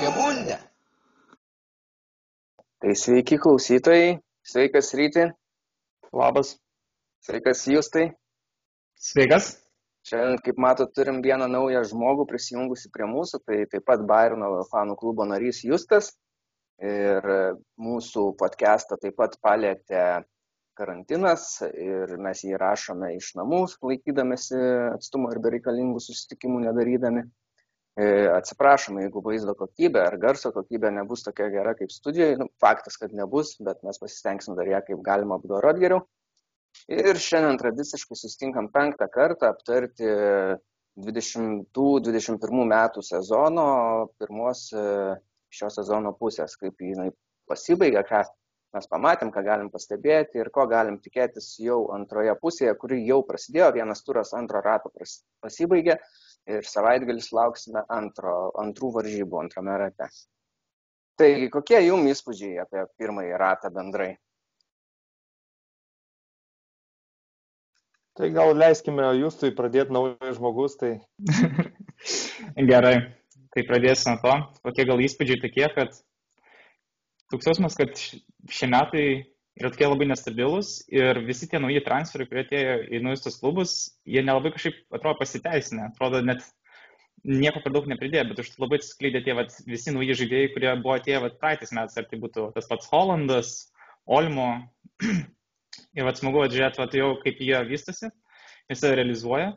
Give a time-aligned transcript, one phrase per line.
[0.00, 0.56] apie bundę.
[2.80, 5.26] Tai sveiki klausytojai, sveikas ryti,
[6.12, 6.56] Labas.
[7.20, 8.06] sveikas Justai.
[8.96, 9.58] Sveikas.
[10.08, 14.96] Šiandien, kaip matot, turim vieną naują žmogų prisijungusi prie mūsų, tai taip pat Bairno fanų
[14.96, 16.14] klubo narys Justas.
[16.80, 17.20] Ir
[17.76, 20.24] mūsų podcastą taip pat palėtė
[20.80, 24.56] karantinas ir mes jį rašome iš namų, laikydamėsi
[24.94, 27.28] atstumo ir bereikalingų susitikimų nedarydami.
[28.00, 32.38] E, Atsiprašome, jeigu vaizdo kokybė ar garso kokybė nebus tokia gera kaip studijoje.
[32.40, 36.04] Nu, faktas, kad nebus, bet mes pasistengsim dar ją kaip galima apdorot geriau.
[36.88, 40.06] Ir šiandien tradiciškai sustinkam penktą kartą aptarti
[41.08, 43.66] 20-21 metų sezono
[44.22, 44.84] pirmos e,
[45.52, 47.10] šio sezono pusės, kaip jinai
[47.50, 48.22] pasibaigė, ką
[48.78, 53.72] mes pamatėm, ką galim pastebėti ir ko galim tikėtis jau antroje pusėje, kuri jau prasidėjo,
[53.76, 54.92] vienas turas antro rato
[55.42, 55.98] pasibaigė
[56.48, 60.08] ir savaitgalis lauksime antro, antrų varžybų antrame rate.
[61.20, 64.14] Taigi, kokie jums įspūdžiai apie pirmąjį ratą bendrai?
[68.16, 70.98] Tai gal leiskime Justui pradėti naujas žmogus, tai
[72.70, 72.96] Gerai,
[73.54, 74.34] tai pradėsiu nuo to.
[74.66, 75.94] Kokie gal įspūdžiai tokie, kad
[77.32, 79.04] toks jausmas, kad šie metai
[79.58, 83.74] yra tokie labai nestabilus ir visi tie nauji transferai, kurie atėjo į naujus tos klubus,
[84.06, 85.90] jie nelabai kažkaip atrodo pasiteisinę.
[85.90, 86.44] Atrodo net
[87.24, 90.70] nieko per daug nepridėjo, bet už tai labai atsiskleidė tie vat, visi nauji žaidėjai, kurie
[90.80, 93.56] buvo atėję vat, praeitais metais, ar tai būtų tas pats Hollandas,
[94.08, 94.52] Olmo.
[95.96, 98.10] ir vat, smagu vat, žiūrėti vat, jau, kaip jie vystosi,
[98.70, 99.52] jis save realizuoja.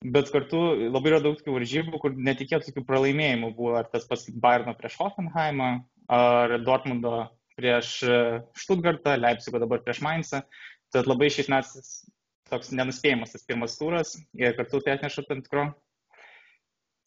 [0.00, 4.30] Bet kartu labai yra daug tokių varžybų, kur netikėtų tokių pralaimėjimų buvo, ar tas pats
[4.32, 5.68] Bayerno prieš Hoffenheimą,
[6.08, 7.26] ar Dortmundo
[7.60, 8.16] prieš e,
[8.56, 10.42] Stuttgartą, Leipzigo dabar prieš Mainzą.
[10.90, 11.92] Tad labai šiais metais
[12.50, 15.68] toks nenuspėjimas tas pirmas turas ir kartu tai atneša tam tikro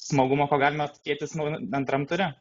[0.03, 1.35] smagumo, ko galime tikėtis
[1.75, 2.31] antram ture.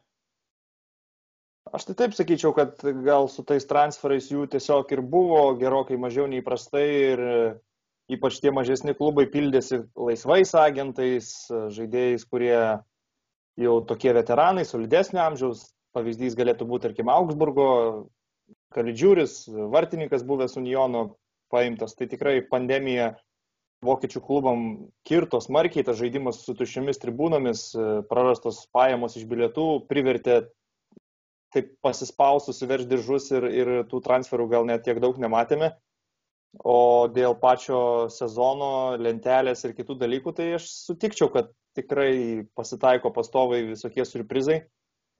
[1.73, 6.27] aš tai taip sakyčiau, kad gal su tais transferais jų tiesiog ir buvo gerokai mažiau
[6.27, 7.23] nei įprastai ir
[8.11, 12.57] ypač tie mažesni klubai pildėsi laisvais agentais, žaidėjais, kurie
[13.59, 15.72] jau tokie veteranai, solidesnio amžiaus.
[15.93, 17.67] Pavyzdys galėtų būti, tarkim, Augsburgo,
[18.73, 21.03] Kalidžiūris, vartininkas buvęs Uniono
[21.53, 21.93] paimtas.
[21.97, 23.13] Tai tikrai pandemija
[23.85, 24.65] vokiečių klubam
[25.07, 27.63] kirto smarkiai, tas žaidimas su tuščiamis tribūnomis,
[28.09, 30.43] prarastos pajamos iš bilietų privertė
[31.53, 35.73] taip pasispaus, susiverš diržus ir, ir tų transferų gal net tiek daug nematėme.
[36.53, 43.63] O dėl pačio sezono, lentelės ir kitų dalykų, tai aš sutikčiau, kad tikrai pasitaiko pastovai
[43.71, 44.59] visokie surprizai,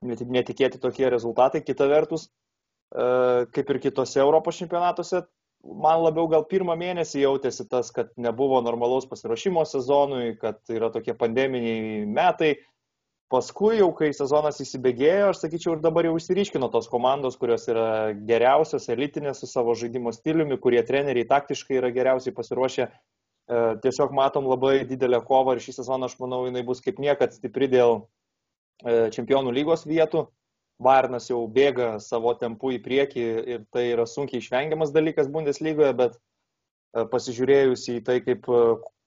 [0.04, 1.64] netikėti tokie rezultatai.
[1.66, 5.24] Kita vertus, e, kaip ir kitose Europos čempionatuose,
[5.64, 11.16] man labiau gal pirmą mėnesį jautėsi tas, kad nebuvo normalaus pasiruošimo sezonui, kad yra tokie
[11.18, 12.54] pandeminiai metai.
[13.34, 18.12] Paskui jau, kai sezonas įsibėgėjo, aš sakyčiau, ir dabar jau išsiriškino tos komandos, kurios yra
[18.30, 22.86] geriausios, elitinės su savo žaidimo stiliumi, kurie treneriai taktiškai yra geriausiai pasiruošę.
[22.86, 27.34] E, Tiesiog matom labai didelę kovą ir šį sezoną, aš manau, jinai bus kaip niekad
[27.34, 28.04] stipri dėl
[28.84, 30.28] čempionų lygos vietų.
[30.84, 36.18] Varnas jau bėga savo tempu į priekį ir tai yra sunkiai išvengiamas dalykas Bundeslygoje, bet
[36.18, 38.64] e, pasižiūrėjus į tai, kaip e,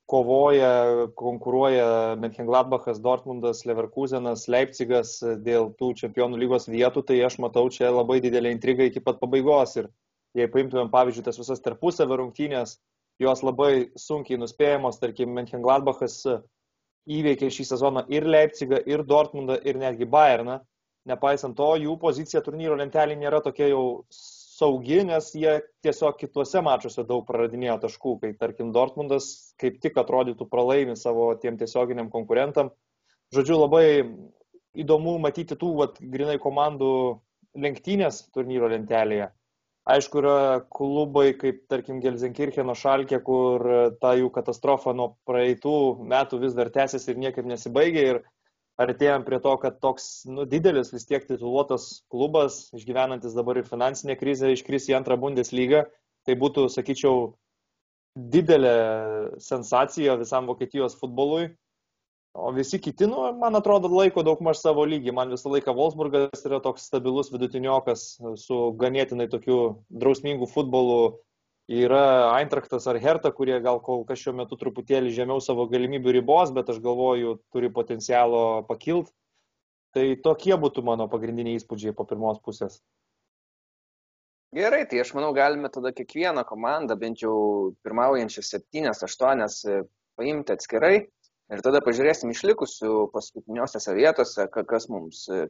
[0.09, 0.71] kovoja,
[1.19, 8.21] konkuruoja Menchengladbachas, Dortmundas, Leverkusenas, Leipzigas dėl tų čempionų lygos vietų, tai aš matau čia labai
[8.25, 9.75] didelę intrigą iki pat pabaigos.
[9.83, 9.91] Ir
[10.39, 12.79] jei paimtumėm, pavyzdžiui, tas visas tarpusavio rungtynės,
[13.19, 16.23] jos labai sunkiai nuspėjamos, tarkim, Menchengladbachas
[17.07, 20.61] įveikė šį sezoną ir Leipzigą, ir Dortmundą, ir netgi Bayerną.
[21.07, 25.53] Nepaisant to, jų pozicija turnyro lentelėje nėra tokia jau saugi, nes jie
[25.87, 29.29] tiesiog kituose mačiuose daug praradinėjo taškų, kai tarkim Dortmundas
[29.61, 32.73] kaip tik atrodytų pralaimi savo tiem tiesioginiam konkurentam.
[33.37, 33.87] Žodžiu, labai
[34.83, 36.91] įdomu matyti tų, vat, grinai komandų
[37.57, 39.31] lenktynės turnyro lentelėje.
[39.87, 40.39] Aišku, yra
[40.75, 43.63] klubai kaip, tarkim, Gelsenkircheno šalkė, kur
[44.03, 45.75] ta jų katastrofa nuo praeitų
[46.11, 48.03] metų vis dar tęsiasi ir niekaip nesibaigia.
[48.11, 48.19] Ir
[48.83, 54.19] artėjom prie to, kad toks nu, didelis vis tiek tituluotas klubas, išgyvenantis dabar ir finansinę
[54.19, 55.85] krizę, iškris į antrą Bundeslygą.
[56.27, 57.31] Tai būtų, sakyčiau,
[58.35, 58.75] didelė
[59.39, 61.53] sensacija visam Vokietijos futbolui.
[62.37, 65.13] O visi kiti, nu, man atrodo, laiko daug maž savo lygį.
[65.17, 68.03] Man visą laiką Wolfsburgas yra toks stabilus vidutiniokas
[68.43, 70.99] su ganėtinai tokiu drausmingu futbolu.
[71.73, 72.03] Yra
[72.37, 76.69] Eintraktas ar Herta, kurie gal kol kas šiuo metu truputėlį žemiau savo galimybių ribos, bet
[76.71, 79.09] aš galvoju, turi potencialo pakilt.
[79.97, 82.83] Tai tokie būtų mano pagrindiniai įspūdžiai po pirmos pusės.
[84.55, 89.63] Gerai, tai aš manau, galime tada kiekvieną komandą, bent jau pirmaujančias septynės, aštuonias,
[90.21, 91.07] paimti atskirai
[91.55, 95.45] Ir tada pažiūrėsim išlikusių paskutiniosiose vietose, kas mums e,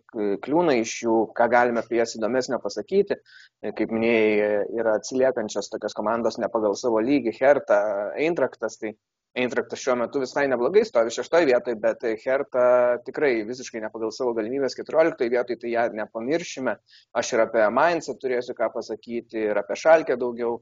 [0.45, 3.17] kliūna iš jų, ką galime apie jas įdomesnio pasakyti.
[3.17, 7.81] E, kaip minėjai, yra atsiliekančios tokios komandos ne pagal savo lygį, Herta,
[8.27, 8.77] Eintraktas.
[8.83, 8.93] Tai
[9.41, 12.69] Eintraktas šiuo metu visai neblogai stovi šeštoje vietoje, bet Herta
[13.09, 16.79] tikrai visiškai ne pagal savo galimybės keturioliktoje vietoje, tai ją nepamiršime.
[17.17, 20.59] Aš ir apie Mainzą turėsiu ką pasakyti, ir apie Šalkę daugiau.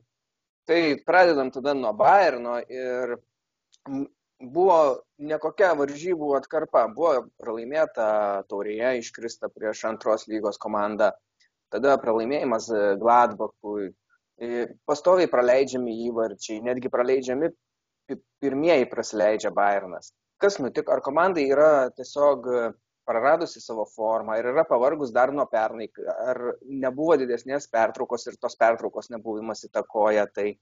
[0.71, 3.19] Tai pradedam tada nuo Bayerno ir
[4.41, 6.87] buvo nekokia varžybų atkarpa.
[6.95, 11.13] Buvo pralaimėta taurėje, iškrista prieš antros lygos komandą,
[11.75, 12.71] tada pralaimėjimas
[13.01, 13.93] Gladbachui,
[14.89, 17.53] pastoviai praleidžiami įvarčiai, netgi praleidžiami
[18.43, 20.13] pirmieji praleidžia Bayernas.
[20.43, 20.93] Kas nutiko?
[20.93, 22.49] Ar komandai yra tiesiog
[23.07, 25.87] praradusi savo formą ir yra pavargus dar nuo pernai,
[26.27, 30.55] ar nebuvo didesnės pertraukos ir tos pertraukos nebuvimas įtakoja, tai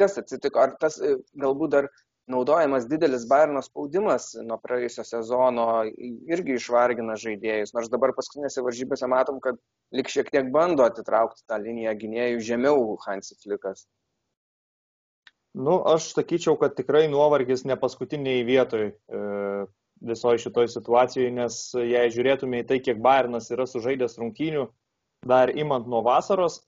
[0.00, 0.98] kas atsitiko, ar tas
[1.36, 1.88] galbūt dar
[2.30, 9.40] naudojamas didelis Bayerno spaudimas nuo praėjusio sezono irgi išvargina žaidėjus, nors dabar paskutinėse varžybėse matom,
[9.42, 9.58] kad
[9.94, 13.86] lik šiek tiek bando atitraukti tą liniją gynėjų žemiau Hansi Flikas.
[15.52, 18.92] Nu, aš sakyčiau, kad tikrai nuovargis ne paskutiniai vietoj e,
[20.00, 24.64] visoje šitoje situacijoje, nes jei žiūrėtume į tai, kiek Bayernas yra sužaidęs rungtynių,
[25.28, 26.62] dar imant nuo vasaros,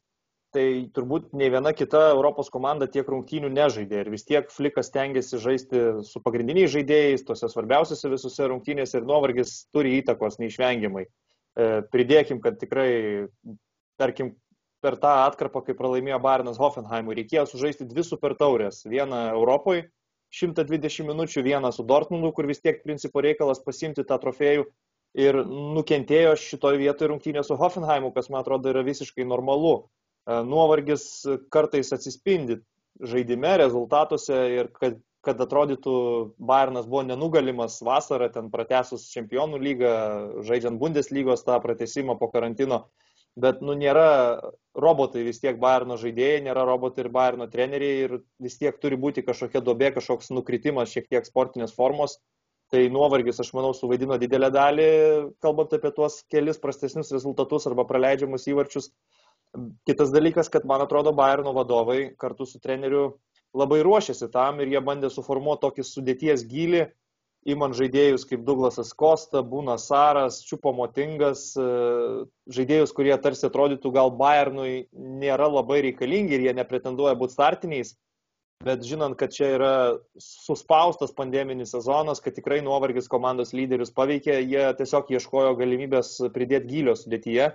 [0.54, 0.64] tai
[0.94, 5.82] turbūt nei viena kita Europos komanda tiek rungtynių nežaidė ir vis tiek Flikas tengiasi žaisti
[6.06, 11.04] su pagrindiniais žaidėjais, tose svarbiausiose visose rungtynėse ir nuovargis turi įtakos neišvengiamai.
[11.04, 13.26] E, pridėkim, kad tikrai,
[14.00, 14.32] tarkim,
[14.84, 18.82] per tą atkarpą, kai pralaimėjo Barinas Hoffenheimui, reikėjo sužaisti dvi super taurės.
[18.84, 19.88] Vieną Europoje,
[20.34, 24.66] 120 minučių, vieną su Dortmundu, kur vis tiek principo reikalas pasimti tą trofėjų.
[25.14, 29.76] Ir nukentėjo šitoje vietoje rungtynė su Hoffenheimu, kas man atrodo yra visiškai normalu.
[30.24, 31.04] E, nuovargis
[31.52, 32.60] kartais atsispindi
[33.04, 35.94] žaidime, rezultatuose ir kad, kad atrodytų
[36.38, 39.94] Bayernas buvo nenugalimas vasarą, ten pratesus čempionų lygą,
[40.46, 42.84] žaidžiant Bundeslygos tą pratesimą po karantino,
[43.36, 44.06] bet nu, nėra
[44.78, 49.26] robotai vis tiek Bayerno žaidėjai, nėra robotai ir Bayerno treneriai ir vis tiek turi būti
[49.26, 52.20] kažkokia dobė, kažkoks nukritimas šiek tiek sportinės formos.
[52.72, 54.86] Tai nuovargis, aš manau, suvaidino didelę dalį,
[55.44, 58.88] kalbant apie tuos kelis prastesnius rezultatus arba praleidžiamus įvarčius.
[59.86, 63.12] Kitas dalykas, kad man atrodo, Bayerno vadovai kartu su treneriu
[63.54, 66.84] labai ruošiasi tam ir jie bandė suformuoti tokį sudėties gilį,
[67.54, 71.66] įman žaidėjus kaip Douglasas Kosta, Būna Saras, Čiupo Motingas, e,
[72.56, 77.94] žaidėjus, kurie tarsi atrodytų gal Bayernui nėra labai reikalingi ir jie nepretenduoja būti startiniais,
[78.64, 79.74] bet žinant, kad čia yra
[80.18, 86.96] suspaustas pandeminis sezonas, kad tikrai nuovargis komandos lyderius paveikė, jie tiesiog ieškojo galimybės pridėti gylio
[86.98, 87.52] sudėtyje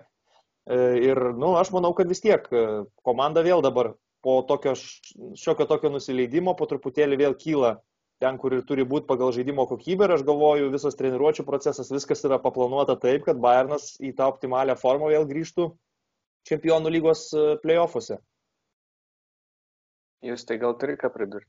[0.70, 2.64] ir, na, nu, aš manau, kad vis tiek e,
[3.06, 7.78] komanda vėl dabar po tokio šiokio tokio nusileidimo po truputėlį vėl kyla
[8.20, 10.06] ten, kur ir turi būti pagal žaidimo kokybę.
[10.06, 14.76] Ir aš galvoju, visas treniruočio procesas, viskas yra paplanuota taip, kad Bayernas į tą optimalią
[14.80, 15.70] formą vėl grįžtų
[16.50, 18.20] čempionų lygos e, playoffuose.
[20.26, 21.48] Jūs tai gal turi ką pridurti?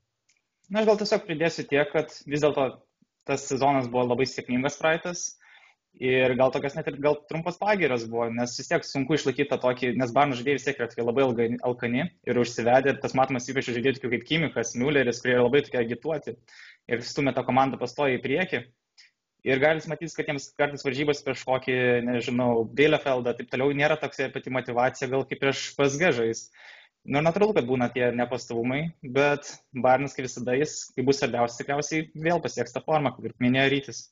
[0.71, 2.69] Na, aš gal tiesiog pridėsiu tiek, kad vis dėlto
[3.27, 5.25] tas sezonas buvo labai sėkmingas praeitas.
[5.99, 9.59] Ir gal tokios net ir gal trumpas pagiras buvo, nes vis tiek sunku išlaikyti tą
[9.61, 13.49] tokį, nes Barno žaidėjai vis tiek yra tokie labai ilgai, alkani ir užsivedė, tas matomas
[13.51, 16.37] ypač žaidėjai tokių kaip Kimikas, Mülleris, kurie yra labai tokie agituoti
[16.89, 18.63] ir stumė tą komandą pastoja į priekį.
[19.51, 21.77] Ir galis matyti, kad jiems kartais varžybos prieš kokį,
[22.07, 26.47] nežinau, Bielefeldą, taip toliau nėra tokia pati motivacija, gal kaip prieš pasga žais.
[27.09, 28.83] Nu, natūralu, kad būna tie nepastovumai,
[29.17, 33.69] bet Barnas, kaip visada, jis, kai bus svarbiausia, tikriausiai vėl pasieks tą formą, kaip minėjo
[33.73, 34.03] Rytis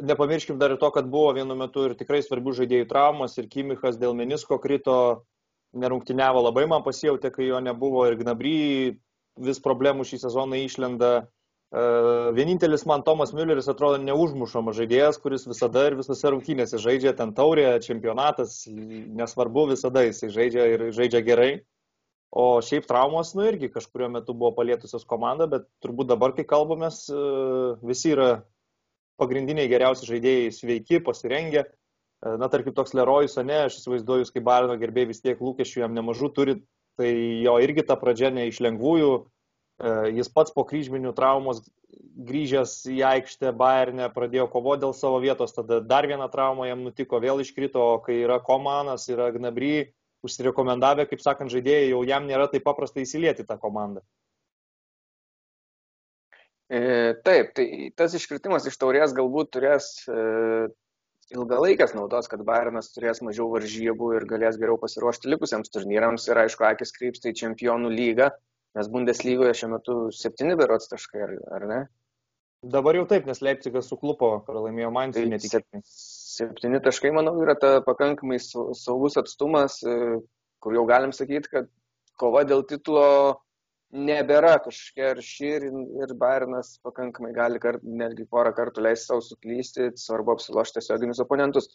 [0.00, 3.98] nepamirškim dar ir to, kad buvo vienu metu ir tikrai svarbių žaidėjų traumas ir Kimichas
[4.00, 5.24] dėl menisko krito,
[5.76, 8.98] nerungtiniavo labai man pasijautė, kai jo nebuvo ir Gnabry
[9.36, 11.12] vis problemų šį sezoną išlenda.
[11.74, 11.84] E,
[12.36, 17.68] vienintelis man Tomas Mülleris atrodo neužmušamas žaidėjas, kuris visada ir visose rungtynėse žaidžia ten taurė,
[17.84, 21.50] čempionatas, nesvarbu, visada jisai žaidžia ir žaidžia gerai.
[22.36, 27.06] O šiaip traumos, nu irgi kažkurio metu buvo palietusios komanda, bet turbūt dabar, kai kalbamės,
[27.08, 27.20] e,
[27.86, 28.30] visi yra
[29.20, 31.66] pagrindiniai geriausi žaidėjai sveiki, pasirengę.
[31.66, 35.96] E, na, tarkim, toks Lerojus, ne, aš įsivaizduoju, kaip Barino gerbėjai vis tiek lūkesčių jam
[35.96, 36.58] nemažų turi,
[37.00, 37.10] tai
[37.44, 39.12] jo irgi ta pradžia ne iš lengvųjų.
[39.76, 41.64] E, jis pats po kryžminių traumos
[42.26, 47.20] grįžęs į aikštę Bayernė pradėjo kovoti dėl savo vietos, tada dar viena trauma jam nutiko,
[47.20, 49.92] vėl iškrito, kai yra Komanas, yra Gnabry,
[50.24, 54.02] užsirekomendavę, kaip sakant, žaidėjai, jau jam nėra taip paprasta įsilieti tą komandą.
[56.66, 60.66] E, taip, tai tas iškritimas iš taurės galbūt turės e,
[61.34, 66.66] ilgalaikės naudos, kad Bayernas turės mažiau varžybų ir galės geriau pasiruošti likusiems turnyrams ir aišku,
[66.66, 68.32] akis krypsta į čempionų lygą,
[68.78, 71.80] nes Bundeslygoje šiuo metu septyni berots taškai, ar, ar ne?
[72.66, 75.82] Dabar jau taip, nes Leipzigas suklupo, pralaimėjo Mainzui tai netikėtai.
[75.86, 80.16] Septyni taškai, manau, yra ta pakankamai saugus atstumas, e,
[80.64, 81.70] kur jau galim sakyti, kad
[82.18, 83.06] kova dėl titulo
[83.96, 85.66] nebėra kažkokia ir šį ir,
[86.04, 91.70] ir Bairnas pakankamai gali kart, netgi porą kartų leisti savo suklysti, svarbu apsilošti tiesioginius oponentus.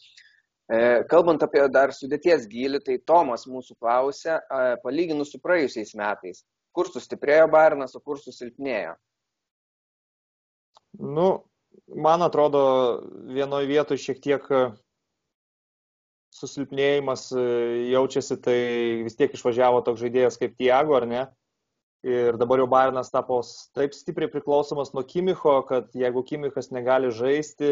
[0.72, 6.46] E, kalbant apie dar sudėties gilį, tai Tomas mūsų klausė, e, palyginus su praėjusiais metais,
[6.72, 8.96] kur sustiprėjo Bairnas, o kur susilpnėjo?
[11.01, 11.28] Nu,
[11.88, 12.62] man atrodo,
[13.36, 14.63] vienoje vietoje šiek tiek e,
[16.36, 17.44] susilpnėjimas e,
[17.92, 18.58] jaučiasi, tai
[19.06, 21.28] vis tiek išvažiavo toks žaidėjas kaip Tiago, ar ne?
[22.01, 23.38] Ir dabar jau Bairnas tapo
[23.77, 27.70] taip stipriai priklausomas nuo Kimicho, kad jeigu Kimichas negali žaisti,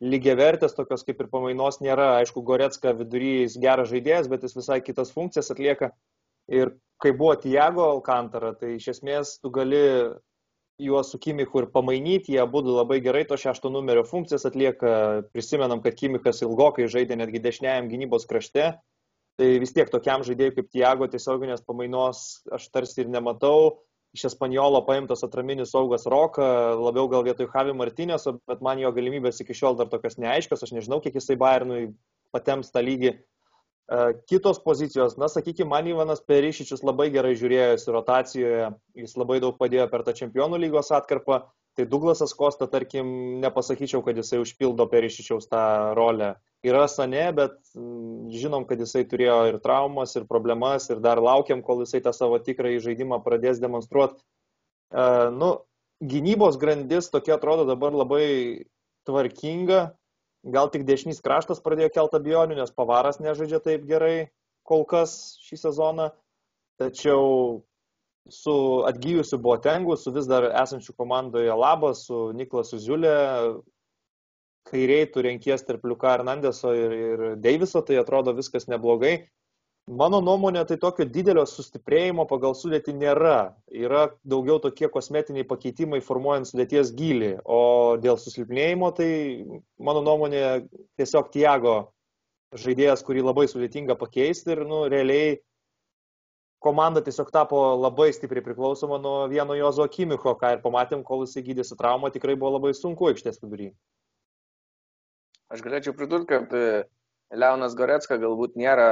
[0.00, 2.14] lygiai vertės tokios kaip ir pamainos nėra.
[2.22, 5.92] Aišku, Goretska vidury jis geras žaidėjas, bet jis visai kitas funkcijas atlieka.
[6.48, 9.84] Ir kai buvo Tiago Alcantara, tai iš esmės tu gali
[10.80, 15.22] juos su Kimichu ir pamainyti, jie būtų labai gerai to šešto numerio funkcijas atlieka.
[15.36, 18.72] Prisimenam, kad Kimikas ilgokai žaidė netgi dešiniajam gynybos krašte.
[19.40, 22.20] Tai vis tiek tokiam žaidėjui kaip Tiago tiesioginės pamainos
[22.54, 23.80] aš tarsi ir nematau.
[24.14, 26.46] Iš Espanjolo paimtas atraminis saugas Roka,
[26.78, 30.70] labiau gal vietoj Javi Martinėso, bet man jo galimybės iki šiol dar tokios neaiškios, aš
[30.76, 31.88] nežinau, kiek jisai Bayernui
[32.30, 33.16] patems tą lygį.
[33.84, 39.58] E, kitos pozicijos, na, sakykime, man Ivanas Perišičius labai gerai žiūrėjosi rotacijoje, jis labai daug
[39.60, 41.42] padėjo per tą čempionų lygos atkarpą,
[41.76, 43.06] tai Douglasas Kosta, tarkim,
[43.42, 45.64] nepasakyčiau, kad jisai užpildo Perišičiaus tą
[45.98, 46.34] rolę.
[46.64, 51.60] Yra Sane, bet mm, žinom, kad jisai turėjo ir traumas, ir problemas, ir dar laukiam,
[51.66, 54.22] kol jisai tą savo tikrąjį žaidimą pradės demonstruoti.
[54.94, 55.50] Uh, nu,
[56.00, 58.24] gynybos grandis tokia atrodo dabar labai
[59.04, 59.82] tvarkinga,
[60.44, 64.28] Gal tik dešinys kraštas pradėjo keltą abejonių, nes pavaras nežaidžia taip gerai
[64.68, 66.10] kol kas šį sezoną.
[66.80, 67.62] Tačiau
[68.28, 68.56] su
[68.88, 73.14] atgyjusiu Botengu, su vis dar esančiu komandoje Labas, su Niklasu Ziulė,
[74.68, 79.16] kairiai tu renkies tarp Liuka Hernandeso ir, ir Deiviso, tai atrodo viskas neblogai.
[79.84, 83.52] Mano nuomonė, tai tokio didelio sustiprėjimo pagal sudėtį nėra.
[83.68, 89.08] Yra daugiau tokie kosmetiniai pakeitimai formuojant sudėties gilį, o dėl susilpnėjimo, tai
[89.76, 90.64] mano nuomonė
[90.96, 91.74] tiesiog Tiago
[92.56, 95.36] žaidėjas, kurį labai sudėtinga pakeisti ir, nu, realiai
[96.64, 101.36] komanda tiesiog tapo labai stipriai priklausoma nuo vieno Jozo Kimicho, ką ir pamatėm, kol jis
[101.42, 103.74] įgydėsi traumą, tikrai buvo labai sunku aikštės vidury.
[105.52, 106.56] Aš galėčiau pridurti, kad
[107.40, 108.88] Leonas Goretska galbūt nėra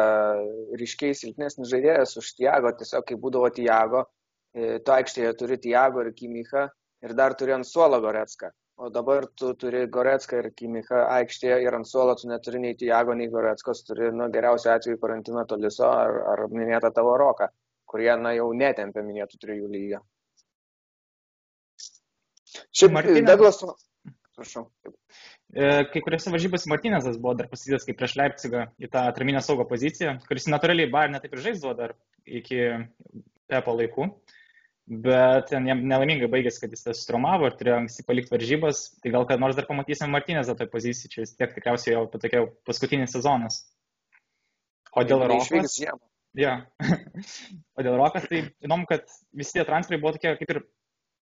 [0.78, 4.06] ryškiai silpnesnis žaidėjas už Tiago, tiesiog kai būdavo Tiago,
[4.54, 6.66] e, tu aikštėje turi Tiago ir Kimichą
[7.06, 8.52] ir dar turi ant suolo Goretska.
[8.82, 13.14] O dabar tu turi Goretską ir Kimichą aikštėje ir ant suolo tu neturi nei Tiago,
[13.14, 17.50] nei Goretskos, turi, nu, geriausiu atveju Karantino Toliso ar, ar minėtą tavo Roką,
[17.86, 20.00] kurie, na, jau netempia minėtų trijų lygio.
[22.72, 23.26] Šiaip Martinė...
[23.28, 23.76] Douglaso.
[24.32, 24.66] Prašau.
[25.52, 29.66] E, kai kuriuose varžybose Martinezas buvo dar pasidėjęs kaip prieš Leipzigą į tą atraminę saugo
[29.68, 31.92] poziciją, kuris natūraliai Bayern netaip ir žaisdavo dar
[32.24, 32.62] iki
[33.52, 34.08] Pepo laikų.
[35.04, 38.80] Bet jam nelaimingai baigėsi, kad jis sustromavo ir turėjo anksti palikti varžybas.
[39.04, 42.46] Tai gal kad nors dar pamatysime Martinezą toje pozicijoje, čia vis tiek tikriausiai jau tokia
[42.66, 43.60] paskutinis sezonas.
[44.96, 45.78] O dėl Rokas.
[46.36, 46.56] Ja.
[47.76, 49.04] o dėl Rokas, tai įdomu, kad
[49.36, 50.62] visi tie transferai buvo tokie kaip ir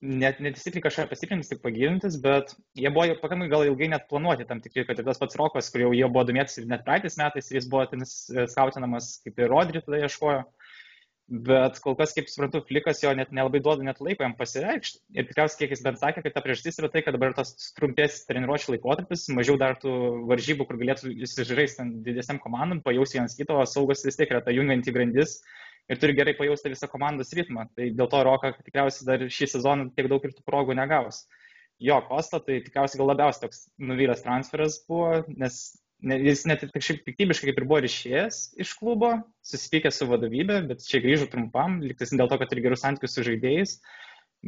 [0.05, 4.61] net netisikliai kažką pasiprintis, tik pagilintis, bet jie buvo pakankamai gal ilgai net planuoti tam
[4.61, 7.61] tikri, kad ir tas pats Rokas, kur jau jie buvo domėtis net praeitais metais ir
[7.61, 10.45] jis buvo ten skautinamas kaip ir Rodri tada ieškojo.
[11.27, 15.01] Bet kol kas, kaip suprantu, Flikas jo net nelabai duoda net laiko jam pasireikšti.
[15.19, 18.21] Ir tikriausiai, kiek jis bent sakė, kad ta priežastis yra tai, kad dabar tas trumpės
[18.29, 19.91] treniruočio laikotarpis, mažiau dar tų
[20.31, 24.95] varžybų, kur galėtų įsižaisti didesniam komandam, pajausti vienas kito, saugas vis tiek yra ta jungianti
[24.95, 25.41] grandis,
[25.91, 27.67] ir turi gerai pajausti visą komandos ritmą.
[27.77, 31.25] Tai dėl to Roka tikriausiai dar šį sezoną tiek daug ir tų progų negaus.
[31.83, 35.59] Jo, Kosta, tai tikriausiai gal labiausiai toks nuvylęs transferas buvo, nes
[36.01, 39.13] ne, jis net kažkaip piktybiškai kaip ir buvo išėjęs iš klubo,
[39.45, 43.27] susipykęs su vadovybė, bet čia grįžo trumpam, liktis dėl to, kad turi gerus santykius su
[43.29, 43.77] žaidėjais,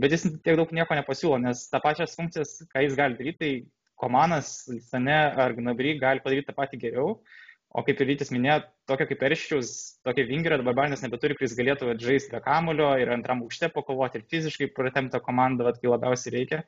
[0.00, 3.52] bet jis tiek daug nieko nepasiūlo, nes tą pačias funkcijas, ką jis gali daryti, tai
[3.98, 7.16] Komanas, Sane ar Gnabry gali padaryti tą patį geriau.
[7.76, 9.70] O kaip ir Rytis minėjo, tokio kaip Erščius,
[10.06, 14.24] tokio vingerio dabar Barnis nebeturi, kuris galėtų žaisti be kamulio ir antram aukšte pakovoti ir
[14.32, 16.62] fiziškai pratempti komandą, vat, kai labiausiai reikia.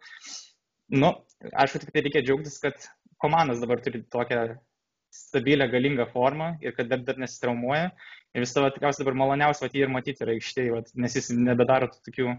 [0.93, 1.15] Nu,
[1.55, 2.85] aišku, tik tai reikia džiaugtis, kad
[3.23, 4.43] komandas dabar turi tokią
[5.11, 7.91] stabilę, galingą formą ir kad dar, dar nesitraumuoja.
[8.37, 11.89] Ir vis tavo tikriausiai dabar maloniausia vat, jį ir matyti yra aikštėje, nes jis nebedaro
[11.97, 12.37] tokių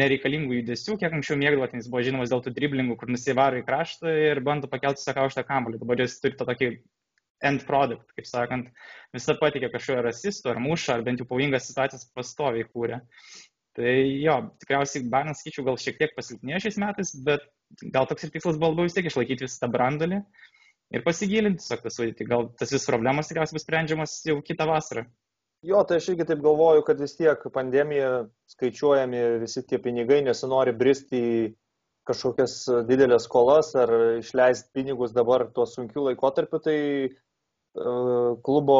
[0.00, 4.12] nereikalingų judesių, kiek anksčiau mėgdavo, jis buvo žinomas dėl tų driblingų, kur nusivaro į kraštą
[4.28, 5.80] ir bando pakelti savo aukštą kamuolį.
[5.80, 6.74] Dabar jis turi tą tokį
[7.46, 8.68] end product, kaip sakant,
[9.16, 13.00] visą patikė kažkojo rasisto ar mušą, ar bent jau pavojingas situacijas pastoviai kūrė.
[13.78, 17.46] Tai jo, tikriausiai Barnas, sakyčiau, gal šiek tiek pasilpnėjo šiais metais, bet
[17.94, 20.20] gal toks ir tikslas buvo vis tiek išlaikyti visą tą brandolį
[20.90, 22.26] ir pasigilinti tiesiog tas sudėtį.
[22.32, 25.06] Gal tas vis problemas tikriausiai bus sprendžiamas jau kitą vasarą.
[25.66, 28.10] Jo, tai aš irgi taip galvoju, kad vis tiek pandemija
[28.48, 31.40] skaičiuojami visi tie pinigai, nesinori bristi į
[32.08, 32.54] kažkokias
[32.88, 36.78] didelės skolas ar išleisti pinigus dabar tuo sunkiu laikotarpiu, tai
[37.74, 38.78] klubo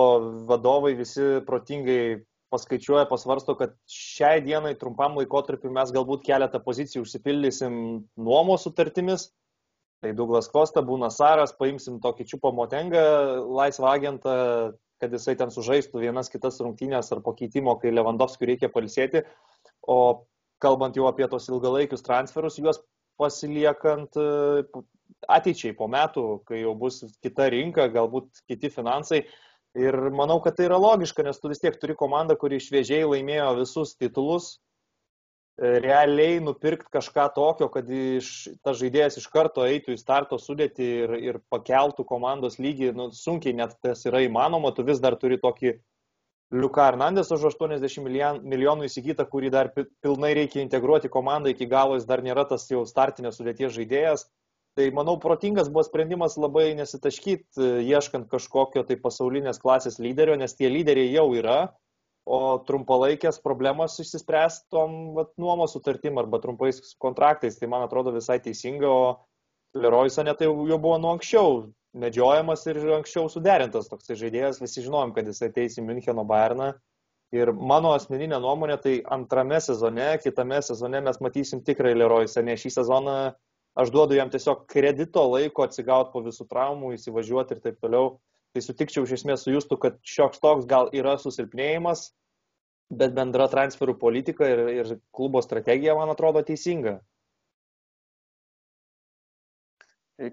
[0.49, 2.21] vadovai visi protingai
[2.51, 7.75] paskaičiuoja, pasvarsto, kad šiai dienai trumpam laikotarpiu mes galbūt keletą pozicijų užsipildysim
[8.19, 9.29] nuomos sutartimis.
[10.01, 13.03] Tai Douglas Kosta, būna Saras, paimsim tokį čiupą motengą,
[13.53, 14.35] laisvą agentą,
[15.01, 19.23] kad jisai ten sužaistų vienas kitas rungtynės ar po keitimo, kai Lewandowskiui reikia palisėti.
[19.87, 20.25] O
[20.61, 22.81] kalbant jau apie tos ilgalaikius transferus, juos
[23.21, 24.17] pasiliekant
[25.29, 29.25] ateičiai po metų, kai jau bus kita rinka, galbūt kiti finansai,
[29.79, 33.53] Ir manau, kad tai yra logiška, nes tu vis tiek turi komandą, kuri šviežiai laimėjo
[33.61, 34.57] visus titulus.
[35.61, 40.89] E, realiai nupirkti kažką tokio, kad iš, ta žaidėjas iš karto eitų į starto sudėtį
[41.05, 45.39] ir, ir pakeltų komandos lygį, nu, sunkiai net tas yra įmanoma, tu vis dar turi
[45.39, 45.77] tokį
[46.51, 52.09] Liuka Hernandės už 80 milijonų įsigytą, kurį dar pilnai reikia integruoti komandą iki galo, jis
[52.11, 54.27] dar nėra tas jau startinės sudėties žaidėjas.
[54.79, 60.55] Tai manau, protingas buvo sprendimas labai nesitaškyti, e, ieškant kažkokio tai pasaulinės klasės lyderio, nes
[60.55, 61.73] tie lyderiai jau yra,
[62.31, 67.59] o trumpalaikės problemos išsispręs tom vat, nuomos sutartim arba trumpais kontraktais.
[67.59, 71.65] Tai man atrodo visai teisinga, o Leroysa netai jau, jau buvo nuo anksčiau
[71.99, 76.73] medžiojamas ir anksčiau suderintas toksai žaidėjas, visi žinojom, kad jis ateis į Müncheno Bayerną.
[77.35, 82.73] Ir mano asmeninė nuomonė, tai antrame sezone, kitame sezone mes matysim tikrai Leroysa, ne šį
[82.79, 83.19] sezoną
[83.81, 88.19] aš duodu jam tiesiog kredito laiko atsigauti po visų traumų, įsivažiuoti ir taip toliau.
[88.55, 92.09] Tai sutikčiau iš esmės su jūstu, kad šioks toks gal yra susilpnėjimas,
[92.91, 96.99] bet bendra transferų politika ir, ir klubo strategija, man atrodo, teisinga.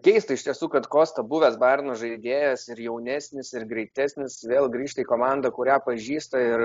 [0.03, 5.07] Keista iš tiesų, kad Kosta buvęs Bairno žaidėjas ir jaunesnis, ir greitesnis vėl grįžta į
[5.07, 6.63] komandą, kurią pažįsta ir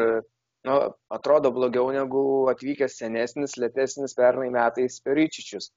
[0.67, 0.79] nu,
[1.13, 5.71] atrodo blogiau negu atvykęs senesnis, lėtesnis pernai metais Peričičius.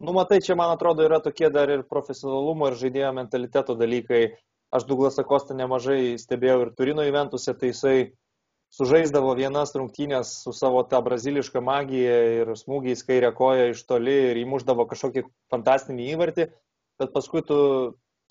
[0.00, 4.22] Nu, matai, čia man atrodo yra tokie dar ir profesionalumo ir žaidėjo mentaliteto dalykai.
[4.72, 7.96] Aš Douglasą Kostą nemažai stebėjau ir Turino įventuse, tai jisai
[8.72, 14.40] sužaisdavo vienas rungtynės su savo tą brazilišką magiją ir smūgiais kairę koją iš toli ir
[14.40, 16.46] įmuždavo kažkokį fantastinį įvartį,
[17.02, 17.58] bet paskui tu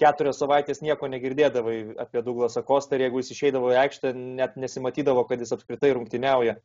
[0.02, 5.28] keturias savaitės nieko negirdėdavai apie Douglasą Kostą ir jeigu jis išeidavo į aikštę, net nesimatydavo,
[5.30, 6.58] kad jis apskritai rungtyniauja.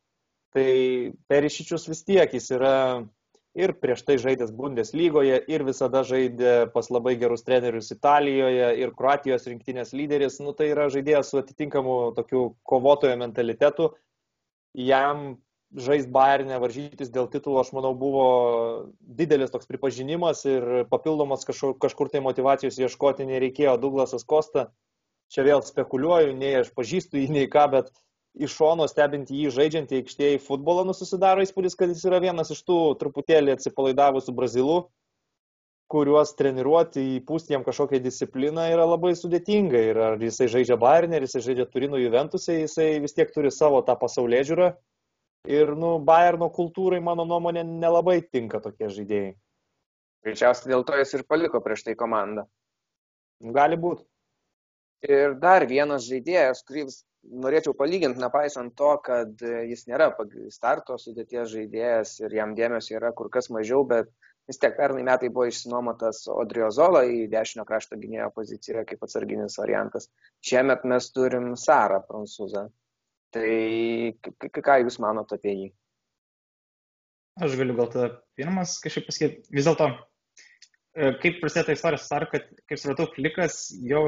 [0.54, 0.70] Tai
[1.28, 2.74] Perišičius vis tiek jis yra
[3.54, 9.46] ir prieš tai žaidęs Bundeslygoje, ir visada žaidė pas labai gerus trenerius Italijoje, ir Kroatijos
[9.50, 10.40] rinktinės lyderis.
[10.42, 13.92] Nu, tai yra žaidėjas su atitinkamu tokiu kovotojo mentalitetu.
[14.74, 15.36] Jam
[15.74, 18.26] žaisti Bayernė, varžytis dėl titulo, aš manau, buvo
[19.00, 23.76] didelis toks pripažinimas ir papildomas kažkur, kažkur tai motivacijos ieškoti nereikėjo.
[23.82, 24.68] Douglasas Kosta,
[25.30, 27.90] čia vėl spekuliuoju, nei aš pažįstu jį, nei ką, bet
[28.34, 32.50] iš šono stebint jį žaidžiantį aikštėje į futbolą, nu susidaro įspūdis, kad jis yra vienas
[32.54, 34.78] iš tų truputėlį atsipalaidavusių brazilų,
[35.94, 39.82] kuriuos treniruoti, įpūsti jam kažkokią discipliną yra labai sudėtinga.
[39.90, 43.82] Ir ar jisai žaidžia Bayernė, ar jisai žaidžia Turino Juventusai, jisai vis tiek turi savo
[43.86, 44.72] tą pasaulyje žiūrą.
[45.54, 49.34] Ir, nu, Bayerno kultūrai, mano nuomonė, nelabai tinka tokie žaidėjai.
[50.24, 52.46] Greičiausiai dėl to jis ir paliko prieš tai komandą.
[53.54, 54.06] Gali būti.
[55.04, 60.10] Ir dar vienas žaidėjas, kuris norėčiau palyginti, nepaisant to, kad jis nėra
[60.52, 64.10] starto sudėties žaidėjas ir jam dėmesio yra kur kas mažiau, bet
[64.48, 70.10] vis tiek pernai metai buvo išsinuomotas Odriozola į dešinio krašto gynėjo poziciją kaip atsarginis variantas.
[70.44, 72.68] Šiemet mes turim Sarą prancūzą.
[73.34, 73.52] Tai
[74.54, 75.70] ką Jūs manote apie jį?
[77.42, 80.13] Aš galiu gal tada pirmas kažkaip pasakyti, vis dėlto E,
[80.94, 84.02] kaip prasidėjo ta istorija, sar, kad, kaip supratau, Flikas jau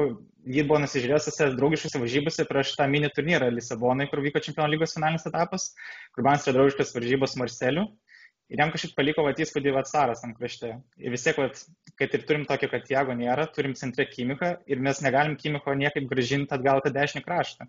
[0.47, 4.95] jį buvo nusižiūrėjęs tose draugiškose varžybose prieš tą mini turnyrą Lisabonai, kur vyko Čempionų lygos
[4.95, 5.73] finalinis etapas,
[6.15, 7.89] kur man yra draugiškas varžybos Marseliu.
[8.47, 10.69] Ir jam kažkaip paliko vat įspūdį Vatsaras tam krašte.
[11.03, 11.59] Ir vis tiek, vat,
[11.99, 16.07] kad ir turim tokio, kad Jago nėra, turim centre Kimiką ir mes negalim Kimiko niekaip
[16.07, 17.67] gražinti atgal tą dešinį kraštą.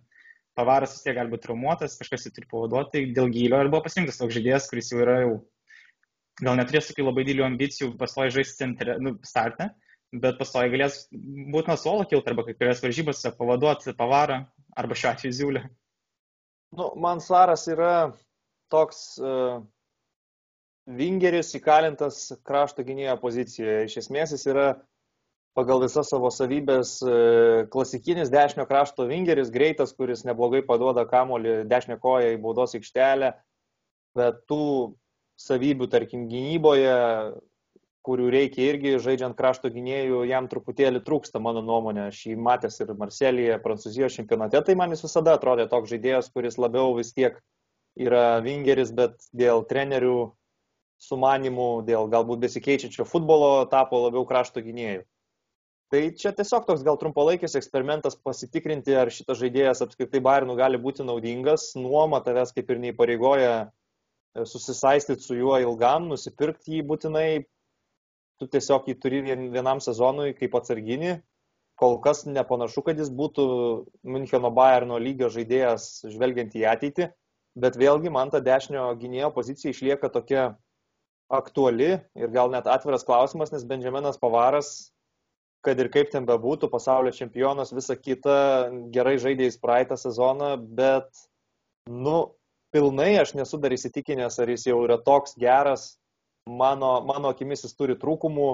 [0.54, 4.22] Pavaras vis tiek gali būti traumuotas, kažkas jį turi pavaduoti, dėl gylio ir buvo pasirinktas
[4.22, 5.34] toks žaidėjas, kuris jau yra jau
[6.44, 9.70] gal neturės tokių labai didelių ambicijų pastoji žaisti centre, nu, startą,
[10.12, 14.42] bet pastoji galės būti nuo suolo kilti arba kai kurias varžybose pavaduoti pavarą
[14.78, 15.64] arba šiuo atveju ziulę.
[16.76, 18.12] Nu, man Saras yra
[18.72, 19.62] toks uh,
[20.88, 23.88] vingeris įkalintas krašto gynėjo pozicijoje.
[23.88, 24.68] Iš esmės jis yra
[25.56, 31.98] pagal visas savo savybės uh, klasikinis dešinio krašto vingeris, greitas, kuris neblogai paduoda kamolį dešinę
[32.04, 33.32] koją į baudos aikštelę,
[34.16, 34.62] bet tų
[35.38, 36.96] savybių, tarkim, gynyboje
[38.08, 42.08] kurių reikia irgi žaidžiant krašto gynėjų, jam truputėlį trūksta, mano nuomonė.
[42.08, 46.56] Aš jį matęs ir Marselėje, Prancūzijos čempionate, tai man jis visada atrodė toks žaidėjas, kuris
[46.60, 47.36] labiau vis tiek
[47.98, 50.16] yra vingeris, bet dėl trenerių
[51.02, 55.04] sumanimų, dėl galbūt besikeičiančio futbolo tapo labiau krašto gynėjų.
[55.88, 61.06] Tai čia tiesiog toks gal trumpalaikis eksperimentas pasitikrinti, ar šitas žaidėjas apskritai Bayernų gali būti
[61.06, 61.70] naudingas.
[61.80, 63.52] Nuoma tavęs kaip ir neįpareigoja
[64.36, 67.30] susisaistyti su juo ilgam, nusipirkti jį būtinai,
[68.38, 71.18] tu tiesiog jį turi vienam sezonui kaip atsarginį.
[71.78, 73.44] Kol kas nepanašu, kad jis būtų
[74.02, 77.06] Müncheno Bayerno lygio žaidėjas žvelgiant į ateitį,
[77.54, 80.48] bet vėlgi man ta dešinio gynėjo pozicija išlieka tokia
[81.30, 84.90] aktuali ir gal net atviras klausimas, nes Benjaminas Pavaras,
[85.62, 88.38] kad ir kaip ten bebūtų, pasaulio čempionas, visa kita,
[88.94, 91.08] gerai žaidė jis praeitą sezoną, bet,
[91.90, 92.32] nu,
[92.74, 95.96] pilnai aš nesu dar įsitikinęs, ar jis jau yra toks geras,
[96.48, 98.48] mano, mano akimis jis turi trūkumų,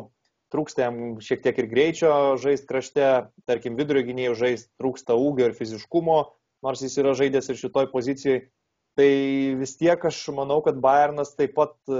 [0.54, 3.06] trūksta jam šiek tiek ir greičio žaisti krašte,
[3.48, 6.18] tarkim vidurio gynėjų žaisti, trūksta ūgio ir fiziškumo,
[6.64, 8.44] nors jis yra žaidęs ir šitoj pozicijai.
[8.94, 9.10] Tai
[9.58, 11.96] vis tiek aš manau, kad Bayernas taip pat e,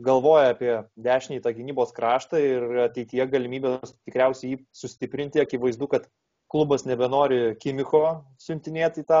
[0.00, 5.42] galvoja apie dešinį tą gynybos kraštą ir ateityje galimybės tikriausiai jį sustiprinti.
[5.44, 6.08] Akivaizdu, kad
[6.48, 8.00] klubas nebenori Kimiko
[8.40, 9.20] siuntinėti į tą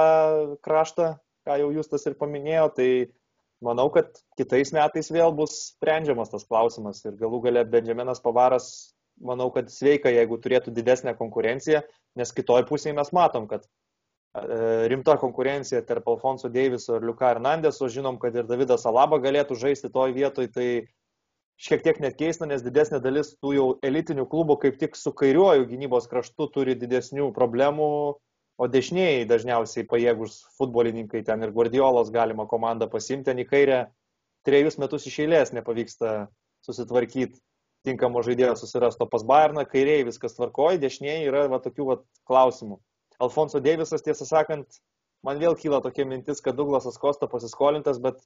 [0.64, 1.10] kraštą,
[1.46, 2.68] ką jau jūs tas ir paminėjo.
[2.76, 2.88] Tai
[3.64, 9.50] manau, kad kitais metais vėl bus sprendžiamas tas klausimas ir galų gale Benjaminas Pavaras, manau,
[9.54, 11.82] kad sveika, jeigu turėtų didesnę konkurenciją,
[12.16, 17.90] nes kitoj pusėje mes matom, kad e, rimta konkurencija tarp Alfonso Deiviso ir Liuka Hernandeso,
[17.92, 20.68] žinom, kad ir Davidas Alaba galėtų žaisti toj vietoj, tai
[21.60, 25.68] šiek tiek net keista, nes didesnė dalis tų jau elitinių klubų kaip tik su kairiuoju
[25.68, 27.90] gynybos kraštu turi didesnių problemų
[28.60, 33.78] o dešinieji dažniausiai pajėgus futbolininkai ten ir Guardiolos galima komandą pasimti, ten į kairę
[34.44, 36.28] trejus metus iš eilės nepavyksta
[36.66, 37.40] susitvarkyti
[37.86, 41.96] tinkamo žaidėjo susirasto pas Bayerną, kairiai viskas tvarkoja, dešinieji yra va, tokių va,
[42.28, 42.78] klausimų.
[43.20, 44.80] Alfonso Deivisas, tiesą sakant,
[45.24, 48.20] man vėl kyla tokia mintis, kad Douglasas Kosta pasiskolintas, bet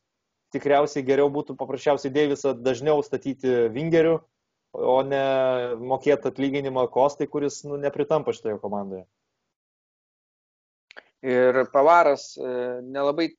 [0.55, 4.21] tikriausiai geriau būtų paprasčiausiai Deivisą dažniau statyti vingeriu,
[4.75, 5.25] o ne
[5.79, 9.07] mokėti atlyginimą Kostai, kuris nu, nepritampa šitoje komandoje.
[11.25, 12.47] Ir Pavaras e,
[12.85, 13.31] nelabai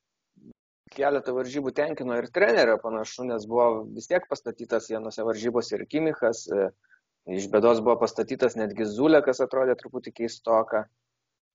[0.95, 6.47] keletą varžybų tenkino ir trenerio panašu, nes buvo vis tiek pastatytas vienose varžybose ir Kimichas,
[6.49, 6.69] e,
[7.37, 10.87] iš bėdos buvo pastatytas netgi Zulė, kas atrodė truputį keistoka.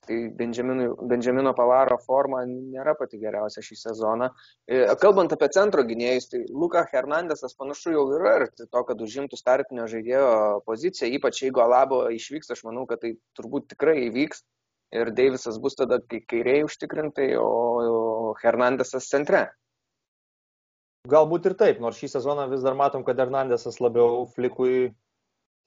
[0.06, 4.30] Tai Benjamino Pavaro forma nėra pati geriausia šį sezoną.
[4.70, 9.38] E, kalbant apie centro gynėjus, tai Luka Hernandesas panašu jau yra arti to, kad užimtų
[9.38, 10.30] startinio žaidėjo
[10.66, 14.46] poziciją, ypač jeigu Alabo išvyks, aš manau, kad tai turbūt tikrai įvyks
[14.92, 19.46] ir Deivisas bus tada kairiai užtikrintai, o Hernandesas centre.
[21.10, 24.90] Galbūt ir taip, nors šį sezoną vis dar matom, kad Hernandesas labiau flikui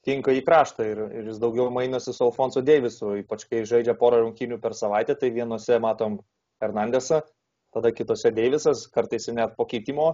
[0.05, 4.19] tinka į kraštą ir, ir jis daugiau mainosi su Alfonso Deivisu, ypač kai žaidžia porą
[4.25, 6.19] rungtynių per savaitę, tai vienose matom
[6.61, 7.23] Hernandesą,
[7.73, 10.11] tada kitose Deivisas, kartais net po keitimo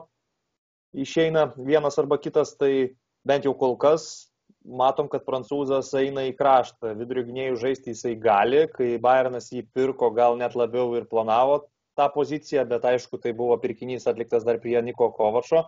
[0.94, 2.96] išeina vienas arba kitas, tai
[3.26, 4.29] bent jau kol kas
[4.66, 6.94] matom, kad prancūzas eina į kraštą.
[7.00, 11.64] Vidurio gynėjų žaisti jisai gali, kai Bayernas jį pirko, gal net labiau ir planavo
[12.00, 15.66] tą poziciją, bet aišku, tai buvo pirkinys atliktas dar prie Niko Kovašo.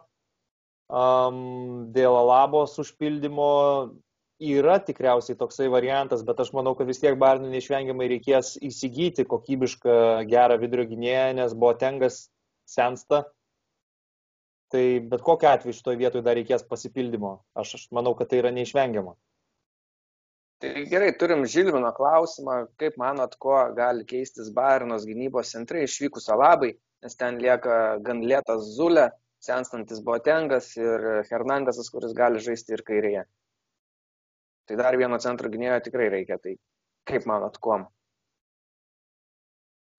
[0.91, 3.51] Um, dėl Alabos užpildymo
[4.41, 10.25] yra tikriausiai toksai variantas, bet aš manau, kad vis tiek Bayernui neišvengiamai reikės įsigyti kokybišką
[10.31, 12.25] gerą vidurio gynėją, nes buvo tengas
[12.67, 13.25] sensta
[14.71, 17.33] Tai bet kokiu atveju šitoje vietoje dar reikės pasipildymo.
[17.59, 19.17] Aš, aš manau, kad tai yra neišvengiama.
[20.61, 26.75] Tai gerai, turim Žilvino klausimą, kaip manot, kuo gali keistis Bairnos gynybos centrai išvykus Alabai,
[27.01, 29.07] nes ten lieka gan lėtas Zulė,
[29.41, 33.23] senstantis Botengas ir Hernandesas, kuris gali žaisti ir kairėje.
[34.69, 36.55] Tai dar vieno centro gynėjo tikrai reikia, tai
[37.09, 37.89] kaip manot, kuom?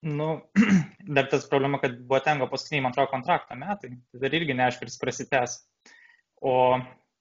[0.02, 0.50] Nu,
[1.16, 4.82] dar tas problema, kad buvo tengo paskutiniai, man atrodo, kontrakto metai, tai dar irgi neaišku,
[4.82, 5.54] ar jis prasitęs.
[6.42, 6.54] O,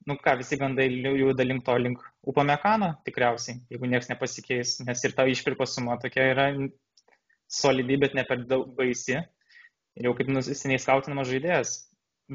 [0.10, 5.14] nu ką, visi gandai juda link to, link upamekano tikriausiai, jeigu niekas nepasikeis, nes ir
[5.14, 6.48] ta išpirkos suma tokia yra
[7.62, 9.20] solidi, bet ne per daug baisi.
[10.00, 11.78] Ir jau kaip nusisiniai skautinamas žaidėjas.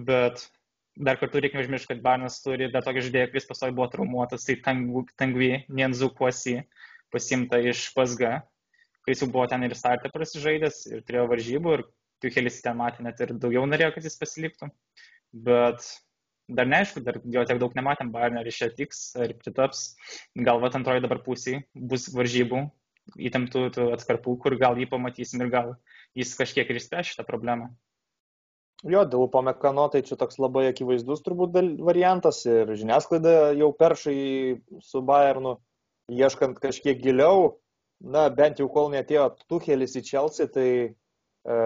[0.06, 0.46] Bet
[0.94, 4.60] dar kartu reikia užmiršti, kad Barnas turi dar tokį žaidėją, kuris pastovi buvo traumuotas, tai
[4.62, 6.60] Tangvi Nienzukuosi
[7.10, 8.36] pasimta iš PSG
[9.06, 11.84] kuris jau buvo ten ir startą prasižaidęs ir turėjo varžybų ir
[12.24, 14.70] Tuchelis ten matė net ir daugiau norėjo, kad jis pasiliktų.
[15.46, 15.84] Bet
[16.48, 19.82] dar neaišku, dar jo tiek daug nematėm, Bayern ar iš čia tiks, ar pritaps.
[20.48, 22.64] Galbūt antroji dabar pusė bus varžybų,
[23.28, 25.74] įtemptų atkarpų, kur gal jį pamatysim ir gal
[26.18, 27.68] jis kažkiek ir išspręs šitą problemą.
[28.84, 34.18] Jo, dėl Upamekano tai čia toks labai akivaizdus turbūt variantas ir žiniasklaida jau peršai
[34.84, 35.56] su Bayernu,
[36.12, 37.54] ieškant kažkiek giliau,
[38.00, 41.56] na bent jau kol netėjo Tuchelis į Chelsea, tai e,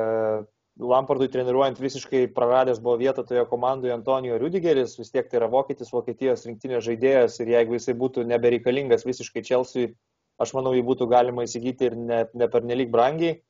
[0.81, 5.93] Lampardui treniruojant visiškai praradęs buvo vietą toje komandoje Antonijo Rudigeris, vis tiek tai yra vokietis,
[5.93, 9.93] Vokietijos rinktinės žaidėjas ir jeigu jisai būtų nebereikalingas visiškai Chelsea,
[10.41, 13.41] aš manau, jį būtų galima įsigyti ir ne, ne per nelik brangiai.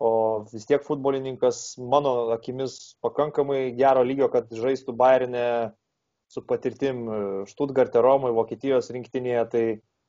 [0.00, 5.74] O vis tiek futbolininkas mano akimis pakankamai gero lygio, kad žaistų Bayernė
[6.32, 7.02] su patirtim
[7.50, 9.64] Štutgarte, Romoje, Vokietijos rinktinėje, tai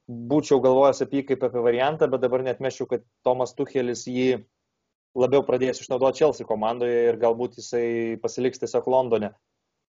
[0.08, 4.44] būčiau galvojęs apie jį kaip apie variantą, bet dabar net mešiu, kad Tomas Tuchelis jį
[5.18, 9.34] labiau pradės išnaudoti Chelsea komandoje ir galbūt jisai pasiliks tiesiog Londone.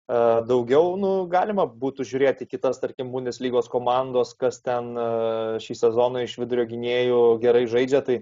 [0.05, 4.93] Daugiau, nu, galima būtų žiūrėti kitas, tarkim, Bundeslygos komandos, kas ten
[5.65, 8.19] šį sezoną iš vidurio gynėjų gerai žaidžia, tai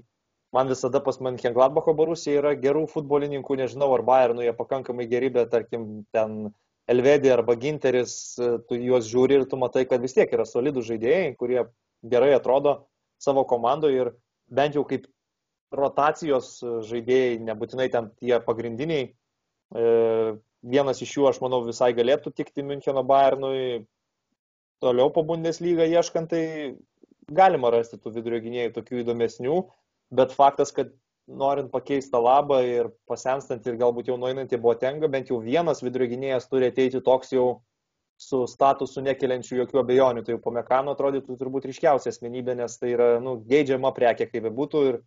[0.55, 5.51] man visada pas Mönchengladbacho Borusija yra gerų futbolininkų, nežinau, ar Bayernų jie pakankamai geri, bet
[5.51, 6.53] tarkim ten
[6.91, 8.35] Elvedė arba Ginteris,
[8.69, 11.61] tu juos žiūri ir tu matai, kad vis tiek yra solidų žaidėjai, kurie
[12.03, 12.81] gerai atrodo
[13.23, 14.11] savo komandoje ir
[14.51, 15.07] bent jau kaip
[15.73, 16.57] rotacijos
[16.89, 19.13] žaidėjai, nebūtinai ten tie pagrindiniai.
[19.13, 19.85] E,
[20.75, 23.87] vienas iš jų, aš manau, visai galėtų tikti Müncheno Bayernui.
[24.83, 26.75] Toliau po Bundesliga ieškant, tai
[27.31, 29.63] galima rasti tų vidurio gynėjų tokių įdomesnių
[30.13, 30.93] bet faktas, kad
[31.27, 36.09] norint pakeisti labą ir pasenstant ir galbūt jau nueinant į Boatengą, bent jau vienas vidurio
[36.11, 37.47] gynėjas turi ateiti toks jau
[38.23, 40.25] su statusu nekeliančių jokių abejonių.
[40.25, 44.47] Tai jau po Mekano atrodytų turbūt ryškiausia asmenybė, nes tai yra nu, geidžiama prekė, kaip
[44.49, 44.83] bebūtų.
[44.91, 45.01] Ir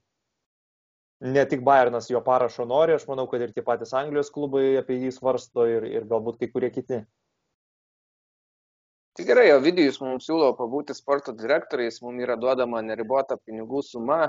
[1.36, 5.00] ne tik Bayernas jo parašo nori, aš manau, kad ir tie patys Anglijos klubai apie
[5.04, 7.04] jį svarsto ir, ir galbūt kai kurie kiti.
[9.16, 14.26] Tai gerai, o Vidijus mums siūlo pabūti sporto direktoriais, mums yra duodama neribota pinigų suma,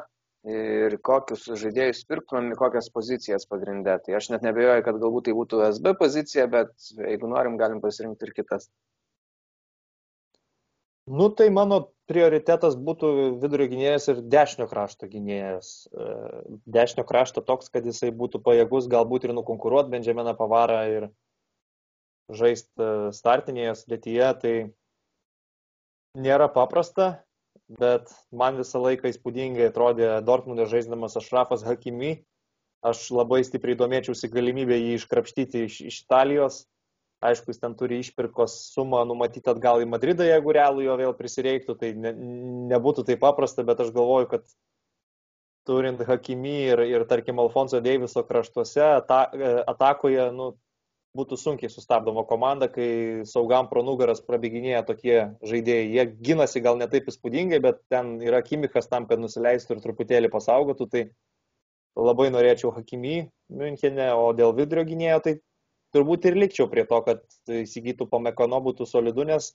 [0.47, 3.97] ir kokius žaidėjus pirktumėm, kokias pozicijas pagrindę.
[4.05, 8.29] Tai aš net nebejoju, kad galbūt tai būtų SB pozicija, bet jeigu norim, galim pasirinkti
[8.29, 8.71] ir kitas.
[11.07, 13.11] Nu, tai mano prioritetas būtų
[13.43, 15.87] vidurio gynėjas ir dešinio krašto gynėjas.
[15.87, 16.07] E,
[16.79, 21.09] dešinio krašto toks, kad jisai būtų pajėgus galbūt ir nukonkuruoti Benjaminą Pavarą ir
[22.35, 24.33] žaisti e, startinėje sudėtyje.
[24.43, 24.55] Tai
[26.27, 27.26] nėra paprasta,
[27.69, 32.23] bet man visą laiką įspūdingai atrodė Dortmunde žaisdamas Ašrafas Hakimi.
[32.87, 36.65] Aš labai stipriai domėčiausi galimybę jį iškrapštyti iš, iš Italijos.
[37.25, 41.75] Aišku, jis ten turi išpirkos sumą numatyti atgal į Madridą, jeigu realų jo vėl prisireiktų,
[41.81, 42.13] tai ne,
[42.75, 44.45] nebūtų taip paprasta, bet aš galvoju, kad
[45.67, 49.23] turint Hakimi ir, ir tarkim, Alfonso Deiviso kraštuose, ata,
[49.73, 50.53] atakoje, nu,
[51.17, 55.87] būtų sunkiai sustabdoma komanda, kai saugam pro nugaras prabėginėja tokie žaidėjai.
[55.95, 60.31] Jie ginasi gal ne taip įspūdingai, bet ten yra Kimikas tam, kad nusileistų ir truputėlį
[60.33, 60.89] pasaugotų.
[60.93, 61.05] Tai
[61.97, 63.27] labai norėčiau Hakimy
[63.57, 65.37] Münchenė, o dėl vidurio gynėjo tai
[65.97, 69.55] turbūt ir likčiau prie to, kad įsigytų Pamekano būtų solidu, nes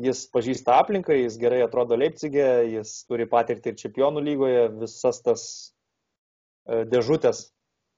[0.00, 2.46] jis pažįsta aplinką, jis gerai atrodo Leipzigė,
[2.78, 5.42] jis turi patirtį ir čempionų lygoje, visas tas
[6.64, 7.50] e, dėžutės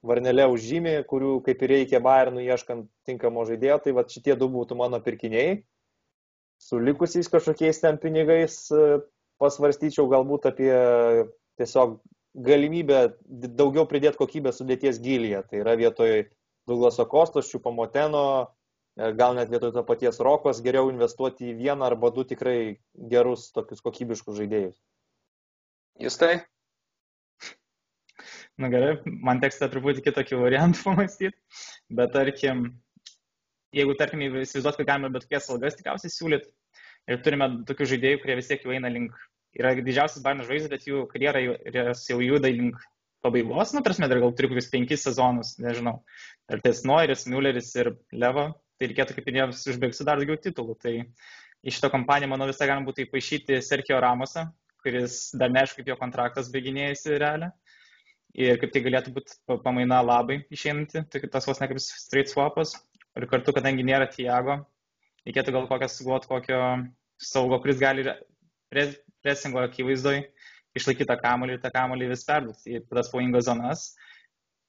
[0.04, 4.76] varnelė užžymė, kurių kaip ir reikia Bayernų ieškant tinkamo žaidėjo, tai va šitie du būtų
[4.78, 5.62] mano pirkiniai.
[6.60, 9.00] Su likusiais kažkokiais ten pinigais e,
[9.42, 10.72] pasvarstyčiau galbūt apie
[11.58, 11.98] tiesiog
[12.34, 13.00] galimybę
[13.58, 15.42] daugiau pridėti kokybę sudėties gilyje.
[15.50, 16.24] Tai yra vietoj
[16.68, 18.24] Douglaso Kostos, Čiupamoteno,
[18.96, 22.58] e, gal net vietoj to paties Rokos geriau investuoti į vieną arba du tikrai
[22.96, 24.76] gerus tokius kokybiškus žaidėjus.
[26.02, 26.34] Jūs tai?
[28.60, 31.34] Na gerai, man teks tą truputį kitokį variantą pamastyti,
[31.90, 32.68] bet tarkim,
[33.74, 36.52] jeigu tarkim įsivaizduot, kad galime bet kokias algas tikriausiai siūlyti
[37.10, 39.16] ir turime tokių žaidėjų, kurie vis tiek jau eina link,
[39.58, 42.78] yra didžiausias Barnas žvaigždės, bet jų karjera jau juda link
[43.24, 45.98] pabaigos, nu, prasme, dar gal turi kokius penkis sezonus, nežinau.
[46.52, 50.76] Ir tais Noiris, Mülleris ir Leva, tai reikėtų, kaip minėjau, užbaigsiu dar daugiau titulų.
[50.82, 50.92] Tai
[51.64, 54.50] iš šito kompaniją, manau, visą galima būtų įpašyti Sergio Ramosą,
[54.84, 57.48] kuris dar neaišku, kaip jo kontraktas baiginėjasi realią
[58.34, 62.74] ir kaip tai galėtų būti pamaina labai išeinanti, tai tas vos ne kaip straight swapas.
[63.14, 64.58] Ir kartu, kadangi nėra Tiago,
[65.26, 66.60] reikėtų gal kokias sugalvoti kokio
[67.22, 68.08] saugo, kuris gali
[69.22, 70.24] presingo akivaizdoj
[70.74, 73.86] išlaikyti tą kamolį ir tą kamolį vis perduoti į tas pavojingas zonas.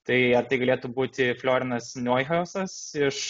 [0.05, 3.21] Tai ar tai galėtų būti Florinas Neuhausas iš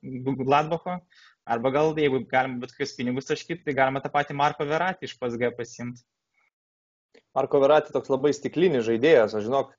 [0.00, 0.96] Gladbacho,
[1.44, 5.18] arba gal, jeigu galima bet kokius pinigus taškyti, tai galima tą patį Marko Veratį iš
[5.20, 6.00] PSG pasimti.
[7.36, 9.74] Marko Verati toks labai stiklinis žaidėjas, aš žinok,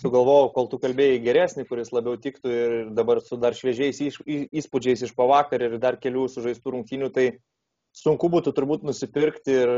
[0.00, 5.12] sugalvojau, kol tu kalbėjai geresnį, kuris labiau tiktų ir dabar su dar šviežiais įspūdžiais iš
[5.16, 7.26] pavakar ir dar kelių sužaistų rungtynių, tai
[7.94, 9.74] sunku būtų turbūt nusipirkti ir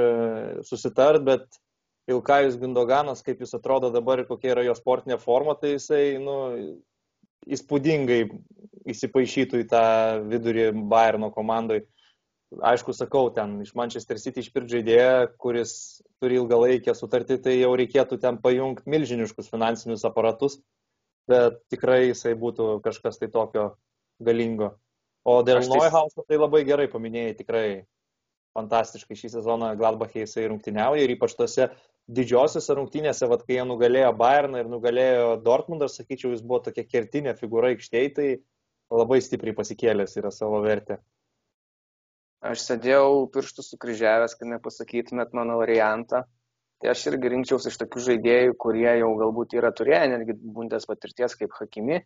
[0.69, 1.61] susitart, bet
[2.07, 6.37] Ilkajus Gundoganas, kaip jis atrodo dabar ir kokia yra jo sportinė forma, tai jisai, nu,
[7.47, 8.21] įspūdingai
[8.87, 9.85] įsipaišytų į tą
[10.31, 11.83] vidurį Bayerno komandai.
[12.55, 15.73] Aišku, sakau, ten iš Manchester City išpirkti žaidėją, kuris
[16.23, 20.61] turi ilgalaikę sutartį, tai jau reikėtų ten pajungti milžiniškus finansinius aparatus,
[21.27, 23.73] bet tikrai jisai būtų kažkas tai tokio
[24.23, 24.77] galingo.
[25.27, 25.73] O dėl tai...
[25.75, 27.67] Neuhauso tai labai gerai paminėjai, tikrai
[28.57, 31.67] fantastiškai šį sezoną Gladbachė jisai rungtyniauja ir ypač tose
[32.07, 37.35] didžiosiose rungtynėse, vad kai jie nugalėjo Bayerną ir nugalėjo Dortmundą, sakyčiau, jis buvo tokia kertinė
[37.41, 38.29] figūra aikštėje, tai
[38.95, 41.01] labai stipriai pasikėlęs yra savo vertę.
[42.47, 46.25] Aš sėdėjau pirštus sukryžiavęs, kad nepasakytumėt mano variantą.
[46.83, 51.37] Tai aš irgi rinkčiausi iš tokių žaidėjų, kurie jau galbūt yra turėję netgi bundės patirties
[51.41, 52.03] kaip Hakimi.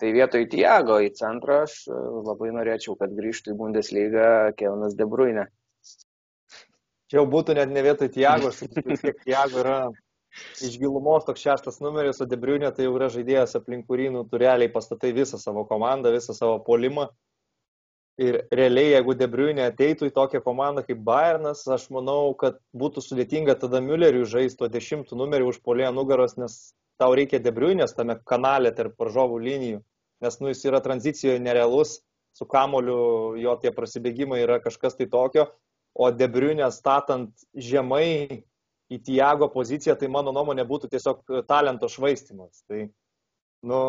[0.00, 5.44] Tai vietoj Tiago į centrą aš labai norėčiau, kad grįžtų į Bundeslygą Kevinas De Bruyne.
[7.10, 9.76] Čia jau būtų net ne vietoj Tiago, sakyčiau, kiek Tiago yra
[10.64, 14.40] iš gilumos toks šeštas numeris, o Debriunė tai jau yra žaidėjas aplink kurį nu, tu
[14.40, 17.06] realiai pastatai visą savo komandą, visą savo polimą.
[18.22, 23.56] Ir realiai, jeigu Debriunė ateitų į tokią komandą kaip Bayernas, aš manau, kad būtų sudėtinga
[23.58, 26.54] tada Mülleriui žaisti to dešimtų numerį už polėje nugaros, nes
[27.02, 29.80] tau reikia Debriunės tame kanale tarp paržovų linijų,
[30.22, 31.96] nes nu, jis yra tranzicijoje nerealus,
[32.38, 35.48] su kamoliu jo tie prasibėgimai yra kažkas tai tokio,
[35.94, 38.44] o Debriunė statant žemai
[38.94, 42.62] į Tiago poziciją, tai mano nuomonė būtų tiesiog talento švaistimas.
[42.70, 42.84] Tai,
[43.66, 43.80] nu,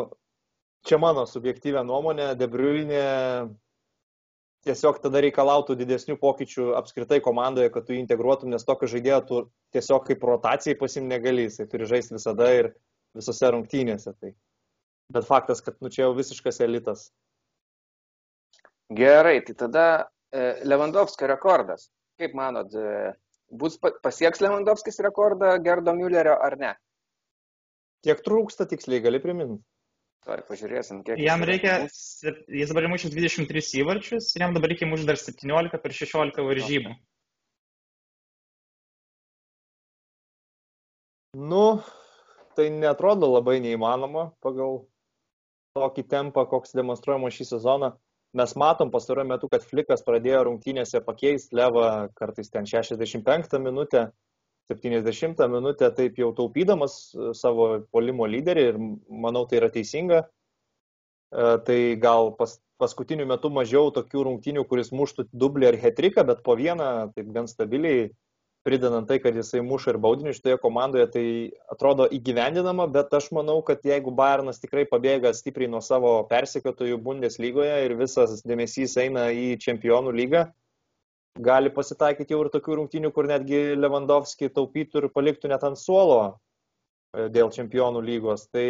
[0.85, 3.05] čia mano subjektyvė nuomonė, Debriunė
[4.65, 9.43] tiesiog tada reikalautų didesnių pokyčių apskritai komandoje, kad tu jį integruotum, nes tokio žaidėjo tu
[9.75, 12.73] tiesiog kaip rotacijai pasim negali, jisai turi žaisti visada ir
[13.15, 14.15] visose rungtynėse.
[14.19, 14.33] Tai.
[15.13, 17.07] Bet faktas, kad nu, čia jau visiškas elitas.
[18.93, 19.85] Gerai, tai tada
[20.35, 21.89] E, Lewandowskio rekordas.
[22.19, 23.13] Kaip manot, e,
[23.51, 26.73] bus pasieks Lewandowskis rekordą Gerdo Müllerio ar ne?
[28.05, 29.61] Kiek trūksta tiksliai, gali priminti?
[30.25, 31.19] Tuoj pažiūrėsim, kiek.
[31.21, 36.41] Jam reikia, jis dabar mušęs 23 įvarčius, jam dabar reikia mušti dar 17 per 16
[36.47, 36.95] varžybų.
[41.35, 41.65] Nu,
[42.57, 44.81] tai netrodo labai neįmanoma pagal
[45.77, 47.93] tokį tempą, koks demonstruojama šį sezoną
[48.35, 54.09] mes matom pastaruoju metu, kad Flikas pradėjo rungtynėse pakeisti Levą kartais ten 65 minutę,
[54.71, 60.25] 70 minutę, taip jau taupydamas e, savo polimo lyderį ir manau tai yra teisinga.
[60.25, 66.43] E, tai gal pas, paskutiniu metu mažiau tokių rungtynių, kuris muštų dublį ar hetriką, bet
[66.45, 68.09] po vieną taip gan stabiliai
[68.65, 71.25] pridedant tai, kad jisai muša ir baudinį šitoje komandoje, tai
[71.69, 77.75] atrodo įgyvendinama, bet aš manau, kad jeigu Bayernas tikrai pabėga stipriai nuo savo persekiotojų Bundeslygoje
[77.85, 80.47] ir visas dėmesys eina į čempionų lygą,
[81.35, 86.19] gali pasitaikyti jau ir tokių rungtynių, kur netgi Lewandowski taupytų ir paliktų net ant suolo
[86.31, 88.47] e, dėl čempionų lygos.
[88.53, 88.65] Tai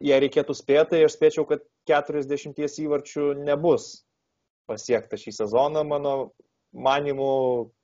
[0.00, 4.06] jei reikėtų spėti, aš spėčiau, kad 40 įvarčių nebus
[4.70, 5.84] pasiekta šį sezoną.
[5.84, 6.14] Mano
[6.72, 7.32] manimų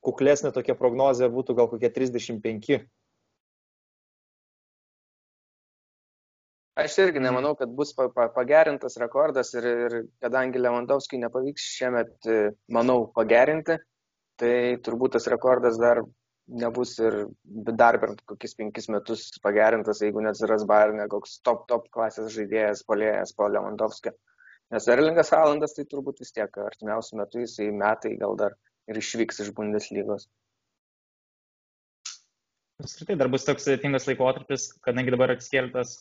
[0.05, 2.81] kuklesnė tokia prognozija būtų gal kokie 35.
[6.77, 13.07] Aš irgi nemanau, kad bus pagerintas rekordas ir, ir kadangi Lewandowskiui nepavyks šiemet, e, manau,
[13.15, 13.79] pagerinti,
[14.37, 14.51] tai
[14.85, 16.03] turbūt tas rekordas dar
[16.47, 17.15] nebus ir
[17.79, 23.33] dar per kokius penkis metus pagerintas, jeigu neatsiras Bayernė koks top, top klasės žaidėjas, polėjas
[23.33, 24.13] po Lewandowskio.
[24.71, 28.53] Nes Erlingas Haalandas tai turbūt vis tiek artimiausių metų jisai metai gal dar
[28.87, 30.27] ir išvyks iš Bundeslygos.
[32.83, 35.95] Apskritai dar bus toks sudėtingas laikotarpis, kadangi dabar atskėltas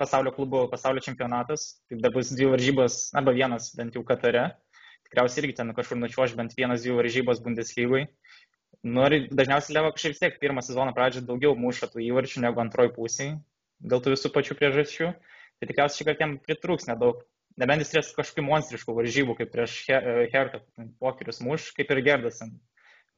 [0.00, 4.48] pasaulio klubo pasaulio čempionatas, tai dar bus dvi varžybos, arba vienas bent jau Katare.
[5.06, 8.06] Tikriausiai irgi ten kažkur nučiuoš bent vienas dvi varžybos Bundeslygui.
[8.96, 12.94] Nori, dažniausiai Levo kažkaip vis tiek pirmą sezono pradžią daugiau muša tų įvarčių negu antroji
[12.96, 13.34] pusiai,
[13.84, 15.10] dėl tų visų pačių priežasčių.
[15.60, 17.20] Tai tikriausiai šį kartą jam pritrūks nedaug
[17.60, 19.76] nebent jis turės kažkokių monstriškų varžybų, kaip prieš
[20.32, 20.62] Hertą,
[21.02, 22.40] pokerius muš, kaip ir Gerdas.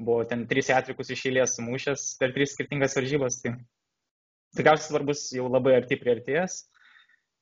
[0.02, 3.38] Buvo ten trys atvikus iš eilės sumušęs per tris skirtingas varžybas.
[3.44, 3.54] Tai
[4.56, 6.62] tikriausiai svarbus jau labai arti prieartėjęs,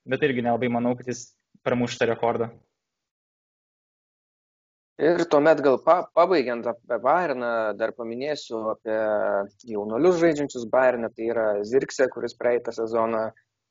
[0.09, 1.31] bet irgi nelabai manau, kad jis
[1.67, 2.51] pramuš tą rekordą.
[5.01, 7.51] Ir tuomet gal pa, pabaigiant apie Bayerną,
[7.81, 8.97] dar paminėsiu apie
[9.71, 13.31] jaunolius žaidžiančius Bayerną, tai yra Zirkse, kuris praeitą sezoną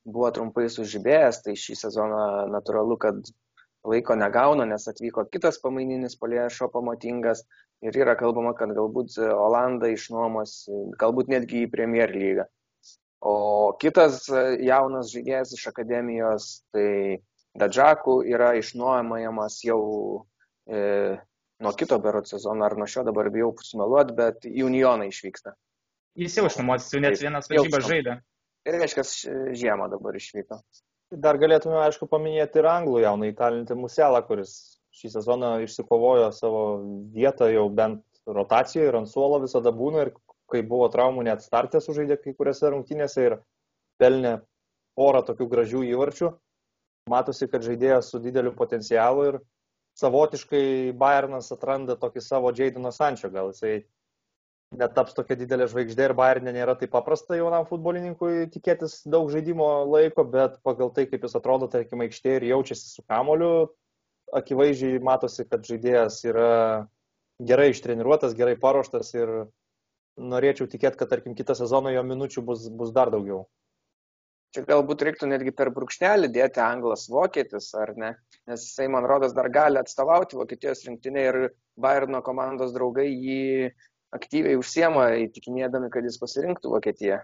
[0.09, 2.23] buvo trumpai sužibėjęs, tai šį sezoną
[2.55, 3.29] natūralu, kad
[3.85, 7.45] laiko negauna, nes atvyko kitas pamaininis polėjas šopo motingas
[7.85, 10.63] ir yra kalbama, kad galbūt Olandą išnuomos,
[10.97, 12.49] galbūt netgi į Premier lygą.
[13.19, 14.23] O kitas
[14.63, 17.19] jaunas žaidėjas iš akademijos, tai
[17.59, 19.81] Dadžakų yra išnuomajamas jau
[20.69, 21.17] e,
[21.59, 25.55] nuo kito berot sezono, ar nuo šio dabar bijau sumeluoti, bet į Unioną išvyksta.
[26.19, 28.19] Jis jau išnuomotas, jau net vienas varžybas žaidė.
[28.67, 29.05] Tai reiškia,
[29.57, 30.59] žiemą dabar išvyko.
[31.23, 34.53] Dar galėtume, aišku, paminėti ir anglų jauną įtalintį Muselą, kuris
[34.99, 36.63] šį sezoną išsikovojo savo
[37.15, 40.13] vietą jau bent rotacijoje ir ant suolo visada būna ir
[40.51, 43.37] kai buvo traumų net startė sužaidė kai kuriuose rungtynėse ir
[44.01, 44.39] pelnė
[44.99, 46.33] porą tokių gražių įvarčių.
[47.09, 49.39] Matosi, kad žaidėjas su dideliu potencialu ir
[49.99, 53.79] savotiškai Bayernas atranda tokį savo Jadino Sančio, gal jisai
[54.77, 60.25] netaps tokia didelė žvaigždė ir Bayernė nėra taip paprasta jaunam futbolininkui tikėtis daug žaidimo laiko,
[60.35, 63.71] bet pagal tai, kaip jis atrodo, tarkim, aikštėje ir jaučiasi su kamoliu,
[64.37, 66.51] akivaizdžiai matosi, kad žaidėjas yra
[67.41, 69.33] gerai ištreniruotas, gerai paruoštas ir
[70.19, 73.45] norėčiau tikėti, kad, tarkim, kitą sezoną jo minučių bus, bus dar daugiau.
[74.55, 78.15] Čia galbūt reiktų netgi per brūkšnelį dėti anglas vokietis, ar ne?
[78.49, 81.37] Nes jisai, man rodos, dar gali atstovauti Vokietijos rinktinė ir
[81.77, 83.69] Bayerno komandos draugai jį
[84.17, 87.21] aktyviai užsiema įtikinėdami, kad jis pasirinktų Vokietiją.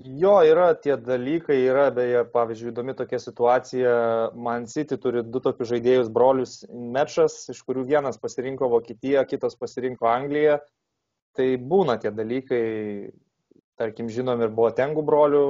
[0.00, 3.90] Jo, yra tie dalykai, yra beje, pavyzdžiui, įdomi tokia situacija.
[4.32, 10.08] Man City turi du tokius žaidėjus, brolius Mečas, iš kurių vienas pasirinko Vokietiją, kitas pasirinko
[10.08, 10.56] Angliją.
[11.38, 12.62] Tai būna tie dalykai,
[13.78, 15.44] tarkim, žinom ir buvo Tengų brolių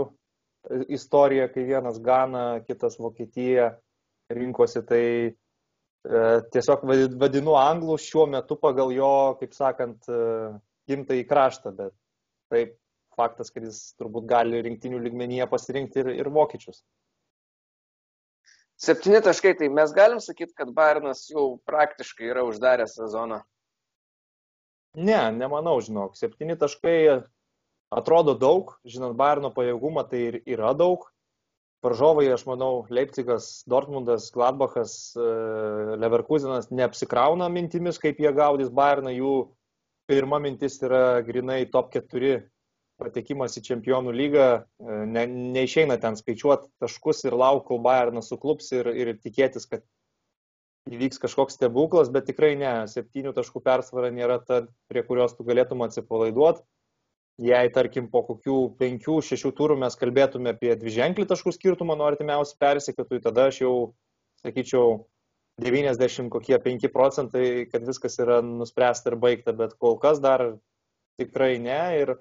[0.93, 3.73] istorija, kai vienas Gana, kitas Vokietija
[4.31, 4.83] rinkosi.
[4.87, 5.05] Tai
[6.01, 6.21] E,
[6.55, 6.87] tiesiog
[7.21, 9.11] vadinu anglų šiuo metu pagal jo,
[9.41, 10.21] kaip sakant, e,
[10.89, 11.93] gimtąjį kraštą, bet
[12.53, 12.79] taip
[13.19, 16.81] faktas, kad jis turbūt gali rinktinių lygmenyje pasirinkti ir, ir vokiečius.
[18.81, 23.43] Septyni taškai, tai mes galim sakyti, kad Bairnas jau praktiškai yra uždaręs sezoną.
[24.99, 26.17] Ne, nemanau, žinok.
[26.19, 27.23] Septyni taškai
[27.95, 31.07] atrodo daug, žinant Bairno pajėgumą, tai ir yra daug,
[31.85, 35.29] varžovai, aš manau, Leipzigas, Dortmundas, Gladbachas, e,
[36.01, 39.35] Leverkusenas neapsikrauna mintimis, kaip jie gaudys Bayerną, jų
[40.11, 42.43] pirma mintis yra grinai top 4
[43.01, 45.25] patekimas į čempionų lygą, e, ne,
[45.57, 49.87] neišeina ten skaičiuoti taškus ir lauk, kol Bayernas suklups ir, ir tikėtis, kad
[50.89, 55.85] įvyks kažkoks stebuklas, bet tikrai ne, septynių taškų persvara nėra ta, prie kurios tu galėtum
[55.85, 56.65] atsipalaiduoti
[57.41, 62.59] jei tarkim po kokių penkių, šešių turų mes kalbėtume apie dviženklį taškų skirtumą nuo artimiausių
[62.61, 63.75] persikėtojų, tada aš jau
[64.43, 65.07] sakyčiau
[65.61, 70.47] 90 kokie 5 procentai, kad viskas yra nuspręsta ir baigta, bet kol kas dar
[71.21, 71.81] tikrai ne.
[72.01, 72.15] Ir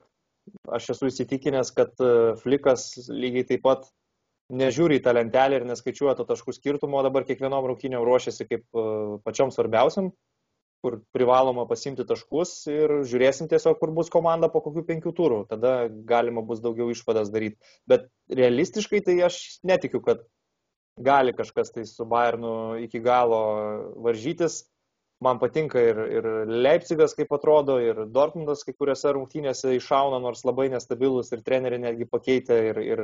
[0.71, 3.87] aš esu įsitikinęs, kad e, Flikas lygiai taip pat
[4.49, 8.83] nežiūri į tą lentelę ir neskaičiuoja to taškų skirtumo, dabar kiekvienom rungtynėm ruošiasi kaip e,
[9.25, 10.11] pačiom svarbiausiam
[10.83, 15.39] kur privaloma pasimti taškus ir žiūrėsim tiesiog, kur bus komanda po kokių penkių turų.
[15.51, 15.73] Tada
[16.07, 17.59] galima bus daugiau išvadas daryti.
[17.89, 20.23] Bet realistiškai tai aš netikiu, kad
[20.99, 23.41] gali kažkas tai su Bayernu iki galo
[24.05, 24.63] varžytis.
[25.19, 30.69] Man patinka ir, ir Leipzigas, kaip atrodo, ir Dortmundas kai kuriuose rungtynėse iššauna, nors labai
[30.71, 32.59] nestabilus ir treneriai netgi pakeitė.
[32.69, 33.01] Ir, ir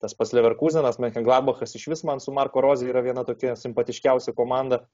[0.00, 4.86] tas pats Leverkusenas, Menkenglabachas iš vis man su Marko Rozė yra viena tokia simpatiškiausia komanda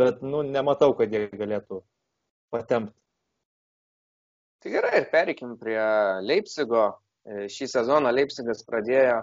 [0.00, 1.82] bet nu, nematau, kad jie galėtų
[2.54, 2.96] patempti.
[4.60, 5.80] Tai gerai, ir pereikim prie
[6.24, 6.86] Leipzigo.
[7.20, 9.20] E, šį sezoną Leipzigas pradėjo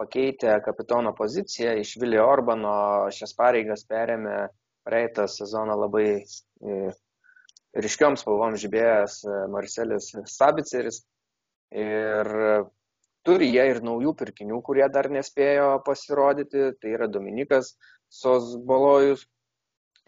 [0.00, 2.72] pakeitę kapitono poziciją, iš Vilio Orbano
[3.14, 4.36] šias pareigas perėmė
[4.86, 6.92] praeitą sezoną labai e,
[7.84, 11.02] ryškiom spalvom žibėjęs e, Marcelis Sabiceris.
[11.70, 12.26] Ir
[13.22, 16.72] turi jie ir naujų pirkinių, kurie dar nespėjo pasirodyti.
[16.82, 17.76] Tai yra Dominikas
[18.10, 19.22] Sosbolojus,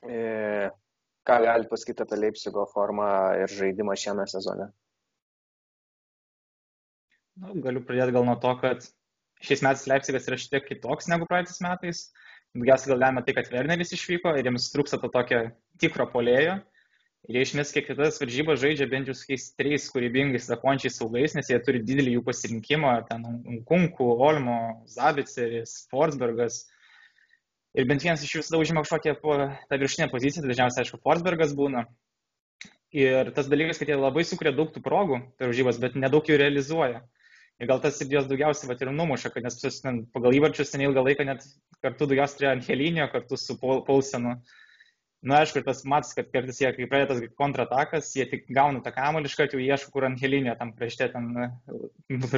[0.02, 0.70] E,
[1.22, 3.06] ką galite pasakyti apie Leipzigo formą
[3.38, 4.66] ir žaidimą šiame sezone?
[7.38, 8.82] Nu, galiu pradėti gal nuo to, kad
[9.46, 12.02] šiais metais Leipzigas yra šiek tiek kitoks negu praeitais metais.
[12.52, 15.40] Daugiausiai gal lemia tai, kad Werneris išvyko ir jiems trūksta to tokio
[15.80, 16.58] tikro polėjo.
[17.30, 21.48] Ir jie išmės kiekvienas varžybas žaidžia bent jau su kokiais trys kūrybingais zakončiais saugais, nes
[21.48, 23.24] jie turi didelį jų pasirinkimą, ten
[23.68, 24.58] Kunku, Olmo,
[24.90, 26.64] Zabiceris, Forsbergas.
[27.78, 29.14] Ir bent vienas iš jų visada užima kažkokią
[29.70, 31.86] tą viršinę poziciją, tai dažniausiai, aišku, Forsbergas būna.
[32.92, 36.42] Ir tas dalykas, kad jie labai sukuria daug tų progų per žybas, bet nedaug jų
[36.42, 37.04] realizuoja.
[37.62, 40.82] Ir gal tas ir jos daugiausiai vat, ir numuša, kad nes ten, pagal įvarčius ten
[40.82, 41.44] ilgą laiką net
[41.84, 44.32] kartu daugiausiai turėjo Angelinio, kartu su Paulsenu.
[45.22, 48.90] Na, aišku, tas matas, kad kartais jie, kai pradeda tas kontratakas, jie tik gauna tą
[48.96, 51.28] kamuolį, iš karto jau ieško, kur Angelinio tam prieš tai ten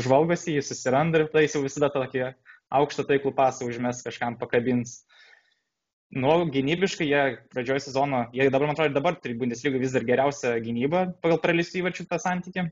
[0.05, 2.27] žvalgosi, jį susiranda ir tai jis jau visada tokį
[2.83, 4.99] aukštą taiklų pasą užmes kažkam pakabins.
[6.13, 7.23] Nu, gynybiškai jie
[7.55, 11.81] pradžioje sezono, jie dabar, man atrodo, dabar turi Bundesliga vis dar geriausią gynybą pagal praleistų
[11.81, 12.69] įvarčių tą santykį.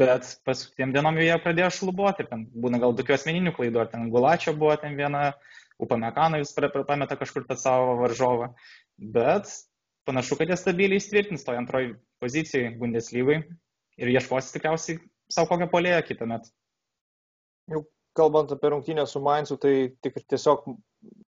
[0.00, 4.10] Bet paskutiniam dienom jie pradėjo šlubuoti ir ten būna gal tokių asmeninių klaidų, ar ten
[4.12, 5.32] Gulačio buvo ten viena,
[5.78, 8.48] Upamekano vis pameta kažkur tą savo varžovą.
[8.98, 9.46] Bet
[10.10, 13.36] panašu, kad jie stabiliai įtvirtins toje antroji pozicijai Bundeslygai
[14.02, 14.98] ir ieškosi tikriausiai
[15.30, 16.50] savo kokią polėją kitą metą.
[17.70, 17.84] Jau
[18.18, 20.66] kalbant apie rungtynę su Mainzu, tai tik tiesiog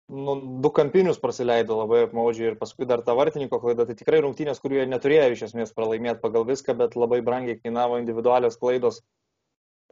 [0.08, 3.86] nu, du kampinius praleido labai apmaudžiai ir paskui dar ta vartininko klaida.
[3.88, 8.00] Tai tikrai rungtynės, kurių jie neturėjo iš esmės pralaimėti pagal viską, bet labai brangiai kainavo
[8.02, 9.02] individualios klaidos.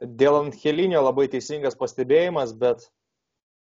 [0.02, 2.88] Dėl Angelinio labai teisingas pastebėjimas, bet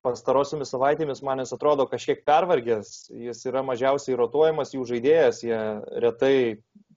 [0.06, 3.12] pastarosiomis savaitėmis man jis atrodo kažkiek pervargęs.
[3.28, 5.60] Jis yra mažiausiai rotuojamas jų žaidėjas, jie
[6.04, 6.36] retai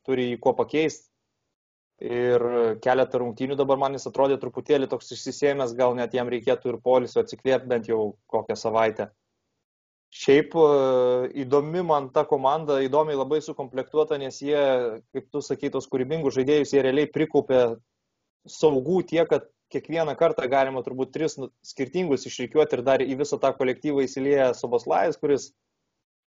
[0.07, 1.11] turi jį kuo pakeisti.
[2.05, 2.43] Ir
[2.83, 7.23] keletą rungtynių dabar man jis atrodė truputėlį toks išsisėmęs, gal net jam reikėtų ir polisio
[7.23, 9.13] atsikvėpti bent jau kokią savaitę.
[10.15, 10.67] Šiaip e,
[11.43, 14.61] įdomi man ta komanda, įdomiai labai sukomplektuota, nes jie,
[15.11, 17.65] kaip tu sakai, tos kūrybingus žaidėjus, jie realiai prikaupė
[18.47, 23.41] saugų tiek, kad kiekvieną kartą galima turbūt tris nu, skirtingus išrikiuoti ir dar į visą
[23.43, 25.49] tą kolektyvą įsilieja Soboslajus, kuris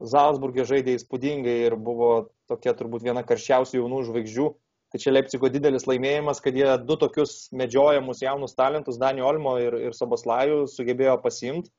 [0.04, 2.12] Zalzburgė žaidė įspūdingai ir buvo
[2.52, 4.52] tokia turbūt viena karščiausių jaunų žvaigždžių.
[4.92, 9.80] Tai čia Leipzigo didelis laimėjimas, kad jie du tokius medžiojamus jaunus talentus, Danio Olmo ir,
[9.90, 11.72] ir Soboslajų, sugebėjo pasimti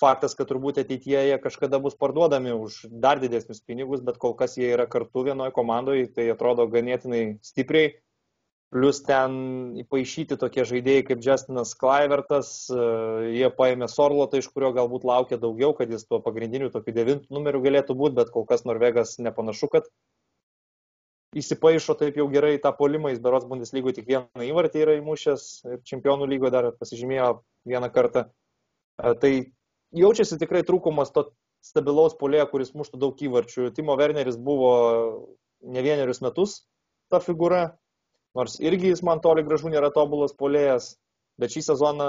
[0.00, 4.56] faktas, kad turbūt ateityje jie kažkada bus parduodami už dar didesnius pinigus, bet kol kas
[4.58, 7.94] jie yra kartu vienoje komandoje, tai atrodo ganėtinai stipriai.
[8.74, 9.36] Plus ten
[9.78, 12.78] įpaaišyti tokie žaidėjai kaip Justinas Klaivertas, e,
[13.36, 17.62] jie paėmė Sorlotą, iš kurio galbūt laukia daugiau, kad jis tuo pagrindiniu tokiu devintų numeriu
[17.62, 19.86] galėtų būti, bet kol kas Norvegas nepanašu, kad
[21.38, 25.80] įsipaišo taip jau gerai tą polimą, jis beros Bundeslygoje tik vieną įvartį yra įmušęs ir
[25.86, 27.30] čempionų lygoje dar pasižymėjo
[27.70, 28.26] vieną kartą.
[28.98, 29.32] E, tai
[29.94, 31.28] jaučiasi tikrai trūkumas to
[31.64, 33.70] stabilaus polėjo, kuris muštų daug įvarčių.
[33.74, 34.72] Timo Werneris buvo
[35.66, 36.60] ne vienerius metus
[37.10, 37.76] ta figūra,
[38.36, 40.96] nors irgi jis man toli gražu nėra tobulas polėjas,
[41.40, 42.08] bet šį sezoną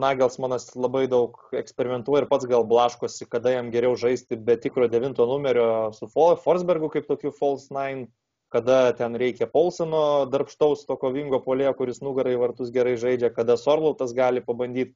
[0.00, 5.26] Nagelsmanas labai daug eksperimentuoja ir pats gal blaškosi, kada jam geriau žaisti be tikro devinto
[5.30, 8.08] numerio su Forsbergu kaip tokiu false nine,
[8.54, 14.14] kada ten reikia Polseno darbštaus to kovingo polėjo, kuris nugarai vartus gerai žaidžia, kada Sorlautas
[14.14, 14.94] gali pabandyti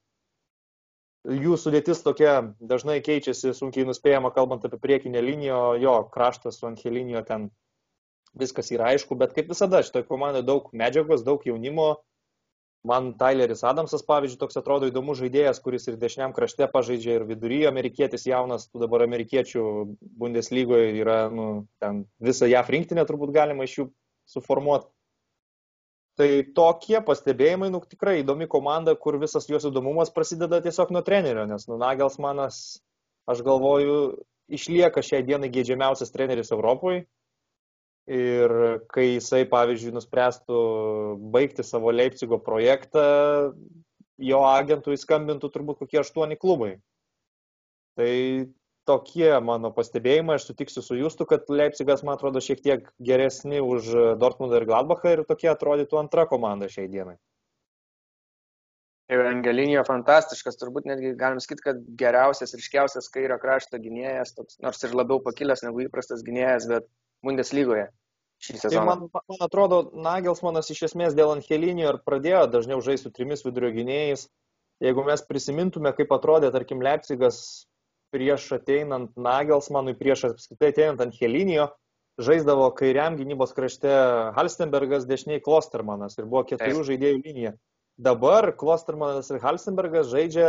[1.26, 7.22] jų sudėtis tokia dažnai keičiasi, sunkiai nuspėjama, kalbant apie priekinę liniją, jo kraštas su Angelinijo
[7.26, 7.48] ten
[8.38, 11.96] viskas yra aišku, bet kaip visada, šitoje komandoje daug medžiagos, daug jaunimo.
[12.86, 17.66] Man Tyleris Adamsas, pavyzdžiui, toks atrodo įdomus žaidėjas, kuris ir dešiniam krašte pažaidžia ir viduryje
[17.68, 19.64] amerikietis jaunas, tų dabar amerikiečių
[20.20, 21.48] Bundeslygoje yra, nu,
[21.82, 23.88] ten visą JAF rinktinę turbūt galima iš jų
[24.30, 24.92] suformuoti.
[26.18, 31.44] Tai tokie pastebėjimai, nu tikrai įdomi komanda, kur visas jos įdomumas prasideda tiesiog nuo trenerio,
[31.46, 32.80] nes nu, Nagelsmanas,
[33.30, 34.00] aš galvoju,
[34.50, 37.04] išlieka šiai dienai gėdžiamiausias treneris Europoje.
[38.08, 38.50] Ir
[38.88, 40.60] kai jisai, pavyzdžiui, nuspręstų
[41.30, 43.02] baigti savo Leipzigo projektą,
[44.18, 46.78] jo agentui skambintų turbūt kokie aštuoni klubai.
[48.00, 48.12] Tai
[48.88, 53.90] tokie mano pastebėjimai, aš sutiksiu su Justu, kad Leipzigas, man atrodo, šiek tiek geresni už
[54.20, 57.18] Dortmundą ir Gladbachą ir tokie atrodytų antra komanda šiai dienai.
[59.08, 64.84] Ir Angelinio fantastiškas, turbūt netgi galim sakyti, kad geriausias, ryškiausias kairio krašto gynėjas, toks, nors
[64.84, 66.90] ir labiau pakilęs negu įprastas gynėjas, bet
[67.24, 67.86] Bundeslygoje
[68.44, 68.74] šį sezoną.
[68.76, 73.46] Tai man, man atrodo, Nagelsmanas iš esmės dėl Angelinio ir pradėjo dažniau žaisti su trimis
[73.46, 74.26] vidurio gynėjais.
[74.84, 77.40] Jeigu mes prisimintume, kaip atrodė, tarkim, Leipzigas
[78.14, 81.68] prieš ateinant Nagelsmanui, prieš apskritai ateinant ant Helinijo,
[82.18, 83.90] žaisdavo kairiam gynybos krašte
[84.36, 87.52] Halstenbergas, dešiniai Klostermanas ir buvo keturių žaidėjų linija.
[87.98, 90.48] Dabar Klostermanas ir Halstenbergas žaidžia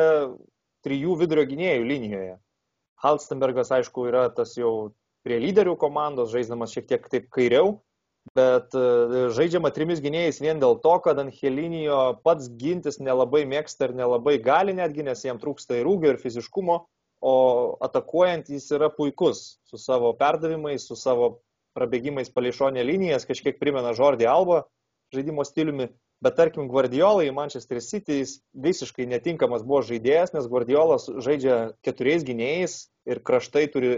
[0.85, 2.37] trijų vidurio gynėjų linijoje.
[3.03, 4.91] Halstenbergas, aišku, yra tas jau
[5.25, 7.77] prie lyderių komandos, žaisdamas šiek tiek taip kairiau,
[8.35, 13.95] bet e, žaidžiama trimis gynėjais vien dėl to, kad Angelinijo pats gintis nelabai mėgsta ir
[13.99, 16.81] nelabai gali netgi, nes jam trūksta ir ūgio, ir fiziškumo
[17.21, 21.39] o atakuojant jis yra puikus su savo perdavimais, su savo
[21.77, 24.63] prabėgimais palei šonę linijas, kažkiek primena Žordį Alba
[25.13, 25.89] žaidimo stiliumi,
[26.23, 32.25] bet tarkim Guardiolai į Manchester City jis visiškai netinkamas buvo žaidėjas, nes Guardiolas žaidžia keturiais
[32.27, 33.93] gynėjais ir kraštai turi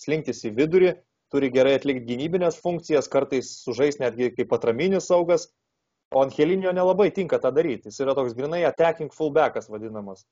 [0.00, 0.94] slinktis į vidurį,
[1.34, 5.48] turi gerai atlikti gynybinės funkcijas, kartais sužais netgi kaip atraminis saugas,
[6.14, 7.90] o Angelinio nelabai tinka tą daryti.
[7.90, 10.22] Jis yra toks grinai attacking fullbackas vadinamas.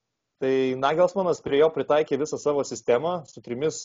[0.43, 3.85] Tai Nagelsmanas prie jo pritaikė visą savo sistemą su trimis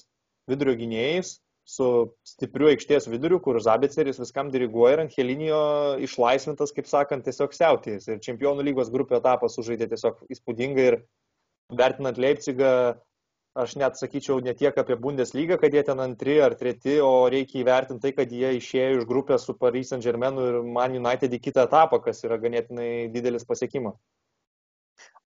[0.50, 1.36] vidurio gynėjais,
[1.70, 1.90] su
[2.26, 5.60] stipriu aikštės viduriu, kur Zabiceris viskam diriguoja ir Angelinijo
[6.08, 8.08] išlaisvintas, kaip sakant, tiesiog siautės.
[8.10, 11.00] Ir čempionų lygos grupė etapą sužaidė tiesiog įspūdingai ir
[11.78, 12.72] vertinant Leipzigą,
[13.58, 17.62] aš net sakyčiau ne tiek apie Bundeslygą, kad jie ten antri ar treti, o reikia
[17.62, 21.44] įvertinti tai, kad jie išėjo iš grupės su Paris Saint Germain ir Man United į
[21.50, 24.00] kitą etapą, kas yra ganėtinai didelis pasiekimas.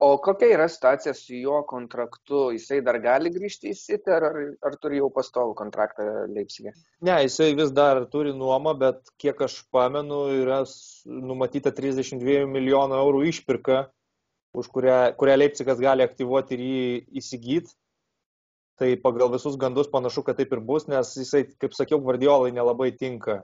[0.02, 2.48] O kokia yra situacija su jo kontraktu?
[2.56, 4.24] Jisai dar gali grįžti į City ar,
[4.64, 6.72] ar turi jau pastovų kontraktą Leipzigė?
[7.06, 10.62] Ne, jisai vis dar turi nuomą, bet kiek aš pamenu, yra
[11.06, 13.84] numatyta 32 milijonų eurų išpirka
[14.52, 16.82] už kurią, kurią Leipzigas gali aktyvuoti ir jį
[17.22, 17.72] įsigyti.
[18.80, 22.90] Tai pagal visus gandus panašu, kad taip ir bus, nes jisai, kaip sakiau, Guardiolai nelabai
[22.96, 23.42] tinka.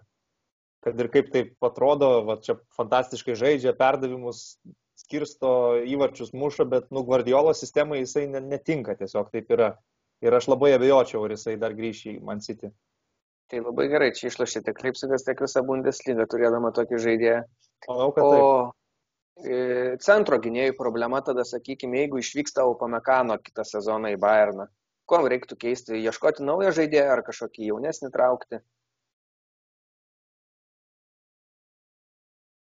[0.85, 4.59] Kad ir kaip taip atrodo, va, čia fantastiškai žaidžia, perdavimus
[5.09, 5.51] skirsto
[5.89, 9.73] įvarčius muša, bet, nu, Guardiolo sistemai jisai netinka, tiesiog taip yra.
[10.19, 12.73] Ir aš labai abejočiau, ar jisai dar grįš į Man City.
[13.49, 17.39] Tai labai gerai, čia išlošė tiek Leipzigas, tiek visą Bundesliga turėdama tokį žaidėją.
[17.87, 18.75] Manau, kad o taip.
[19.39, 19.59] E,
[20.03, 24.67] centro gynėjų problema tada, sakykime, jeigu išvyksta Upamekano kitą sezoną į Bayerną,
[25.09, 28.61] kuo reiktų keisti, ieškoti naują žaidėją ar kažkokį jaunesnį traukti?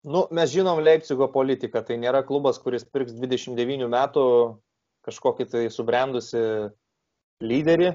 [0.04, 4.24] Nu, mes žinom Leipzigo politiką, tai nėra klubas, kuris pirks 29 metų
[5.04, 6.42] kažkokį tai subrendusi
[7.40, 7.94] lyderį,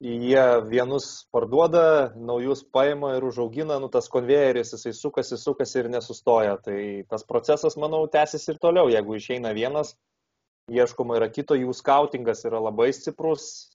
[0.00, 6.56] jie vienus parduoda, naujus paima ir užaugina, nu tas konvejeris, jisai sukasi, sukasi ir nesustoja.
[6.64, 6.78] Tai
[7.10, 8.90] tas procesas, manau, tęsis ir toliau.
[8.90, 9.94] Jeigu išeina vienas,
[10.66, 13.69] ieškoma yra kito, jų skautingas yra labai stiprus.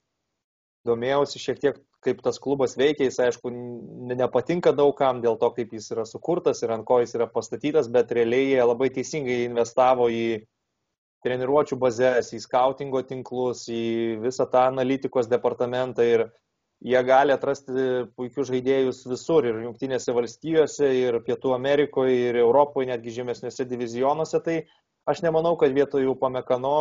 [0.86, 3.50] Domėjausi šiek tiek, kaip tas klubas veikia, jis aišku
[4.14, 8.14] nepatinka daugam dėl to, kaip jis yra sukurtas ir ant ko jis yra pastatytas, bet
[8.14, 10.46] realiai jie labai teisingai investavo į
[11.26, 16.28] treniruočio bazės, į skautingo tinklus, į visą tą analitikos departamentą ir
[16.86, 23.16] jie gali atrasti puikius žaidėjus visur ir Junktinėse valstijose, ir Pietų Amerikoje, ir Europoje, netgi
[23.16, 24.42] žemesniuose divizionuose.
[24.46, 24.60] Tai
[25.10, 26.78] aš nemanau, kad vietoj jų pamekano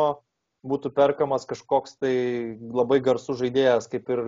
[0.64, 2.14] būtų perkamas kažkoks tai
[2.58, 4.22] labai garsus žaidėjas, kaip ir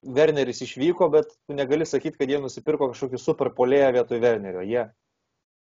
[0.00, 4.64] Werneris išvyko, bet tu negali sakyti, kad jie nusipirko kažkokį super polėją vietoj Wernerio.
[4.64, 4.86] Jie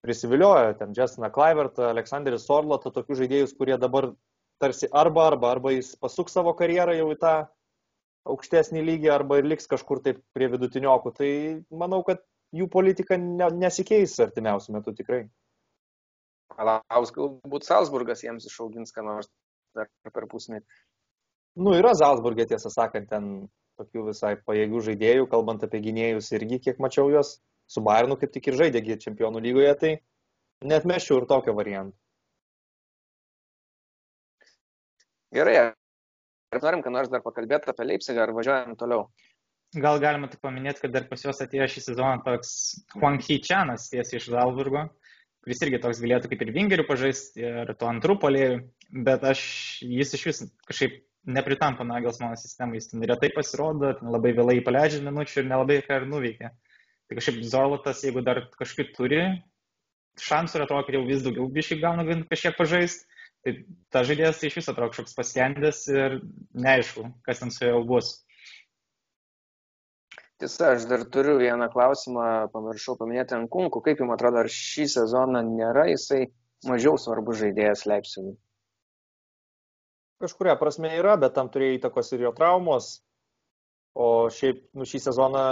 [0.05, 4.11] prisiviliojo ten Justiną Klaivertą, Aleksandrį Sorlotą, tokius žaidėjus, kurie dabar
[4.61, 7.33] tarsi arba arba, arba jis pasuks savo karjerą jau į tą
[8.29, 11.13] aukštesnį lygį, arba ir liks kažkur taip prie vidutiniokų.
[11.17, 11.31] Tai
[11.81, 12.21] manau, kad
[12.55, 15.21] jų politika ne, nesikeis artimiausių metų tikrai.
[16.53, 19.29] Palaus, galbūt Salzburgas jiems išaugins, ką nors
[19.77, 20.65] dar per pusmetį.
[21.57, 23.47] Nu, yra Salzburgė, tiesą sakant, ten
[23.77, 27.37] tokių visai pajėgių žaidėjų, kalbant apie gynėjus irgi, kiek mačiau juos
[27.69, 29.91] su Bayernu kaip tik ir žaidė čempionų lygoje, tai
[30.65, 31.97] net meščiau ir tokio varianto.
[35.35, 39.09] Gerai, ar norim, kad nors dar pakalbėti apie Leipzigą, ar važiuojam toliau?
[39.75, 42.51] Gal galima tik paminėti, kad dar pas juos atėjo šį sezoną toks
[42.95, 44.85] Huang Hee Čianas tiesiai iš Zalburgo,
[45.47, 48.55] kuris irgi toks galėtų kaip ir vingerių pažaisti ir to antrų polėjų,
[49.07, 49.41] bet aš
[49.79, 50.97] jis iš vis kažkaip
[51.37, 56.51] nepritampa Nagelsmano sistemai, jis retai pasirodo, labai vėlai paleidžia minučių ir nelabai ką ir nuveikia.
[57.07, 59.21] Tai kažkaip Zorlotas, jeigu dar kažkaip turi
[60.19, 63.07] šansų ir atrodo, kad jau vis daugiau biškai gauna kažkiek pažaist,
[63.45, 63.61] tai
[63.93, 66.19] ta žaidėjas tai iš viso atrodo kažkoks paskendęs ir
[66.59, 68.17] neaišku, kas ten su juo bus.
[70.37, 72.23] Tiesa, aš dar turiu vieną klausimą,
[72.53, 73.81] pamiršau paminėti ant kunkų.
[73.85, 76.27] Kaip jums atrodo, ar šį sezoną nėra jisai
[76.69, 78.35] mažiau svarbus žaidėjas Leipzigui?
[80.21, 82.91] Kažkuria prasme yra, bet tam turėjo įtakos ir jo traumos.
[83.97, 85.43] O šiaip nu, šį sezoną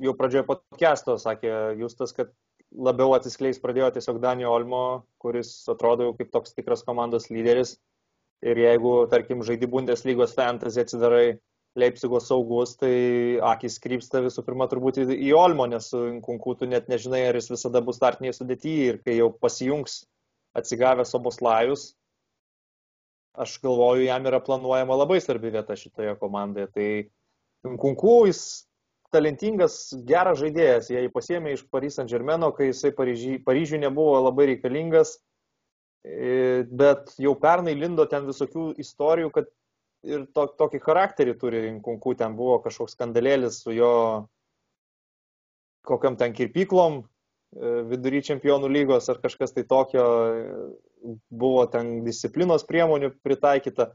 [0.00, 2.32] jau pradžioje podcast'o sakė Justas, kad
[2.72, 4.84] labiau atsiskleis pradėjo tiesiog Danio Olmo,
[5.20, 7.76] kuris atrodo jau kaip toks tikras komandos lyderis.
[8.44, 11.26] Ir jeigu, tarkim, žaidi Bundeslygos fantasy atsidarai
[11.74, 12.94] Leipzigo saugus, tai
[13.42, 17.50] akis krypsta visų pirma turbūt į Olmo, nes su Kunku tu net nežinai, ar jis
[17.50, 20.04] visada bus startinėje sudėtyje ir kai jau pasijungs
[20.54, 21.88] atsigavęs Oboslajus,
[23.34, 26.68] aš galvoju, jam yra planuojama labai svarbi vieta šitoje komandoje.
[26.70, 28.44] Tai Kunku, jis
[29.14, 30.90] talentingas, geras žaidėjas.
[30.92, 35.16] Jie jį pasėmė iš Paris Saint Germaino, kai jisai Paryžiui nebuvo labai reikalingas,
[36.04, 39.50] e, bet jau pernai lindo ten visokių istorijų, kad
[40.04, 43.94] ir to, tokį charakterį turi Kunku, ten buvo kažkoks skandalėlis su jo
[45.84, 47.04] kokiam ten kirpyklom e,
[47.90, 53.92] vidury čempionų lygos ar kažkas tai tokio, e, buvo ten disciplinos priemonių pritaikyta.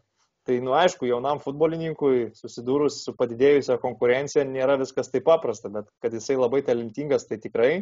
[0.48, 6.16] Tai, nu, aišku, jaunam futbolininkui susidūrus su padidėjusią konkurenciją nėra viskas taip paprasta, bet kad
[6.16, 7.74] jisai labai talentingas, tai tikrai.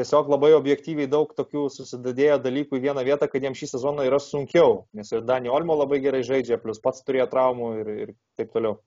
[0.00, 4.16] Tiesiog labai objektyviai daug tokių susidadėjo dalykų į vieną vietą, kad jiems šį sezoną yra
[4.24, 8.54] sunkiau, nes ir Dani Olmo labai gerai žaidžia, plus pats turėjo traumų ir, ir taip
[8.54, 8.78] toliau.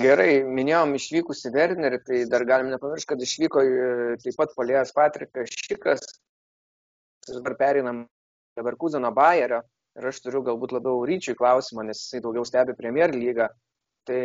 [0.00, 3.92] Gerai, minėjom išvykusi Wernerį, tai dar galim nepamiršti, kad išvyko e,
[4.24, 6.08] taip pat polėjas Patrikas Šikas.
[7.28, 8.04] Dabar perinam
[8.56, 9.60] Leverkuseno Bayerio
[10.00, 13.52] ir aš turiu galbūt labiau ryčiui klausimą, nes jisai daugiau stebi Premier lygą.
[14.08, 14.24] Tai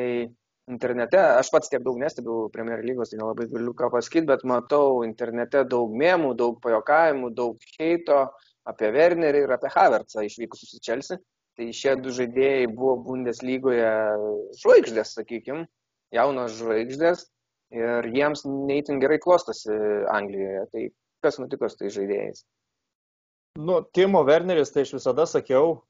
[0.71, 5.03] internete, aš pats tiek daug nestebiu Premier lygos, tai nelabai galiu ką pasakyti, bet matau
[5.05, 8.25] internete daug mėmų, daug pajokavimų, daug heito
[8.65, 11.21] apie Wernerį ir apie Havertzą išvykusius į Chelsea.
[11.55, 13.91] Tai šie du žaidėjai buvo Bundeslygoje
[14.59, 15.63] žvaigždės, sakykime,
[16.11, 17.29] jaunos žvaigždės
[17.75, 19.71] ir jiems neįtin gerai klostosi
[20.11, 20.65] Anglijoje.
[20.73, 20.83] Tai
[21.23, 22.43] kas nutiko su tai žaidėjais?
[23.55, 25.85] Nu, Timo Werneris, tai aš visada sakiau,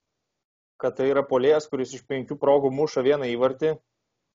[0.77, 3.73] kad tai yra polėjas, kuris iš penkių progų muša vieną įvartį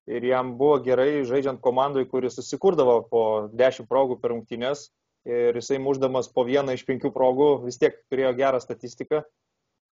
[0.09, 3.23] ir jam buvo gerai žaidžiant komandai, kuris susikurdavo po
[3.53, 4.89] dešimt progų per rungtynės
[5.29, 9.23] ir jisai muždamas po vieną iš penkių progų vis tiek turėjo gerą statistiką.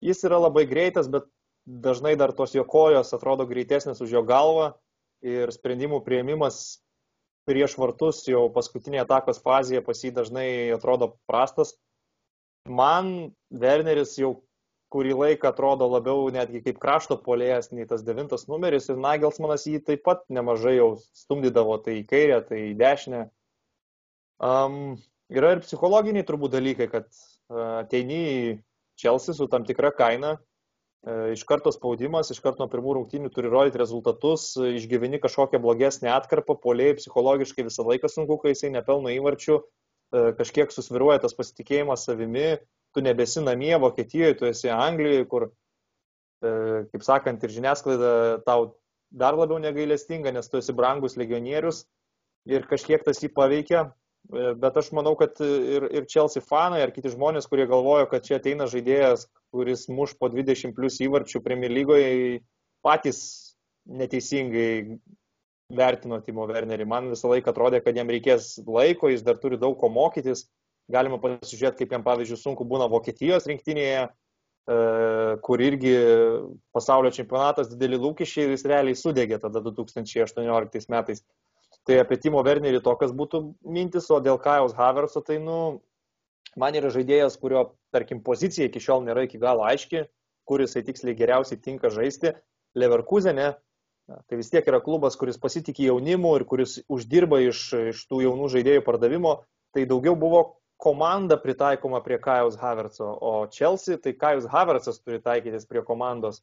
[0.01, 1.27] Jis yra labai greitas, bet
[1.65, 4.71] dažnai dar tos jo kojos atrodo greitesnės už jo galvą
[5.21, 6.79] ir sprendimų prieimimas
[7.49, 11.75] prieš vartus jau paskutinėje atakos fazėje pas jį dažnai atrodo prastas.
[12.69, 14.43] Man Werneris jau
[14.93, 19.83] kurį laiką atrodo labiau netgi kaip krašto polėjas nei tas devintas numeris ir Nagelsmanas jį
[19.85, 23.23] taip pat nemažai jau stumdydavo tai į kairę, tai į dešinę.
[24.39, 24.97] Um,
[25.29, 28.37] yra ir psichologiniai turbūt dalykai, kad uh, ateini į
[28.99, 33.51] Čelsi su tam tikra kaina, uh, iš karto spaudimas, iš karto nuo pirmų rungtynių turi
[33.51, 39.13] rodyti rezultatus, uh, išgyveni kažkokią blogesnę atkarpą, polėjai psichologiškai visą laiką sunku, kai jisai nepelno
[39.19, 42.57] įvarčių, uh, kažkiek susviruoja tas pasitikėjimas savimi,
[42.93, 45.47] tu nebesi namie Vokietijoje, tu esi Anglijoje, kur,
[46.41, 46.51] e,
[46.91, 48.11] kaip sakant, ir žiniasklaida
[48.47, 48.73] tau
[49.09, 51.85] dar labiau negailestinga, nes tu esi brangus legionierius
[52.49, 53.89] ir kažkiek tas jį paveikia.
[54.29, 58.25] E, bet aš manau, kad ir, ir Chelsea fanai, ar kiti žmonės, kurie galvojo, kad
[58.25, 62.41] čia ateina žaidėjas, kuris muš po 20 plus įvarčių Premier lygoje,
[62.85, 63.21] patys
[63.89, 64.99] neteisingai
[65.73, 66.85] vertino Timo Wernerį.
[66.89, 70.47] Man visą laiką atrodė, kad jam reikės laiko, jis dar turi daug ko mokytis
[70.89, 74.77] Galima pasižiūrėti, kaip jam, pavyzdžiui, sunku būna Vokietijos rinktinėje, e,
[75.45, 75.93] kur irgi
[76.73, 81.21] pasaulio čempionatas dideli lūkesčiai ir jis realiai sudegė tada 2018 metais.
[81.85, 85.79] Tai apie Timo Wernerį tokias būtų mintis, o dėl Kajaus Haverso, tai, nu,
[86.57, 90.07] man yra žaidėjas, kurio, tarkim, pozicija iki šiol nėra iki galo aiški,
[90.49, 92.33] kuris jisai tiksliai geriausiai tinka žaisti.
[92.77, 93.53] Leverkusenė,
[94.29, 97.63] tai vis tiek yra klubas, kuris pasitikė jaunimu ir kuris uždirba iš,
[97.93, 99.39] iš tų jaunų žaidėjų pardavimo.
[99.73, 105.67] Tai daugiau buvo komanda pritaikoma prie Kajaus Havertzo, o Chelsea tai Kajus Havertzas turi taikytis
[105.67, 106.39] prie komandos.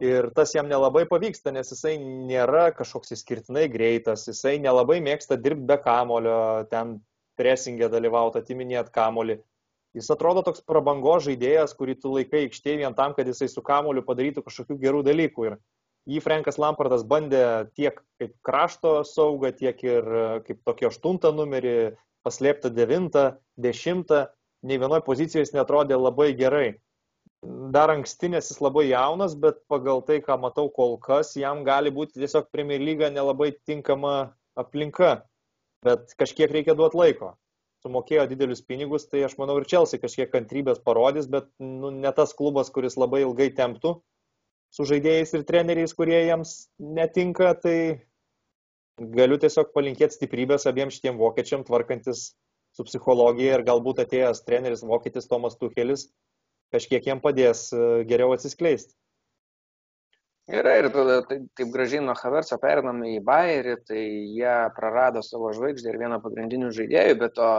[0.00, 5.68] Ir tas jam nelabai pavyksta, nes jisai nėra kažkoks išskirtinai greitas, jisai nelabai mėgsta dirbti
[5.68, 6.36] be kamulio,
[6.72, 6.98] ten
[7.40, 9.38] presingė dalyvauti, atiminėt kamulį.
[9.96, 14.04] Jis atrodo toks prabango žaidėjas, kurį tu laikai aikštėje vien tam, kad jisai su kamuoliu
[14.06, 15.48] padarytų kažkokių gerų dalykų.
[15.48, 15.56] Ir
[16.14, 17.42] jį Frankas Lampardas bandė
[17.76, 20.12] tiek kaip krašto saugą, tiek ir
[20.46, 21.74] kaip tokį aštuntą numerį,
[22.26, 23.24] paslėpta devintą,
[23.60, 24.26] dešimtą,
[24.66, 26.68] nei vienoje pozicijoje jis netrodė labai gerai.
[27.74, 32.20] Dar ankstinės jis labai jaunas, bet pagal tai, ką matau kol kas, jam gali būti
[32.20, 35.22] tiesiog Premier lyga nelabai tinkama aplinka,
[35.86, 37.32] bet kažkiek reikia duoti laiko.
[37.80, 42.36] Sumokėjo didelius pinigus, tai aš manau ir Čelsi kažkiek kantrybės parodys, bet nu, ne tas
[42.36, 43.96] klubas, kuris labai ilgai temptų
[44.74, 47.76] su žaidėjais ir treneriais, kurie jiems netinka, tai
[49.00, 52.30] galiu tiesiog palinkėti stiprybės abiems šitiem vokiečiam, tvarkantis
[52.76, 56.10] su psichologija ir galbūt atėjęs treneris vokietis Tomas Tuchelis
[56.70, 58.94] kažkiek jiem padės e, geriau atsiskleisti.
[60.50, 64.00] Yra ir tada taip, taip gražiai nuo Haverso perinam į Bayerį, tai
[64.34, 67.50] jie prarado savo žvaigždę ir vieną pagrindinių žaidėjų, bet to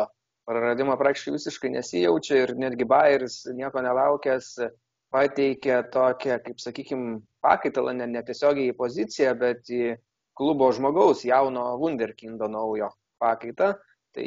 [0.50, 4.58] praradimo praktiškai visiškai nesijaučia ir netgi Bayeris nieko nelaukęs
[5.12, 9.96] pateikė tokią, kaip sakykime, pakaitalą, ne, netiesiogiai į poziciją, bet į
[10.42, 12.90] klubo žmogaus, jauno Wunderkindo naujo
[13.22, 13.76] pakaitą,
[14.16, 14.26] tai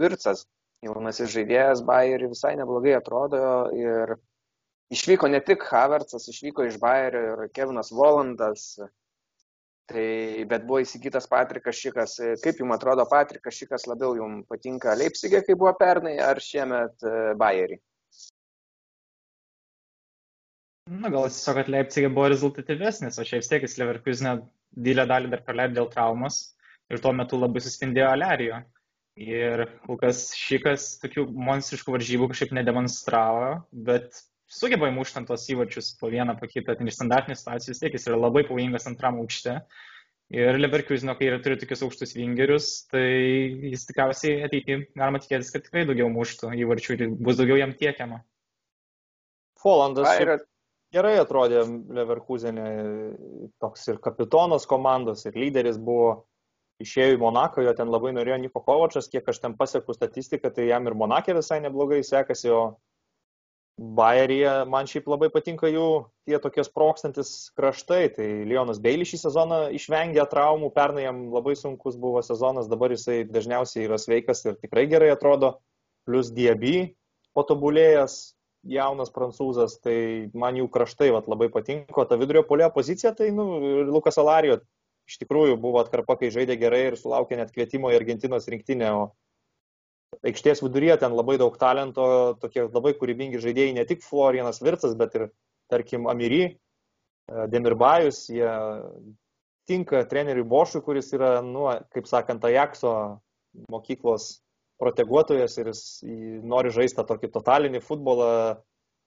[0.00, 0.46] Vircas,
[0.84, 3.40] jaunasis žaidėjas, Bayerį visai neblogai atrodo
[3.76, 4.16] ir
[4.94, 8.70] išvyko ne tik Havertzas, išvyko iš Bayerio ir Kevinas Volandas,
[9.88, 10.08] tai,
[10.48, 12.16] bet buvo įsigytas Patrikas Šikas.
[12.44, 17.16] Kaip jums atrodo, Patrikas Šikas labiau jums patinka Leipzigė, kaip buvo pernai, ar šiemet e,
[17.40, 17.80] Bayerį?
[20.88, 24.38] Na, gal tiesiog, kad Leipzigė buvo rezultatyvesnis, o šiaip tiek jis Leverkusenė
[24.76, 26.40] didelę dalį dar praleido dėl traumos
[26.88, 28.62] ir tuo metu labai suspindėjo Alerijo.
[29.18, 35.90] Ir kol kas šikas tokių monstriškų varžybų kažkaip nedemonstravo, bet sugeba įmušti ant tos įvarčius
[35.98, 39.18] po vieną, po kitą, ten iš standartinių situacijų vis tiek jis yra labai pavojingas antram
[39.22, 39.58] aukšte.
[40.38, 43.08] Ir Leverkusino, kai turi tokius aukštus vingerius, tai
[43.72, 48.20] jis tikriausiai ateityje galima tikėtis, kad tikrai daugiau muštų įvarčių ir bus daugiau jam tiekiama.
[49.58, 50.10] Folandas.
[50.20, 50.36] Yra
[50.94, 51.62] gerai atrodė
[51.94, 52.66] Leverkusenė,
[53.62, 56.24] toks ir kapitonas komandos, ir lyderis buvo.
[56.78, 60.68] Išėjo į Monaką, jo ten labai norėjo Niko Kovačas, kiek aš ten pasieku statistiką, tai
[60.68, 62.60] jam ir Monakė visai neblogai sekasi, o
[63.78, 65.88] Bayerija man šiaip labai patinka jų
[66.26, 68.08] tie tokie sprokstantis kraštai.
[68.14, 73.20] Tai Leonas Beilis šį sezoną išvengė traumų, pernai jam labai sunkus buvo sezonas, dabar jisai
[73.26, 75.56] dažniausiai yra sveikas ir tikrai gerai atrodo,
[76.06, 76.92] plus Diaby
[77.38, 78.18] patobulėjęs,
[78.68, 83.46] jaunas prancūzas, tai man jų kraštai vat, labai patinka, ta vidurio polio pozicija, tai nu,
[83.88, 84.60] Lukas Alarijo
[85.08, 90.18] iš tikrųjų buvo atkarpa, kai žaidė gerai ir sulaukė net kvietimo į Argentinos rinktinę, o
[90.28, 95.16] aikštės viduryje ten labai daug talento, tokie labai kūrybingi žaidėjai, ne tik Florianas Vircas, bet
[95.16, 95.28] ir,
[95.72, 98.52] tarkim, Amiri, e, Demirbajus, jie
[99.68, 102.92] tinka treneriui Bošui, kuris yra, nu, kaip sakant, Ajakso
[103.72, 104.38] mokyklos
[104.78, 105.82] proteguotojas ir jis
[106.46, 108.30] nori žaisti tokį totalinį futbolą,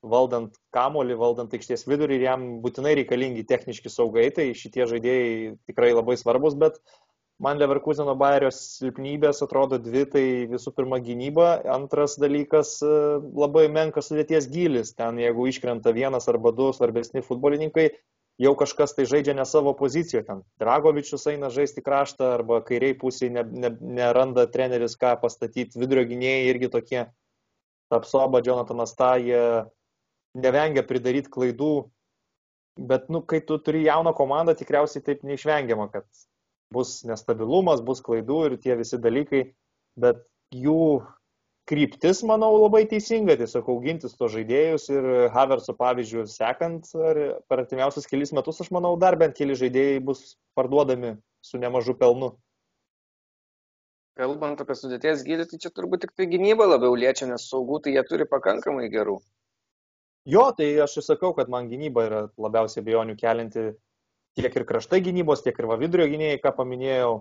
[0.01, 5.91] valdant kamolį, valdant aikštės vidurį ir jam būtinai reikalingi techniški saugai, tai šitie žaidėjai tikrai
[5.93, 6.80] labai svarbus, bet
[7.41, 14.49] man Leverkuseno Bayerio silpnybės atrodo dvi, tai visų pirma gynyba, antras dalykas labai menkas sudėties
[14.51, 17.91] gilis, ten jeigu iškrenta vienas arba du svarbesni futbolininkai,
[18.41, 23.35] jau kažkas tai žaidžia ne savo poziciją, ten Dragovičius eina žaisti kraštą arba kairiai pusėje
[23.35, 27.05] ne, ne, neranda treneris ką pastatyti, vidurio gynėjai irgi tokie,
[27.91, 29.67] Tapsoba, Jonathanas Ta, jie
[30.39, 31.89] nevengia pridaryti klaidų,
[32.79, 36.07] bet, nu, kai tu turi jauną komandą, tikriausiai taip neišvengiama, kad
[36.71, 39.43] bus nestabilumas, bus klaidų ir tie visi dalykai,
[39.99, 40.23] bet
[40.55, 41.03] jų
[41.70, 48.34] kryptis, manau, labai teisinga, tiesiog augintis to žaidėjus ir Haverso pavyzdžių sekant, per artimiausius kelius
[48.36, 50.24] metus, aš manau, dar bent keli žaidėjai bus
[50.57, 52.34] parduodami su nemažu pelnu.
[54.20, 57.93] Kalbant apie sudėties gydį, tai čia turbūt tik tai gynyba labiau liečia, nes saugų tai
[57.95, 59.22] jie turi pakankamai gerų.
[60.30, 63.72] Jo, tai aš ir sakau, kad man gynyba yra labiausiai bejonių kelinti
[64.38, 67.14] tiek ir kraštai gynybos, tiek ir va vidurio gynėjai, ką paminėjau.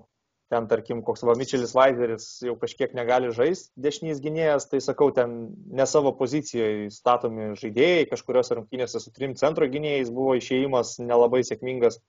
[0.50, 5.36] Ten, tarkim, koks va Mičelis Vaizeris jau kažkiek negali žaisti dešinys gynėjas, tai sakau, ten
[5.70, 12.00] ne savo pozicijoje statomi žaidėjai, kažkurios rungtynėse su trim centro gynėjais buvo išėjimas nelabai sėkmingas.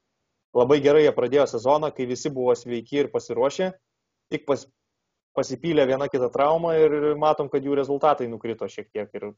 [0.58, 3.70] Labai gerai jie pradėjo sezoną, kai visi buvo sveiki ir pasiruošę,
[4.34, 4.66] tik pas,
[5.38, 9.32] pasipylė viena kita trauma ir matom, kad jų rezultatai nukrito šiek tiek ir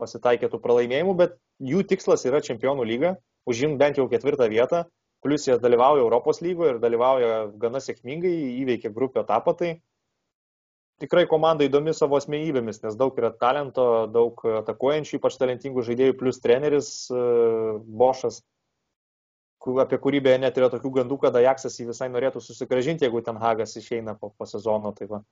[0.00, 3.14] pasitaikė tų pralaimėjimų, bet jų tikslas yra čempionų lyga,
[3.46, 4.86] užimti bent jau ketvirtą vietą,
[5.24, 9.70] plus jie dalyvauja Europos lygoje ir dalyvauja gana sėkmingai, įveikė grupio etapą, tai
[11.02, 16.42] tikrai komanda įdomi savo asmenybėmis, nes daug yra talento, daug atakuojančių, ypač talentingų žaidėjų, plus
[16.44, 18.42] treneris uh, Bošas,
[19.80, 23.40] apie kurį beje net yra tokių gandų, kad Ajaxas jį visai norėtų susigražinti, jeigu ten
[23.40, 24.92] Hagas išeina po, po sezono.
[24.92, 25.22] Tai va.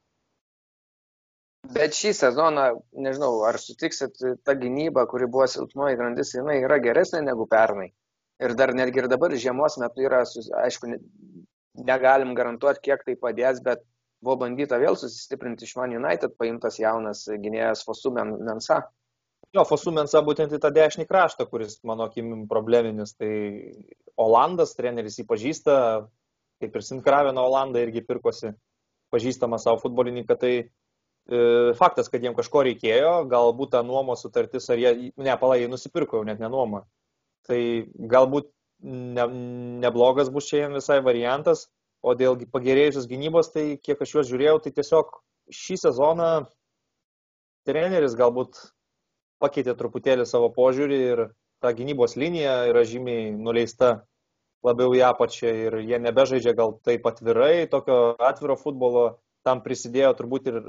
[1.73, 2.65] Bet šį sezoną,
[3.05, 7.93] nežinau, ar sutiksit, ta gynyba, kuri buvo silpnoji grandis, jinai yra geresnė negu pernai.
[8.43, 10.23] Ir dar netgi ir dabar žiemos metu yra,
[10.65, 10.91] aišku,
[11.89, 13.85] negalim garantuoti, kiek tai padės, bet
[14.23, 18.83] buvo bandyta vėl susistiprinti iš Man United, paimtas jaunas gynėjas Fosu Mensa.
[19.55, 23.15] Jo, Fosu Mensa būtent į tą dešinį kraštą, kuris, mano akimim, probleminis.
[23.19, 23.33] Tai
[24.21, 25.75] Olandas, treneris jį pažįsta,
[26.63, 28.55] kaip ir Sinkravino Olandą irgi pirkosi
[29.13, 30.39] pažįstamą savo futbolininką.
[30.41, 30.55] Tai
[31.31, 35.69] E, faktas, kad jiem kažko reikėjo, galbūt ta nuomos sutartis, ar jie, ne, palai, jie
[35.71, 36.83] nusipirko jau net nenuomą.
[37.49, 37.61] Tai
[38.13, 38.49] galbūt
[38.83, 39.27] ne,
[39.85, 41.67] neblogas bus jiems visai variantas,
[42.03, 45.11] o dėl pagerėjusios gynybos, tai kiek aš juos žiūrėjau, tai tiesiog
[45.55, 46.31] šį sezoną
[47.67, 48.59] treneris galbūt
[49.43, 51.25] pakeitė truputėlį savo požiūrį ir
[51.63, 54.01] ta gynybos linija yra žymiai nuleista
[54.67, 59.07] labiau į apačią ir jie nebežaidžia gal taip atvirai, tokio atviro futbolo,
[59.47, 60.61] tam prisidėjo turbūt ir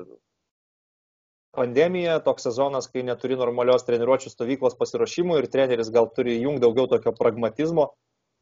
[1.53, 6.89] pandemija, toks sezonas, kai neturi normalios treniruočio stovyklos pasiruošimų ir treneris gal turi jung daugiau
[6.89, 7.91] tokio pragmatizmo.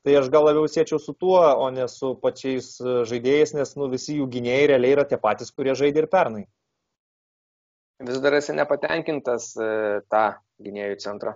[0.01, 3.85] Tai aš gal labiau siečiau su tuo, o ne su pačiais e, žaidėjais, nes nu,
[3.91, 6.47] visi jų gynėjai realiai yra tie patys, kurie žaidė ir pernai.
[8.01, 9.67] Vis dar esi nepatenkintas e,
[10.09, 10.23] tą
[10.65, 11.35] gynėjų centrą.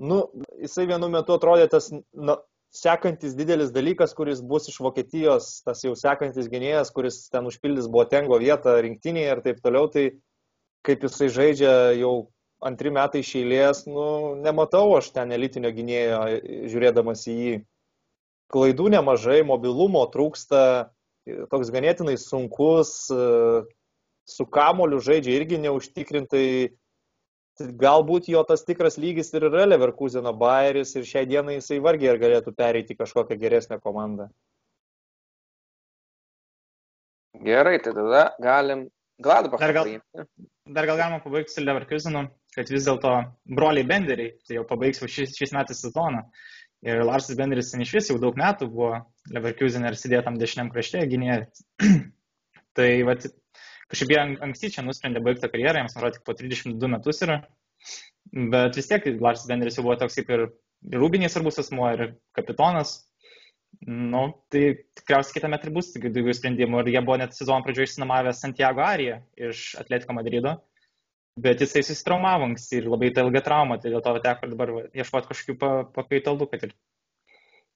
[0.00, 0.22] Nu,
[0.62, 2.38] jisai vienu metu atrodė tas nu,
[2.72, 8.40] sekantis didelis dalykas, kuris bus iš Vokietijos, tas jau sekantis gynėjas, kuris ten užpildys Botengo
[8.40, 10.08] vietą rinktinėje ir taip toliau, tai
[10.86, 12.14] kaip jisai žaidžia jau
[12.62, 16.22] antri metai iš eilės, nu, nematau aš ten elitinio gynėjo
[16.70, 17.54] žiūrėdamas į jį.
[18.52, 20.92] Klaidų nemažai, mobilumo trūksta,
[21.50, 22.92] toks ganėtinai sunkus,
[24.28, 26.46] su kamoliu žaidžia irgi neužtikrintai.
[27.78, 32.20] Galbūt jo tas tikras lygis ir yra Leverkuseno Bayeris ir šią dieną jisai vargiai ar
[32.22, 34.30] galėtų pereiti kažkokią geresnę komandą.
[37.44, 38.86] Gerai, tai tada galim
[39.20, 39.60] Gladbach.
[39.60, 39.92] Dar gal,
[40.66, 43.12] dar gal galima pabaigti su Leverkusenu, kad vis dėlto
[43.58, 46.24] broliai Benderiai, tai jau pabaigs šiais, šiais metais sezoną.
[46.82, 48.96] Ir Larsas Benderis ten iš vis jau daug metų buvo
[49.30, 51.44] Leverkusen ir sėdėjo tam dešiniam krašte gynėjai.
[52.78, 53.14] tai va,
[53.92, 57.38] kažkaip jie anksti čia nusprendė baigti karjerą, jiems nurodė tik po 32 metus yra.
[58.32, 60.46] Bet vis tiek Larsas Benderis jau buvo toks kaip ir
[60.98, 62.04] rūbiniai svarbus asmuo ir
[62.34, 62.98] kapitonas.
[63.86, 66.84] Nu, tai tikriausiai kitą metą bus daugiau sprendimų.
[66.84, 69.16] Ir jie buvo net sezono pradžioje išsinamavę Santiago Ariją
[69.48, 70.60] iš Atletiko Madrido.
[71.42, 75.30] Bet jisai susitraumavo anksti ir labai ta ilga trauma, tai dėl to teko dabar ieškoti
[75.30, 76.74] kažkokių pakaitalų, kad ir...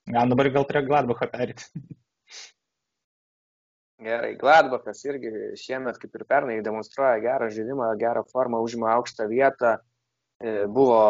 [0.06, 1.66] Gal dabar gal prie Gladbacho perėti.
[4.06, 9.78] Gerai, Gladbachas irgi šiemet, kaip ir pernai, demonstruoja gerą žaidimą, gerą formą, užima aukštą vietą.
[10.44, 11.00] E, buvo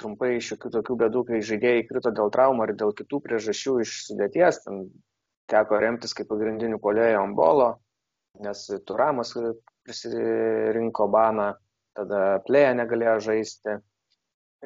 [0.00, 4.62] trumpai šiokių tokių bėdų, kai žaidėjai krito dėl traumų ar dėl kitų priežasčių iš sudėties.
[4.64, 4.86] Ten
[5.50, 7.70] teko remtis kaip pagrindinių polėjo Ambolo,
[8.44, 9.32] nes Turamas
[9.86, 11.52] prisirinko baną,
[11.96, 13.78] tada plėja negalėjo žaisti.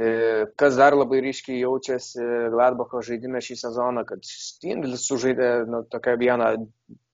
[0.01, 0.11] E,
[0.57, 2.24] kas dar labai ryškiai jaučiasi
[2.55, 6.51] Gladbacho žaidime šį sezoną, kad Stindlis sužaidė nu, tokią vieną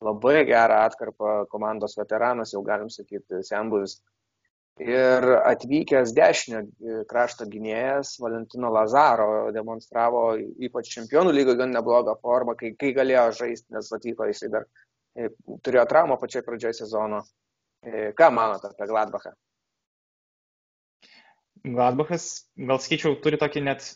[0.04, 3.98] labai gerą atkarpą komandos veteranas, jau galim sakyti, Sembuvis.
[4.76, 6.58] Ir atvykęs dešinio
[7.08, 13.72] krašto gynėjas Valentino Lazaro demonstravo ypač čempionų lygoje gan neblogą formą, kai, kai galėjo žaisti,
[13.72, 14.66] nes atvyko jisai dar
[15.16, 15.30] e,
[15.64, 17.22] turėjo traumą pačioj pradžioje sezono.
[17.80, 19.32] E, ką manote apie Gladbachą?
[21.64, 22.28] Gladbachas,
[22.68, 23.88] gal skaičiau, turi tokį net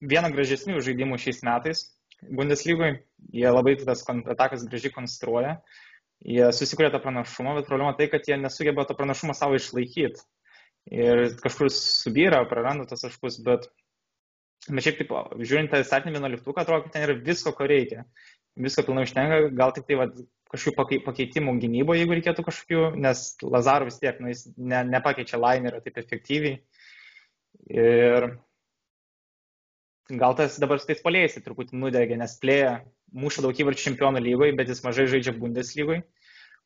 [0.00, 1.84] vieną gražesnių žaidimų šiais metais
[2.22, 3.02] Bundeslygoje.
[3.36, 5.58] Jie labai tas atakas gražiai konstruoja.
[6.22, 10.22] Jie susikuria tą pranašumą, bet problema tai, kad jie nesugeba to pranašumo savo išlaikyti.
[10.92, 13.66] Ir kažkur subyra, praranda tos taškus, bet,
[14.68, 18.06] bet šiaip taip, žiūrint tą startinį vienuoliktuką, atrodo, kad ten yra visko, ko reikia.
[18.62, 20.08] Visko pilnai užtenka, gal tik tai va,
[20.52, 25.80] kažkokių pakeitimų gynyboje, jeigu reikėtų kažkokių, nes Lazaro vis tiek, nu, jis ne, nepakeičia lainerio
[25.84, 26.58] taip efektyviai.
[27.72, 28.28] Ir
[30.10, 32.80] gal tas dabar su tais polėjais truputį nudegė, nes plėja
[33.12, 36.02] muša daug įvarčių čempionų lygoje, bet jis mažai žaidžia Bundeslygoje.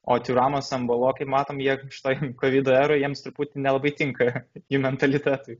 [0.06, 4.30] O Tiramas Ambolo, kaip matom, jie šitoj COVID eroje jiems truputį nelabai tinka
[4.72, 5.58] jų mentalitetui.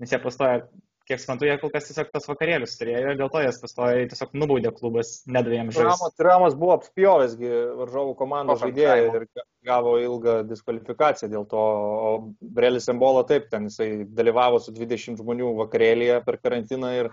[0.00, 0.66] Nes jie pastoja
[1.06, 4.34] kiek suprantu, jie kol kas tiesiog tos vakarėlius turėjo ir dėl to jas pastoja tiesiog
[4.38, 6.10] nubaudė klubas, nedavė jiems žaisti.
[6.18, 9.26] Tiramas buvo apspjovęsgi varžovų komandos žaidėjai ir
[9.66, 11.64] gavo ilgą diskvalifikaciją dėl to,
[12.08, 12.10] o
[12.58, 17.12] Brelis Embolo taip, ten jisai dalyvavo su 20 žmonių vakarėlėje per karantiną ir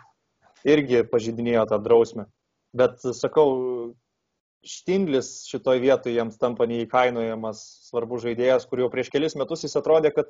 [0.66, 2.30] irgi pažydinėjo tą drausmę.
[2.74, 3.94] Bet sakau,
[4.64, 10.14] Štindlis šitoje vietoje jiems tampa neįkainojamas svarbus žaidėjas, kur jau prieš kelis metus jis atrodė,
[10.16, 10.30] kad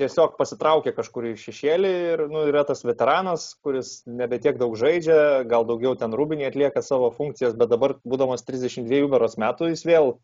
[0.00, 5.44] tiesiog pasitraukė kažkur į šešėlį ir nu, yra tas veteranas, kuris nebe tiek daug žaidžia,
[5.50, 10.16] gal daugiau ten rūbinė atlieka savo funkcijas, bet dabar, būdamas 32 beros metų, jis vėl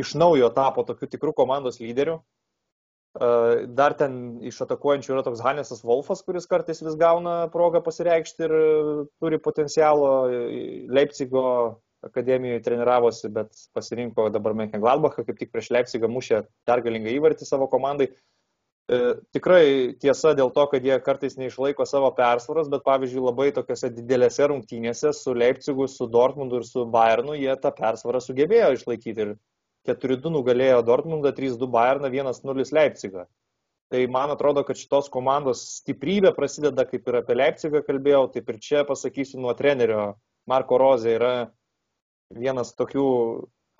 [0.00, 2.22] iš naujo tapo tokiu tikrų komandos lyderiu.
[3.14, 8.54] Dar ten iš atakuojančių yra toks Hanesas Wolfas, kuris kartais vis gauna progą pasireikšti ir
[9.22, 10.08] turi potencialo.
[10.90, 11.44] Leipzigo
[12.04, 18.10] akademijoje treniravosi, bet pasirinko dabar Menkengladbachą, kaip tik prieš Leipzigą mušė pergalingą įvartį savo komandai.
[18.84, 18.96] E,
[19.32, 24.48] tikrai tiesa dėl to, kad jie kartais neišlaiko savo persvaros, bet pavyzdžiui labai tokiuose didelėse
[24.50, 29.30] rungtynėse su Leipzigu, su Dortmundu ir su Bayernu jie tą persvarą sugebėjo išlaikyti ir
[29.88, 33.24] 4-2 nugalėjo Dortmundą, 3-2 Bayerną, 1-0 Leipzigą.
[33.92, 38.60] Tai man atrodo, kad šitos komandos stiprybė prasideda, kaip ir apie Leipzigą kalbėjau, taip ir
[38.60, 40.14] čia pasakysiu nuo trenerio
[40.50, 41.32] Marko Rozė yra
[42.36, 43.08] vienas tokių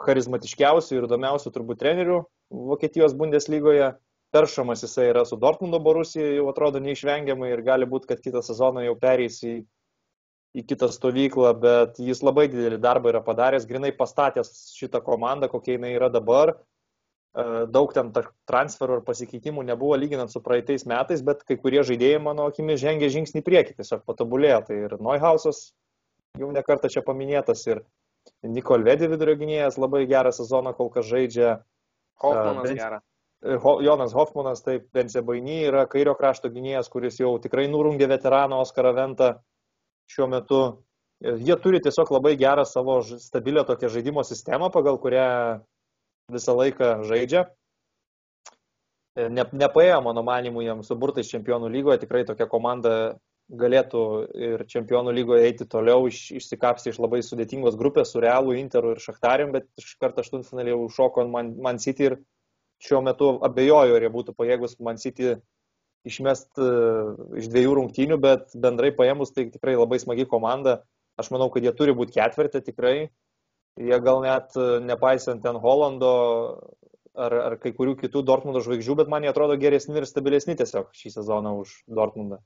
[0.04, 2.22] charizmatiškiausių ir įdomiausių turbūt trenerių
[2.72, 3.92] Vokietijos Bundeslygoje
[4.34, 8.82] peršamas jisai yra su Dortmundo Borusija, jau atrodo neišvengiamai ir gali būti, kad kitą sezoną
[8.88, 9.54] jau perės į,
[10.58, 15.76] į kitą stovyklą, bet jis labai didelį darbą yra padaręs, grinai pastatęs šitą komandą, kokia
[15.76, 16.56] jinai yra dabar.
[17.34, 18.10] E, daug ten
[18.50, 23.10] transferų ir pasikeitimų nebuvo lyginant su praeitais metais, bet kai kurie žaidėjai, mano akimis, žengė
[23.14, 24.60] žingsnį priekį, tiesiog patobulėjo.
[24.68, 25.64] Tai ir Neuhausas
[26.38, 27.86] jau nekartą čia paminėtas ir
[28.42, 31.58] Nikol Vedi vidurio gynėjas labai gerą sezoną kol kas žaidžia.
[32.22, 33.04] Hoffmanas uh, gerą.
[33.44, 39.34] Jonas Hoffmanas, taip, Bensebainy yra kairio krašto gynėjas, kuris jau tikrai nurungė veteraną Oskarą Ventą
[40.08, 40.60] šiuo metu.
[41.20, 45.28] Jie turi tiesiog labai gerą savo stabilę tokią žaidimo sistemą, pagal kurią
[46.32, 47.44] visą laiką žaidžia.
[49.14, 53.14] Ne, nepaėjo, mano manimu, jiems suburtais čempionų lygoje, tikrai tokia komanda
[53.52, 54.02] galėtų
[54.40, 59.02] ir čempionų lygoje eiti toliau, iš, išsikapsti iš labai sudėtingos grupės su Realu, Interu ir
[59.04, 62.16] Šachtarium, bet iš karto aštuntfinalį jau šoko Man, Man City ir
[62.84, 65.34] šiuo metu abejoju, ar jie būtų pajėgus Man City
[66.04, 66.70] išmest e,
[67.40, 70.82] iš dviejų rungtynių, bet bendrai paėmus tai tikrai labai smagi komanda.
[71.20, 72.96] Aš manau, kad jie turi būti ketvirtė tikrai.
[73.80, 76.14] Jie gal net e, nepaisant ten Holando
[77.14, 80.92] ar, ar kai kurių kitų Dortmundo žvaigždžių, bet man jie atrodo geresni ir stabilesni tiesiog
[80.94, 82.42] šį sezoną už Dortmundą.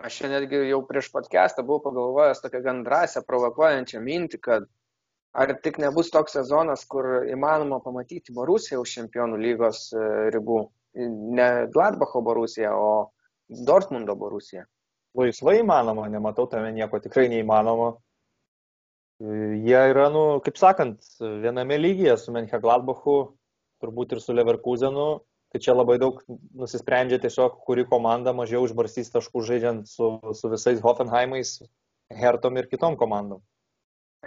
[0.00, 4.68] Aš netgi jau prieš podcastą buvau pagalvojęs tokią gan drąsią, provokuojančią mintį, kad
[5.32, 10.04] Ar tik nebus toks sezonas, kur įmanoma pamatyti Borusiją už čempionų lygos e,
[10.34, 10.60] ribų?
[11.38, 14.64] Ne Gladbacho Borusiją, o Dortmundo Borusiją.
[15.18, 17.92] Laisvai įmanoma, nematau tame nieko tikrai neįmanoma.
[19.22, 19.36] E,
[19.68, 23.16] jie yra, nu, kaip sakant, viename lygyje su Menche Gladbachu,
[23.82, 25.08] turbūt ir su Leverkusenu.
[25.50, 26.18] Tai čia labai daug
[26.58, 31.56] nusisprendžia tiesiog, kuri komanda mažiau išbarsys taškų žaidžiant su, su visais Hoffenheimais,
[32.18, 33.42] Hertom ir kitom komandom.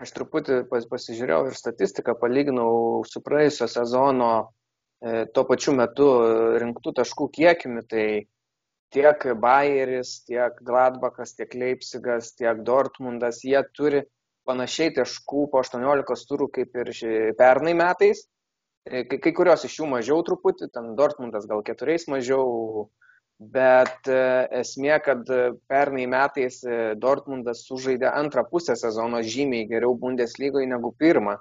[0.01, 6.07] Aš truputį pas, pasižiūrėjau ir statistiką, palyginau su praėjusio sezono e, tuo pačiu metu
[6.61, 8.07] rinktų taškų kiekimi, tai
[8.93, 14.03] tiek Bayeris, tiek Gladbachas, tiek Leipzigas, tiek Dortmundas, jie turi
[14.47, 16.93] panašiai taškų po 18 turų kaip ir
[17.39, 18.25] pernai metais.
[18.83, 22.89] E, kai kurios iš jų mažiau truputį, ten Dortmundas gal keturiais mažiau,
[23.39, 24.19] bet e,
[24.61, 25.27] esmė, kad
[25.69, 31.37] pernai metais e, Dortmundas sužaidė antrą pusę sezono žymiai geriau Bundeslygoje negu pirmą,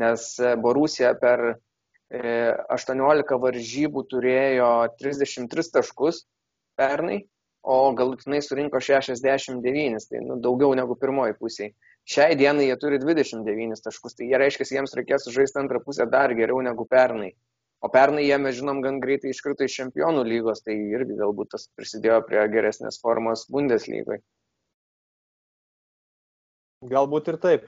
[0.00, 1.56] nes e, Borusija per
[2.10, 6.24] 18 varžybų turėjo 33 taškus
[6.74, 7.20] pernai,
[7.62, 11.74] o galutinai surinko 69, tai nu, daugiau negu pirmoji pusėje.
[12.10, 16.34] Šiai dienai jie turi 29 taškus, tai jie reiškia, jiems reikės sužaisti antrą pusę dar
[16.34, 17.30] geriau negu pernai.
[17.80, 21.64] O pernai jie, mes žinom, gan greitai iškrito iš čempionų lygos, tai irgi galbūt tas
[21.80, 24.20] prisidėjo prie geresnės formos Bundeslygoje.
[26.90, 27.64] Galbūt ir taip.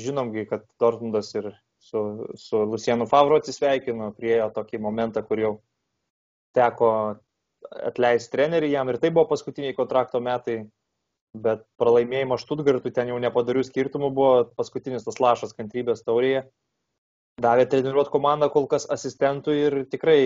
[0.00, 1.50] Žinomgi, kad Dortmundas ir
[1.80, 2.00] su,
[2.40, 5.52] su Lucienu Favro atsisveikino, priejo tokį momentą, kur jau
[6.56, 6.90] teko
[7.88, 10.58] atleisti trenerių, jam ir tai buvo paskutiniai kontrakto metai,
[11.34, 16.44] bet pralaimėjimo Štutgartų ten jau nepadarių skirtumų buvo paskutinis tas lašas kantrybės taurėje
[17.42, 20.20] davė treniruot komandą kol kas asistentų ir tikrai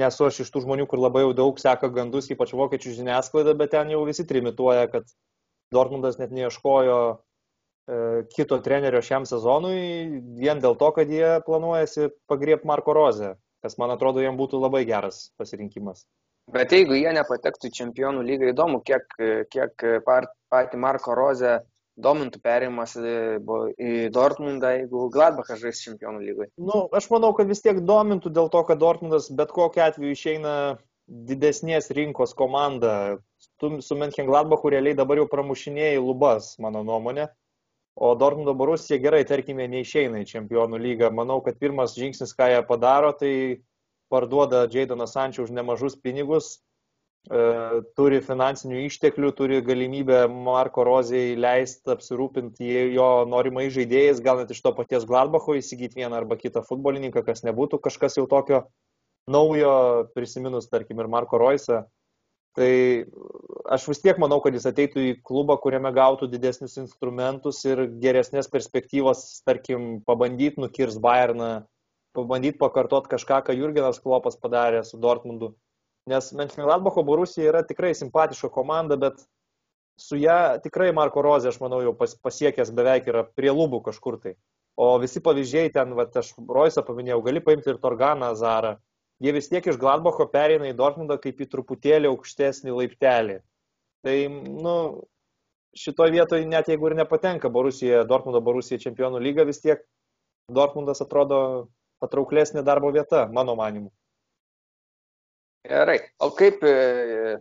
[0.00, 3.74] nesu aš iš tų žmonių, kur labai jau daug seka gandus, ypač vokiečių žiniasklaida, bet
[3.74, 5.10] ten jau visi trimituoja, kad
[5.74, 7.98] Dortmundas net neieškojo e,
[8.34, 13.94] kito trenerio šiam sezonui, vien dėl to, kad jie planuojasi pagriebti Marko Rozę, kas man
[13.94, 16.06] atrodo jam būtų labai geras pasirinkimas.
[16.50, 19.06] Bet jeigu jie nepatektų į čempionų lygą, įdomu, kiek,
[19.50, 21.60] kiek patį Marko Rozę
[22.02, 26.50] domintų perimas į Dortmundą, jeigu Gladbachas žais čempionų lygoje?
[26.58, 30.54] Nu, aš manau, kad vis tiek domintų dėl to, kad Dortmundas bet kokiu atveju išeina
[31.10, 33.18] didesnės rinkos komanda.
[33.60, 37.28] Tu su Menchen Gladbachu realiai dabar jau pramušinėjai lubas, mano nuomonė.
[38.00, 41.10] O Dortmundo Borusija gerai, tarkime, neišeina į čempionų lygą.
[41.12, 43.32] Manau, kad pirmas žingsnis, ką jie padaro, tai
[44.10, 46.69] parduoda Jaidoną Sančią už nemažus pinigus, E,
[47.28, 54.62] turi finansinių išteklių, turi galimybę Marko Rozijai leisti apsirūpinti jo norimai žaidėjais, gal net iš
[54.64, 58.64] to paties Gladbacho įsigyti vieną arba kitą futbolininką, kas nebūtų kažkas jau tokio
[59.30, 61.84] naujo, prisiminus, tarkim, ir Marko Roisą.
[62.58, 63.06] Tai
[63.70, 68.50] aš vis tiek manau, kad jis ateitų į klubą, kuriame gautų didesnius instrumentus ir geresnės
[68.50, 71.68] perspektyvos, tarkim, pabandyti nukirs Bayerną,
[72.16, 75.52] pabandyti pakartot kažką, ką Jurgenas Klopas padarė su Dortmundu
[76.10, 79.22] nes Menchengladbacho Borusija yra tikrai simpatiška komanda, bet
[80.00, 84.18] su ją tikrai Marko Rozė, aš manau, jau pas, pasiekęs beveik yra prie lubų kažkur
[84.22, 84.34] tai.
[84.80, 88.78] O visi pavyzdžiai ten, va, aš Roisą paminėjau, gali paimti ir Torganą Zarą.
[89.20, 93.40] Jie vis tiek iš Gladbacho pereina į Dortmundą kaip į truputėlį aukštesnį laiptelį.
[94.06, 94.16] Tai,
[94.64, 94.76] nu,
[95.76, 99.84] šitoje vietoje, net jeigu ir nepatenka Borusija, Dortmundo Borusija čempionų lyga, vis tiek
[100.48, 101.42] Dortmundas atrodo
[102.00, 103.92] patrauklesnė darbo vieta, mano manimu.
[105.68, 107.36] Gerai, o kaip e,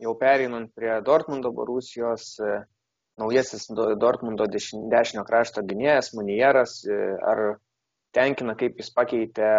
[0.00, 2.54] jau pereinant prie Dortmundo Borusijos, e,
[3.20, 3.68] naujasis
[4.00, 7.58] Dortmundo dešinio krašto gynėjas, Munieras, e, ar
[8.16, 9.50] tenkina, kaip jis pakeitė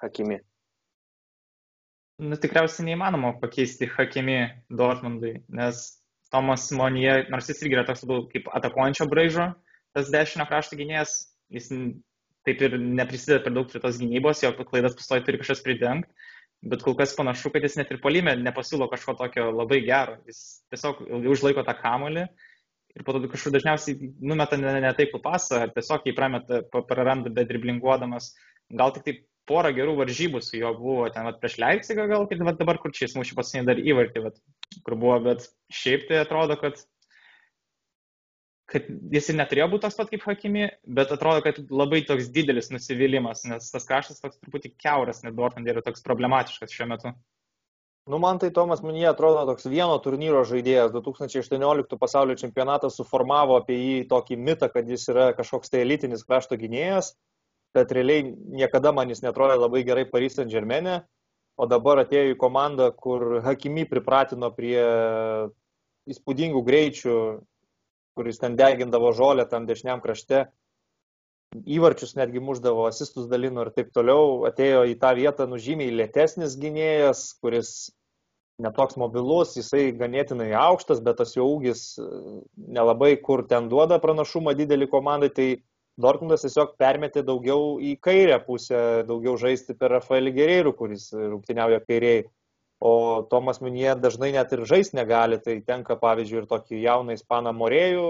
[0.00, 0.40] Hakimi?
[2.24, 4.38] Nu, tikriausiai neįmanoma pakeisti Hakimi
[4.72, 5.84] Dortmundui, nes
[6.32, 9.50] Tomas Monie, nors jis irgi yra toks labiau kaip atakuojančio braižo,
[9.92, 11.18] tas dešinio krašto gynėjas,
[11.52, 11.68] jis
[12.48, 16.32] taip ir neprisideda per daug prie tos gynybos, jo klaidas pastoji turi kažkas pridengti
[16.64, 20.16] bet kol kas panašu, kad jis net ir polime nepasiūlo kažko tokio labai gero.
[20.28, 20.40] Jis
[20.72, 21.02] tiesiog
[21.34, 22.24] užlaiko tą kamolį
[22.94, 27.32] ir po to kažkur dažniausiai numeta ne, ne taip pasą, ar tiesiog jį prameta, praranda
[27.34, 28.32] bedriblinguodamas.
[28.72, 29.16] Gal tik tai
[29.50, 32.94] porą gerų varžybų su juo buvo, ten vat, prieš Leipzigą gal, kad vat, dabar kur
[32.96, 34.38] čia jis mūšį pasinė dar įvartį, vat,
[34.86, 35.44] kur buvo, bet
[35.82, 36.80] šiaip tai atrodo, kad
[38.70, 40.68] kad jis ir neturėjo būti toks pat kaip Hakimi,
[40.98, 45.68] bet atrodo, kad labai toks didelis nusivylimas, nes tas kraštas toks truputį keuras, net Dortmund
[45.68, 47.12] yra toks problematiškas šiuo metu.
[48.08, 50.90] Nu, man tai Tomas Minė atrodo toks vieno turnyro žaidėjas.
[50.92, 56.58] 2018 pasaulio čempionatas suformavo apie jį tokį mitą, kad jis yra kažkoks tai elitinis krašto
[56.60, 57.14] gynėjas,
[57.76, 58.26] bet realiai
[58.60, 61.00] niekada man jis netrodė labai gerai Paris Saint Germain'e,
[61.56, 64.84] o dabar atėjo į komandą, kur Hakimi pripratino prie
[66.12, 67.16] įspūdingų greičių
[68.18, 70.46] kuris ten degindavo žolę tam dešiniam krašte,
[71.54, 77.28] įvarčius netgi muždavo, asistus dalino ir taip toliau, atėjo į tą vietą nužymiai lėtesnis gynėjas,
[77.42, 77.92] kuris
[78.62, 82.08] netoks mobilus, jisai ganėtinai aukštas, bet tas jo ūgis e,
[82.78, 85.48] nelabai kur ten duoda pranašumą didelį komandai, tai
[86.00, 92.24] Dortmundas tiesiog permetė daugiau į kairę pusę, daugiau žaisti per Rafaelį Gerėrių, kuris rungtyniauja kairiai
[92.80, 97.54] o Tomas Minė dažnai net ir žais negali, tai tenka pavyzdžiui ir tokį jauną ispaną
[97.56, 98.08] Morėjų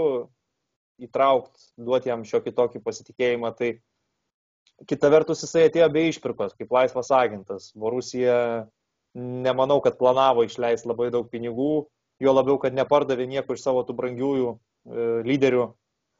[1.05, 3.51] įtraukti, duoti jam šiokį tokį pasitikėjimą.
[3.59, 3.70] Tai
[4.91, 7.70] kita vertus jisai atėjo be išpirkos, kaip laisvas agentas.
[7.78, 8.36] Borusija
[9.15, 11.86] nemanau, kad planavo išleisti labai daug pinigų,
[12.23, 15.69] jo labiau, kad nepardavė nieko iš savo tų brangiųjų e, lyderių.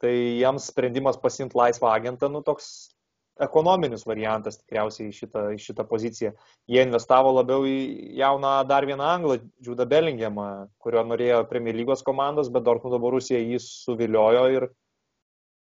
[0.03, 2.95] Tai jiems sprendimas pasimti laisvą agentą, nu toks
[3.43, 6.33] ekonominis variantas tikriausiai į šitą, į šitą poziciją.
[6.71, 12.51] Jie investavo labiau į jauną dar vieną anglą, Džudą Bellingemą, kurio norėjo Premier lygos komandos,
[12.55, 14.69] bet Dortmundo Borusija jį suviliojo ir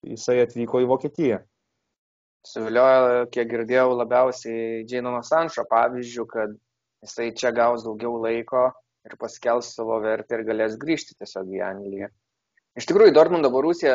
[0.07, 1.39] jisai atvyko į Vokietiją.
[2.47, 6.55] Suviliojo, kiek girdėjau, labiausiai Džeinono Sanšo pavyzdžių, kad
[7.03, 8.69] jisai čia gaus daugiau laiko
[9.05, 12.09] ir paskels savo vertę ir galės grįžti tiesiog į Angliją.
[12.79, 13.93] Iš tikrųjų, Dortmundo Borusija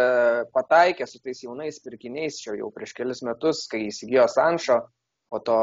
[0.53, 4.83] pataikė su tais jaunais pirkiniais čia jau prieš kelius metus, kai įsigijo Sanšo,
[5.33, 5.57] po to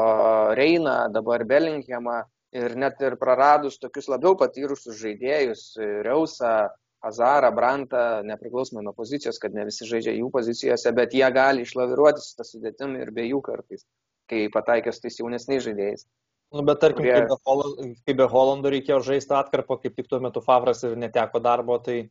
[0.58, 2.16] Reina, dabar Bellinghamą
[2.58, 5.62] ir net ir praradus tokius labiau patyrusius žaidėjus,
[6.04, 6.54] Reusą,
[7.02, 12.22] Azarą, Brantą, nepriklausomai nuo pozicijos, kad ne visi žaidžia jų pozicijose, bet jie gali išlaviruoti
[12.22, 13.86] su tą sudėtim ir be jų kartais,
[14.30, 16.04] kai pataikė su tais jaunesniais žaidėjais.
[16.52, 17.94] Nu, bet tarkim, kurie...
[18.02, 22.02] kaip, be Holando, reikėjo žaisti atkarpą, kaip tik tuo metu Favras ir neteko darbo, tai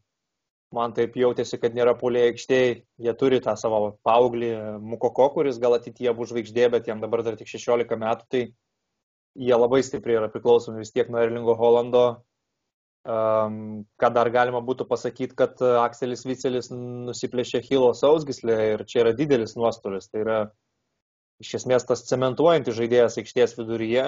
[0.75, 2.73] man taip jautėsi, kad nėra puliai aikštėje,
[3.05, 7.37] jie turi tą savo paauglį Mukoko, kuris gal ateityje bus žvaigždė, bet jam dabar dar
[7.39, 8.43] tik 16 metų, tai
[9.35, 12.05] jie labai stipriai yra priklausomi vis tiek nuo Erlingo Holando.
[13.01, 19.13] Um, ką dar galima būtų pasakyti, kad Akselis Vicelis nusiplėšė Hilo sausgislę ir čia yra
[19.17, 20.05] didelis nuostolis.
[20.11, 20.39] Tai yra
[21.41, 24.05] iš esmės tas cementuojantis žaidėjas aikštės viduryje.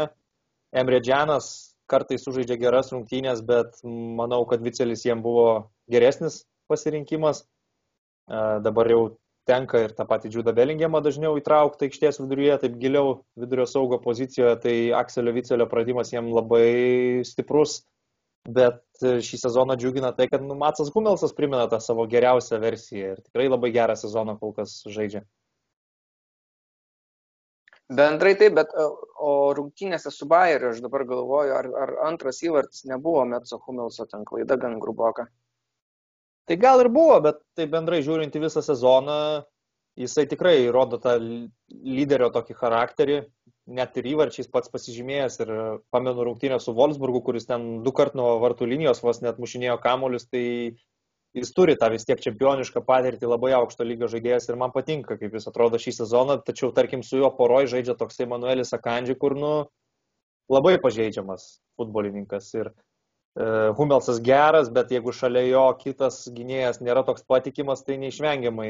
[0.77, 1.49] Emre Džanas
[1.89, 7.43] kartais sužaidžia geras rungtynės, bet manau, kad Vicelis jiem buvo geresnis pasirinkimas.
[8.63, 9.03] Dabar jau
[9.49, 14.55] tenka ir tą patį Džiudą Belingiamą dažniau įtraukti aikštės viduryje, taip giliau vidurio saugo pozicijoje,
[14.63, 17.81] tai Akselio Vicelio pradimas jam labai stiprus,
[18.47, 23.23] bet šį sezoną džiugina tai, kad nu, Matsas Humelsas primena tą savo geriausią versiją ir
[23.23, 25.23] tikrai labai gerą sezoną kol kas žaidžia.
[27.93, 28.71] Bendrai taip, bet
[29.19, 34.23] o rungtynėse su Bayeriu, aš dabar galvoju, ar, ar antras įvartis nebuvo Metso Humelso ten
[34.25, 35.27] klaida gan gruboka.
[36.49, 39.17] Tai gal ir buvo, bet tai bendrai žiūrint į visą sezoną,
[39.99, 43.19] jisai tikrai rodo tą lyderio tokį charakterį,
[43.77, 45.53] net ir įvarčiais pats pasižymėjęs ir
[45.93, 50.27] pamenu rungtynę su Wolfsburgu, kuris ten du kart nuo vartų linijos vos net mušinėjo kamuolius,
[50.27, 50.43] tai
[51.33, 55.39] jis turi tą vis tiek čempionišką patirtį, labai aukšto lygio žaidėjas ir man patinka, kaip
[55.39, 59.53] jis atrodo šį sezoną, tačiau tarkim su juo poroj žaidžia toksai Manuelis Akandži, kur nu
[60.51, 62.92] labai pažeidžiamas futbolininkas ir E,
[63.33, 68.67] Humelsas geras, bet jeigu šalia jo kitas gynėjas nėra toks patikimas, tai neišvengiamai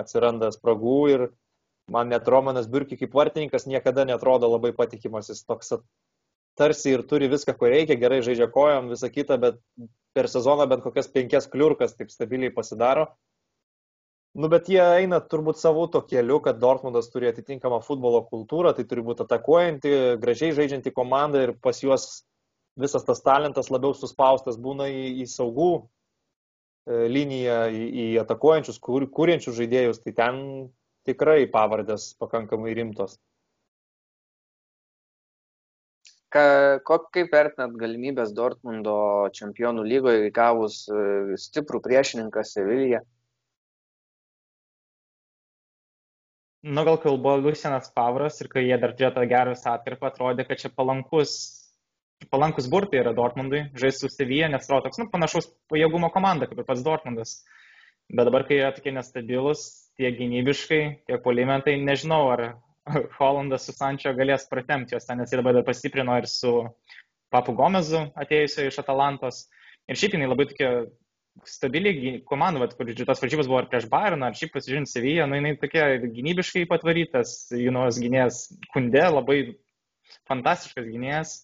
[0.00, 1.24] atsiranda spragų ir
[1.92, 5.28] man net Romanas Birki kaip vartininkas niekada netrodo labai patikimas.
[5.28, 5.76] Jis toks
[6.56, 9.60] tarsi ir turi viską, ko reikia, gerai žaidžia kojom, visą kitą, bet
[10.16, 13.10] per sezoną bent kokias penkias kliurkas taip stabiliai pasidaro.
[14.36, 18.84] Nu, bet jie eina turbūt savo to keliu, kad Dortmundas turi atitinkamą futbolo kultūrą, tai
[18.88, 22.24] turi būti atakuojanti, gražiai žaidžianti komanda ir pas juos
[22.76, 29.06] visas tas talentas labiau suspaustas būna į, į saugų e, liniją, į, į atakuojančius, kur,
[29.18, 30.42] kūriančius žaidėjus, tai ten
[31.08, 33.16] tikrai pavardės pakankamai rimtos.
[36.36, 36.44] Ka,
[36.84, 38.96] kaip vertinat galimybės Dortmundo
[39.32, 43.00] čempionų lygoje gavus e, stiprų priešininką Seviliją?
[46.66, 50.70] Nu, gal kalbu Lucianas Pavras ir kai jie dar tą gerą atkarpą, atrodė, kad čia
[50.74, 51.36] palankus
[52.32, 56.60] palankus burtai yra Dortmundui, žaisti su Sevilla, nes atrodo toks, nu, panašaus pajėgumo komanda, kaip
[56.62, 57.38] ir pats Dortmundas.
[58.12, 59.64] Bet dabar, kai jie tokie nestabilus,
[59.98, 62.44] tiek gynybiškai, tiek polimentai, nežinau, ar
[63.18, 66.52] Hollandas su Sančio galės pratemti juos ten, nes jie dabar dar pastiprino ir su
[67.34, 69.46] Papu Gomezu atėjusio iš Atalantos.
[69.90, 70.70] Ir šiaip jinai labai tokia
[71.44, 75.40] stabiliai komanda, bet kur tos varžybos buvo ir prieš Bayerną, ar šiaip pasižiūrint Seviją, nu
[75.40, 79.40] jinai tokia gynybiškai patvarytas, Junos gynėjas Kunde, labai
[80.30, 81.34] fantastiškas gynėjas.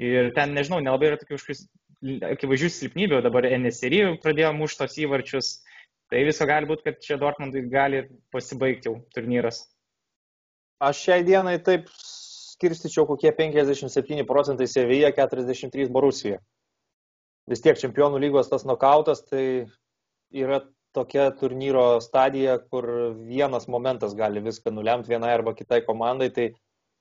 [0.00, 1.38] Ir ten, nežinau, nelabai yra tokių
[2.32, 5.52] akivaizdžių silpnybių, dabar NSRI pradėjo muštos įvarčius,
[6.10, 9.66] tai viso gali būti, kad čia Dortmundui gali pasibaigti jau turnyras.
[10.82, 16.40] Aš šiai dienai taip skirstyčiau kokie 57 procentai Sevilla, 43 Borusija.
[17.50, 19.44] Vis tiek čempionų lygos tas nokautas, tai
[20.30, 20.62] yra
[20.94, 22.86] tokia turnyro stadija, kur
[23.26, 26.52] vienas momentas gali viską nulemti vienai arba kitai komandai, tai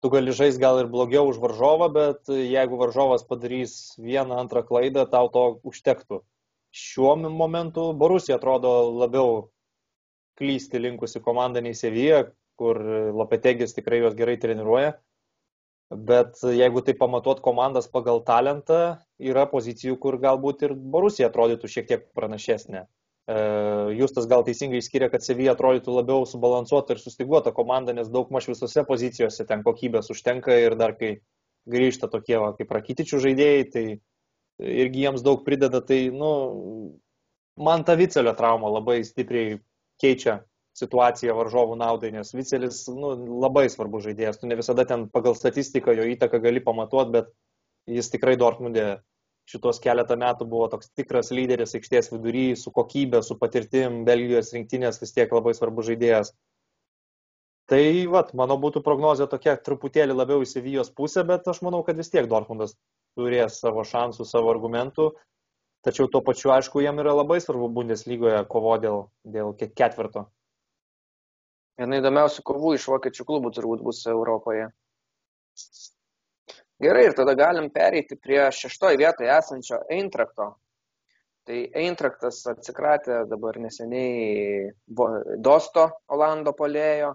[0.01, 5.05] tu gali žaisti gal ir blogiau už varžovą, bet jeigu varžovas padarys vieną, antrą klaidą,
[5.09, 6.21] tau to užtektų.
[6.71, 9.51] Šiuo momentu Borusija atrodo labiau
[10.39, 12.23] klysti linkusi komanda nei Sevija,
[12.57, 12.79] kur
[13.13, 14.95] Lopetegis tikrai juos gerai treniruoja.
[15.91, 21.89] Bet jeigu tai pamatuot komandas pagal talentą, yra pozicijų, kur galbūt ir Borusija atrodytų šiek
[21.89, 22.85] tiek pranašesnė.
[23.95, 28.47] Justas gal teisingai skiria, kad Sevija atrodytų labiau subalansuota ir sustiguota komanda, nes daug maž
[28.49, 31.19] visose pozicijose ten kokybės užtenka ir dar kai
[31.69, 33.85] grįžta tokie va, kaip rakytičių žaidėjai, tai
[34.61, 36.31] irgi jiems daug prideda, tai, nu,
[37.61, 39.59] man ta Vicelio trauma labai stipriai
[40.01, 40.41] keičia
[40.77, 43.13] situaciją varžovų naudai, nes Vicelis nu,
[43.43, 44.39] labai svarbus žaidėjas.
[44.41, 47.31] Tu ne visada ten pagal statistiką jo įtaką gali pamatuoti, bet
[47.91, 49.01] jis tikrai Dortmundė
[49.51, 55.01] šitos keletą metų buvo toks tikras lyderis aikštės vidury, su kokybė, su patirtim, Belgijos rinktinės
[55.01, 56.33] vis tiek labai svarbus žaidėjas.
[57.71, 61.99] Tai, vat, mano būtų prognozija tokia truputėlį labiau į Sevijos pusę, bet aš manau, kad
[61.99, 62.75] vis tiek Dortmundas
[63.15, 65.11] turės savo šansų, savo argumentų.
[65.85, 70.27] Tačiau tuo pačiu, aišku, jam yra labai svarbu Bundeslygoje kovo dėl, dėl ketvirto.
[71.79, 74.67] Viena įdomiausių kovų iš vokiečių klubų turbūt bus Europoje.
[76.81, 80.47] Gerai, ir tada galim pereiti prie šeštoje vietoje esančio Eintrakto.
[81.45, 84.71] Tai Eintraktas atsikratė dabar neseniai
[85.45, 87.11] Dosto Olando polėjo,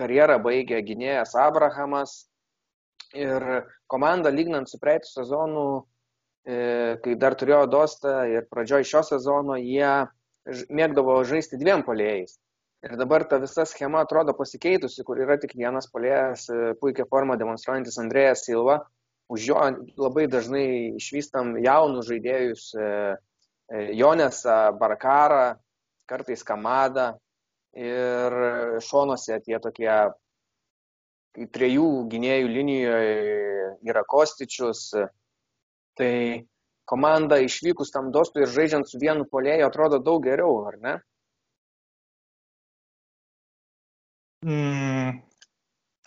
[0.00, 2.14] karjerą baigė gynėjas Abrahamas
[3.12, 3.44] ir
[3.92, 5.66] komanda lygnant su praeitų sezonu,
[6.44, 12.38] kai dar turėjo Dostą ir pradžioj šio sezono, jie mėgdavo žaisti dviem polėjais.
[12.84, 17.38] Ir dabar ta visa schema atrodo pasikeitusi, kur yra tik vienas polėjas, e, puikia forma
[17.40, 18.82] demonstruojantis Andrėjas Silva.
[19.32, 19.60] Už jo
[19.96, 20.66] labai dažnai
[20.98, 22.88] išvystam jaunus žaidėjus e,
[23.72, 25.54] e, Jonesą, Barkarą,
[26.04, 27.06] kartais Kamadą
[27.72, 28.36] ir
[28.84, 29.96] šonuose tie tokie
[31.56, 33.16] trijų gynėjų linijoje
[33.88, 34.90] yra Kostičius.
[35.96, 36.12] Tai
[36.84, 40.96] komanda išvykus tam dostui ir žaidžiant su vienu polėju atrodo daug geriau, ar ne?
[44.44, 45.22] Mm,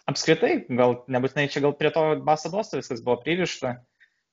[0.09, 3.79] apskritai, gal nebūtinai čia gal prie to basadosto viskas buvo pririšta.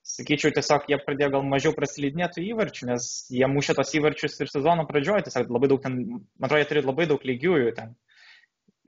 [0.05, 4.85] Sakyčiau, tiesiog jie pradėjo gal mažiau prasilydinėtų įvarčių, nes jie mušė tos įvarčius ir sezono
[4.85, 7.95] pradžioje, tiesiog labai daug ten, man atrodo, jie turi labai daug lygiųjų ten.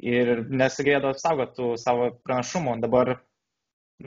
[0.05, 2.76] Ir nesugebėjo apsaugotų savo pranašumų.
[2.84, 3.14] Dabar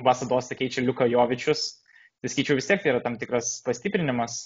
[0.06, 1.80] Vasadostą keičia Liuka Jovičius.
[2.22, 4.38] Tai skaičiau vis tiek tai yra tam tikras pastiprinimas.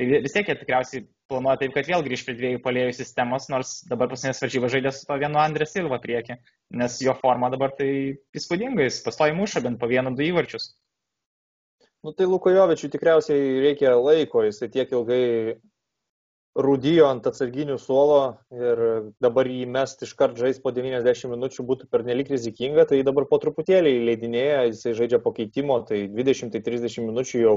[0.00, 3.72] Tai vis tiek jie tikriausiai planuoja taip, kad vėl grįž prie dviejų polėjų sistemos, nors
[3.90, 6.38] dabar pasinės varžybą žaidė su to vienu Andrė Silva prieki,
[6.82, 7.90] nes jo forma dabar tai
[8.36, 10.72] įspūdinga, jis pastoji muša bent po vieną du įvarčius.
[12.00, 15.60] Nu tai Lukojovičiui tikriausiai reikia laiko, jisai tiek ilgai
[16.58, 18.20] rūdijo ant atsarginių suolo
[18.54, 18.80] ir
[19.22, 23.92] dabar jį mest iškart žais po 90 minučių būtų pernelik rizikinga, tai dabar po truputėlį
[24.08, 27.54] leidinėja, jisai žaidžia po keitimo, tai 20-30 minučių jau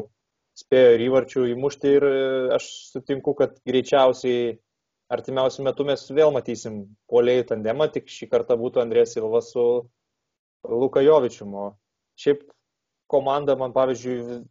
[0.58, 2.16] spėjo ir įvarčių įmušti ir e,
[2.58, 4.58] aš sutinku, kad greičiausiai
[5.14, 9.66] artimiausių metų mes vėl matysim poliai tandemą, tik šį kartą būtų Andrės Silva su
[10.70, 11.54] Lukajovičium.
[11.54, 11.66] O
[12.20, 12.46] šiaip
[13.14, 14.42] komanda man, pavyzdžiui,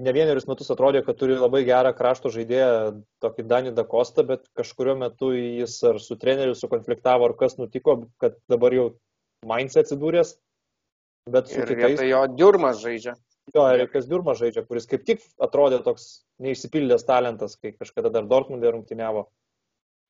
[0.00, 4.96] ne vienerius metus atrodė, kad turi labai gerą krašto žaidėją, tokį Danį Dakostą, bet kažkurio
[4.98, 8.88] metu jis ar su treneriu sukonfliktavo, ar kas nutiko, kad dabar jau
[9.46, 10.34] Mainz atsidūręs.
[11.30, 12.02] Bet su ir kitais...
[12.08, 13.14] jo Diurmas žaidžia.
[13.54, 18.70] Jo, Erikas Durmas žaidžia, kuris kaip tik atrodė toks neišsipildęs talentas, kai kažkada dar Dortmundė
[18.70, 19.24] rungtyniavo.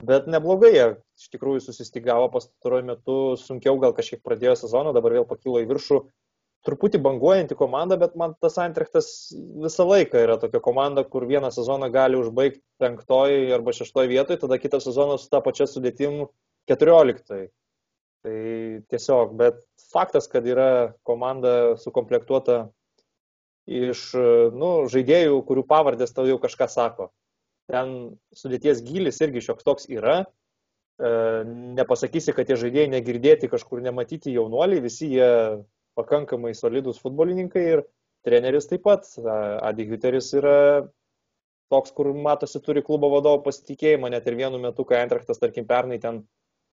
[0.04, 0.86] Bet neblogai jie
[1.20, 6.00] iš tikrųjų susistigavo pastaruoju metu, sunkiau gal kažkiek pradėjo sezoną, dabar vėl pakilo į viršų.
[6.68, 11.88] Truputį banguojanti komanda, bet man tas Antrechtas visą laiką yra tokia komanda, kur vieną sezoną
[11.92, 16.26] gali užbaigti penktoji arba šeštoji vietoje, tada kitą sezoną su tą pačią sudėtim
[16.68, 17.48] keturioliktoji.
[18.20, 18.36] Tai
[18.92, 22.66] tiesiog, bet faktas, kad yra komanda sukomplektuota
[23.70, 24.02] iš
[24.56, 27.10] nu, žaidėjų, kurių pavardės tau jau kažką sako.
[27.70, 30.24] Ten sudėties gilis irgi šioks toks yra.
[31.00, 31.10] E,
[31.78, 35.30] nepasakysi, kad tie žaidėjai negirdėti kažkur nematyti jaunuoliai, visi jie
[35.98, 37.84] pakankamai solidus futbolininkai ir
[38.26, 39.06] treneris taip pat.
[39.62, 40.58] Adi Hüteris yra
[41.70, 46.00] toks, kur matosi turi klubo vadovo pasitikėjimą, net ir vienu metu, kai Antraktas, tarkim, pernai
[46.02, 46.24] ten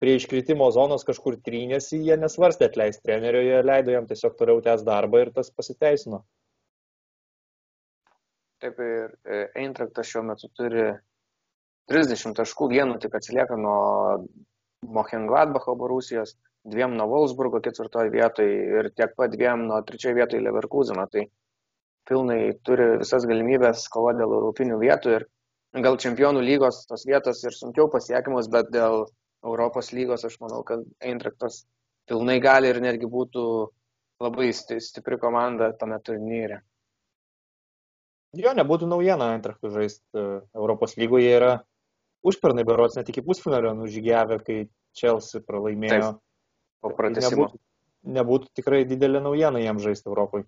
[0.00, 4.84] prie iškritimo zonos kažkur trynėsi, jie nesvarstė atleisti trenerio, jie leido jam tiesiog toliau tęs
[4.88, 6.24] darbą ir tas pasiteisino.
[8.64, 10.86] Taip ir e, Eintraktas šiuo metu turi
[11.92, 13.80] 30 taškų, vienu tik atsilieka nuo
[14.96, 16.34] Mochengladbacho Borusijos,
[16.66, 21.06] dviem nuo Wolfsburgo ketvirtoje vietoje ir tiek pat dviem nuo trečioje vietoje Leverkuseno.
[21.12, 21.26] Tai
[22.08, 25.26] pilnai turi visas galimybės kovoti dėl europinių vietų ir
[25.86, 29.04] gal čempionų lygos tos vietos ir sunkiau pasiekiamos, bet dėl
[29.44, 31.64] Europos lygos aš manau, kad Eintraktas
[32.08, 33.44] pilnai gali ir netgi būtų
[34.24, 36.62] labai stipri komanda tame turnyre.
[38.36, 40.26] Jo, nebūtų naujiena Eintrachtų žaisti e,
[40.56, 41.52] Europos lygoje yra
[42.26, 44.58] užpernai berots net iki pusfinalio nužygiavę, kai
[44.96, 46.12] Chelsea pralaimėjo.
[46.16, 46.22] Taip,
[46.82, 47.46] po pratesimo.
[47.46, 47.62] Nebūtų,
[48.18, 50.44] nebūtų tikrai didelė naujiena jam žaisti Europai.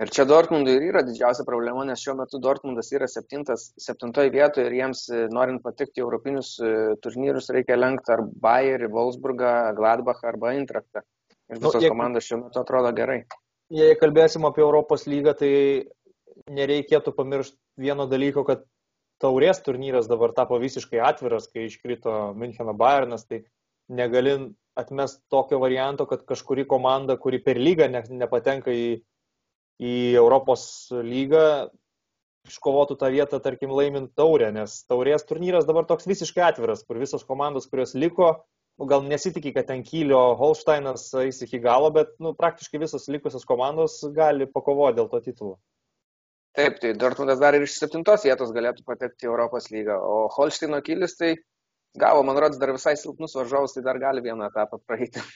[0.00, 4.70] Ir čia Dortmundui ir yra didžiausia problema, nes šiuo metu Dortmundas yra septintas, septintoje vietoje
[4.70, 6.72] ir jiems, e, norint patekti į europinius e,
[7.04, 11.04] turnyrus, reikia lenkti ar Bayerį, Wolfsburgą, Gladbachą arba Eintrachtą.
[11.52, 13.20] Ir nu, visos nu, jeigu, komandos šiuo metu atrodo gerai.
[13.72, 15.52] Jei kalbėsim apie Europos lygą, tai
[16.56, 18.66] nereikėtų pamiršti vieno dalyko, kad
[19.22, 23.44] taurės turnyras dabar tapo visiškai atviras, kai iškrito Müncheno Bayernas, tai
[23.92, 24.36] negali
[24.78, 29.02] atmest tokio varianto, kad kažkuri komanda, kuri per lygą ne, nepatenka į
[29.82, 31.70] į Europos lygą
[32.48, 37.22] iškovotų tą vietą, tarkim, laimint taurę, nes taurės turnyras dabar toks visiškai atviras, kur visos
[37.26, 38.32] komandos, kurios liko,
[38.78, 43.46] nu, gal nesitikė, kad ten Kylio Holsteinas eis iki galo, bet nu, praktiškai visos likusios
[43.48, 45.54] komandos gali pakovoti dėl to titulo.
[46.56, 50.82] Taip, tai Dortmundas dar ir iš septintos vietos galėtų patekti į Europos lygą, o Holsteino
[50.84, 51.32] Kylis tai
[51.96, 55.22] gavo, man rodos, dar visai silpnus varžovus, tai dar gali vieną etapą praeiti.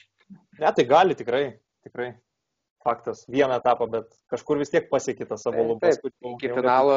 [0.59, 1.45] Ne, tai gali tikrai,
[1.87, 2.09] tikrai
[2.83, 6.01] faktas, vieną etapą, bet kažkur vis tiek pasiekė tą savo lubas.
[6.03, 6.97] Iki finalo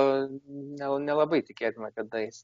[1.03, 2.41] nelabai tikėtina, kad dais.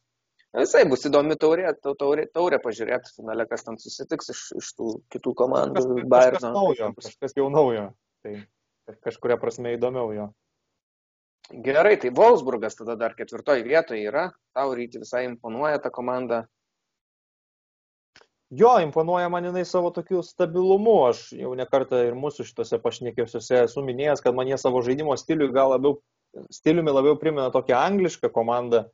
[0.55, 5.33] Visai bus įdomi taurė, taurė, taurė pažiūrėti finale, kas ten susitiks iš, iš tų kitų
[5.41, 5.81] komandų.
[5.81, 7.87] Kažkas, kažkas naujo, kažkas jau naujo.
[8.23, 8.35] Tai
[9.07, 10.29] kažkuria prasme įdomiau jo.
[11.53, 14.31] Gerai, tai Wolfsburgas tada dar ketvirtoji vietoje yra.
[14.55, 16.45] Tau ryti visai imponuoja ta komanda.
[18.49, 20.95] Jo, imponuoja man jinai savo tokiu stabilumu.
[21.11, 25.53] Aš jau nekartą ir mūsų šitose pašnekėsiuose esu minėjęs, kad man jie savo žaidimo stiliui
[25.53, 25.99] gal labiau,
[26.53, 28.85] stiliumi labiau primena tokią anglišką komandą,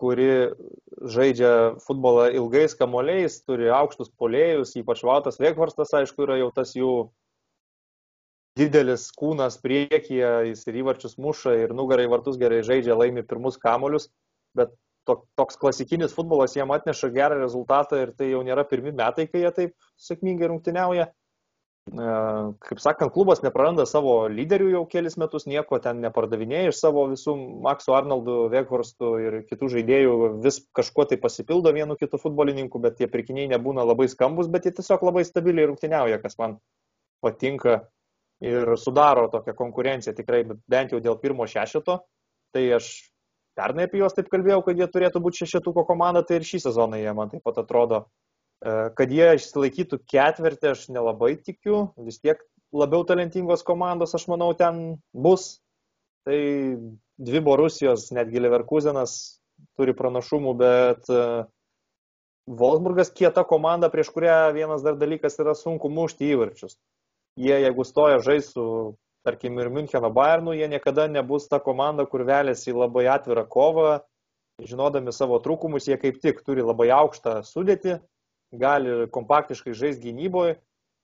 [0.00, 0.30] kuri
[1.14, 1.52] žaidžia
[1.86, 6.94] futbolą ilgais kamoliais, turi aukštus polėjus, ypač Valtas Vekvarstas, aišku, yra jau tas jų
[8.58, 14.10] didelis kūnas priekyje, jis ir įvarčius muša ir nugarai vartus gerai žaidžia, laimi pirmus kamolius,
[14.58, 14.74] bet
[15.08, 19.54] toks klasikinis futbolas jiem atneša gerą rezultatą ir tai jau nėra pirmi metai, kai jie
[19.56, 21.08] taip sėkmingai rungtyniauja.
[21.90, 22.10] E,
[22.66, 27.34] kaip sakant, klubas nepraranda savo lyderių jau kelis metus, nieko ten nepardavinėja iš savo visų
[27.64, 33.08] Maksu Arnoldu, Veghorstu ir kitų žaidėjų, vis kažkuo tai pasipildo vienu kitu futbolininku, bet tie
[33.10, 36.60] pirkiniai nebūna labai skambus, bet jie tiesiog labai stabiliai rungtyniauja, kas man
[37.24, 37.80] patinka
[38.40, 42.00] ir sudaro tokią konkurenciją tikrai bent jau dėl pirmo šešito.
[42.54, 42.88] Tai aš
[43.58, 47.00] pernai apie juos taip kalbėjau, kad jie turėtų būti šešetuko komanda, tai ir šį sezoną
[47.00, 48.04] jie man taip pat atrodo.
[48.60, 52.40] E, kad jie išsilaikytų ketvirtį, aš nelabai tikiu, vis tiek
[52.76, 55.58] labiau talentingos komandos, aš manau, ten bus.
[56.28, 56.40] Tai
[57.20, 59.14] dvi Borusijos, netgi Leverkusenas
[59.80, 61.22] turi pranašumų, bet e,
[62.60, 66.76] Wolfsburgas kieta komanda, prieš kurią vienas dar dalykas yra sunku mušti įvarčius.
[67.40, 68.64] Jie, jeigu stoja žais su
[69.24, 74.00] tarkim, ir Müncheno Bayernų, jie niekada nebus ta komanda, kur velėsi į labai atvirą kovą,
[74.64, 77.98] žinodami savo trūkumus, jie kaip tik turi labai aukštą sudėtį,
[78.60, 80.58] gali kompaktiškai žaisti gynyboje,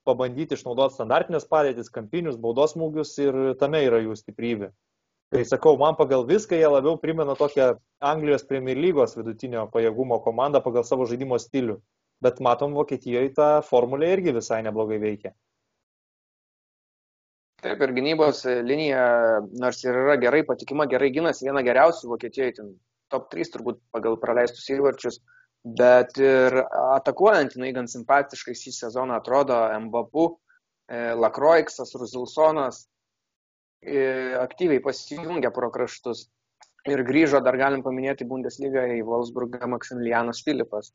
[0.07, 4.71] pabandyti išnaudoti standartinės padėtis, kampinius, baudos smūgius ir tame yra jų stiprybė.
[5.35, 10.61] Tai sakau, man pagal viską jie labiau primena tokią Anglijos Premier lygos vidutinio pajėgumo komandą
[10.63, 11.81] pagal savo žaidimo stilių.
[12.23, 15.35] Bet matom, Vokietijoje ta formulė irgi visai neblogai veikia.
[17.67, 19.05] Taip, ir gynybos linija,
[19.59, 22.67] nors ir yra gerai patikima, gerai gynasi, viena geriausių Vokietijoje,
[23.11, 25.17] top 3 turbūt pagal praleistus įvarčius,
[25.81, 30.29] bet ir atakuojant jinai gan simpatiškai šį sezoną atrodo Mbapu,
[30.87, 32.85] e, Lakroiksas, Ruzilsonas
[33.83, 33.99] e,
[34.45, 36.29] aktyviai pasijungia pro kraštus.
[36.87, 40.95] Ir grįžo, dar galim paminėti Bundesliga į Wolfsburgą Maksimilianas Filipas.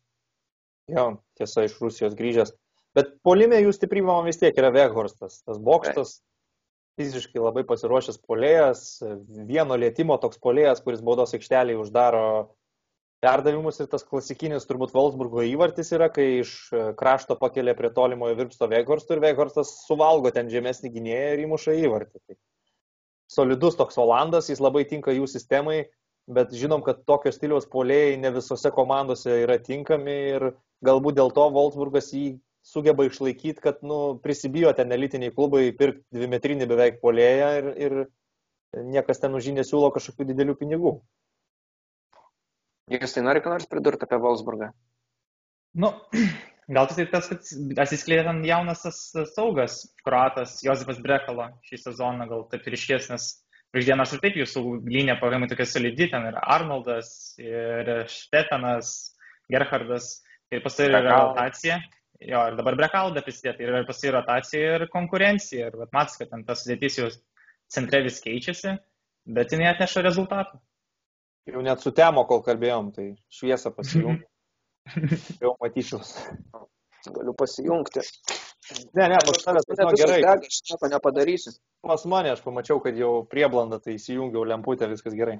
[0.87, 2.55] Jo, tiesa, iš Rusijos grįžęs.
[2.95, 5.41] Bet polime jų stiprybė man vis tiek yra Veghorstas.
[5.43, 6.21] Tas bokštas,
[7.01, 8.81] fiziškai labai pasiruošęs polėjas,
[9.49, 12.25] vieno lėtimo toks polėjas, kuris baudos aikšteliai uždaro
[13.21, 16.53] perdavimus ir tas klasikinis turbūt Valsburgo įvartis yra, kai iš
[16.97, 22.21] krašto pakelia prie tolimojo virpsto Veghorsto ir Veghorstas suvalgo ten žemesnį gynėją ir įmuša įvartį.
[22.25, 22.39] Tai
[23.31, 25.83] solidus toks Olandas, jis labai tinka jų sistemai,
[26.31, 30.47] bet žinom, kad tokio stiliaus polėjai ne visose komandose yra tinkami ir
[30.85, 32.39] galbūt dėl to Wolfsburgas jį
[32.71, 37.97] sugeba išlaikyti, kad nu, prisibijo ten elitiniai klubai pirkti dvimetrinį beveik polėją ir, ir
[38.95, 40.95] niekas ten už jį nesiūlo kažkokių didelių pinigų.
[42.91, 44.71] Jūs tai nori ką nors pridurti apie Wolfsburgą?
[45.83, 45.91] Nu,
[46.75, 48.83] gal tai tas, kad atsiskleidė ten jaunas
[49.35, 53.31] saugas, kroatas Josifas Brekalo šį sezoną, gal taip ir iškesnis.
[53.71, 59.13] Prieš dieną aš ir taip jūsų linija pakankamai tokia solidi, ten ir Arnoldas, ir Štefanas,
[59.51, 60.17] Gerhardas,
[60.51, 61.77] ir paskui yra rotacija.
[62.21, 65.71] Jo, ir dabar brekalda prisidėti, ir paskui rotacija ir konkurencija.
[65.71, 67.07] Ir vat, matas, kad ten tas sudėtis jau
[67.71, 68.75] centre vis keičiasi,
[69.37, 70.59] bet jinai atneša rezultatų.
[71.49, 74.27] Jau net su temo, kol kalbėjom, tai šviesą pasijungti.
[75.43, 76.13] jau matyčiaus.
[77.09, 78.05] Galiu pasijungti.
[78.93, 80.19] Ne, ne, pas tavęs tai gerai.
[80.35, 81.55] Aš nieko nepadarysiu.
[81.81, 85.39] Pas mane aš pamačiau, kad jau prieblanda, tai įsijungiau lemputę, viskas gerai.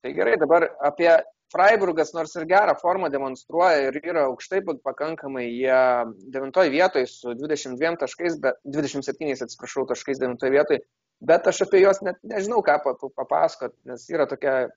[0.00, 1.12] Tai gerai, dabar apie
[1.50, 5.80] Freiburgas nors ir gerą formą demonstruoja ir yra aukštai pakankamai, jie
[6.36, 10.84] 9 vietoje su 22 taškais, bet 27, atsiprašau, taškais 9 vietoje,
[11.20, 12.78] bet aš apie juos net nežinau, ką
[13.18, 14.68] papasakot, nes yra tokia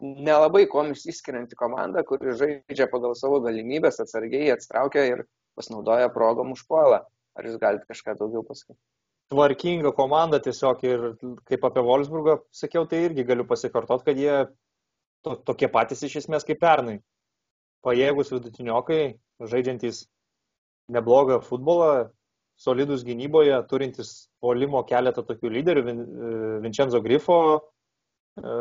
[0.00, 5.24] nelabai kom išsiskirianti komanda, kuri žaidžia pagal savo galimybės, atsargiai atstraukia ir
[5.58, 7.02] pasinaudoja progom užpuolą.
[7.38, 8.78] Ar jūs galite kažką daugiau pasakyti?
[9.32, 11.02] Tvarkinga komanda tiesiog ir
[11.48, 14.46] kaip apie Wolfsburgą sakiau, tai irgi galiu pasikartot, kad jie
[15.26, 16.98] to, tokie patys iš esmės kaip pernai.
[17.86, 20.06] Pajėgus vidutiniokai, žaidžiantys
[20.92, 22.10] neblogą futbolą,
[22.58, 25.82] solidus gynyboje, turintys polimo keletą tokių lyderių,
[26.64, 28.54] Vincenzo Grifo, e,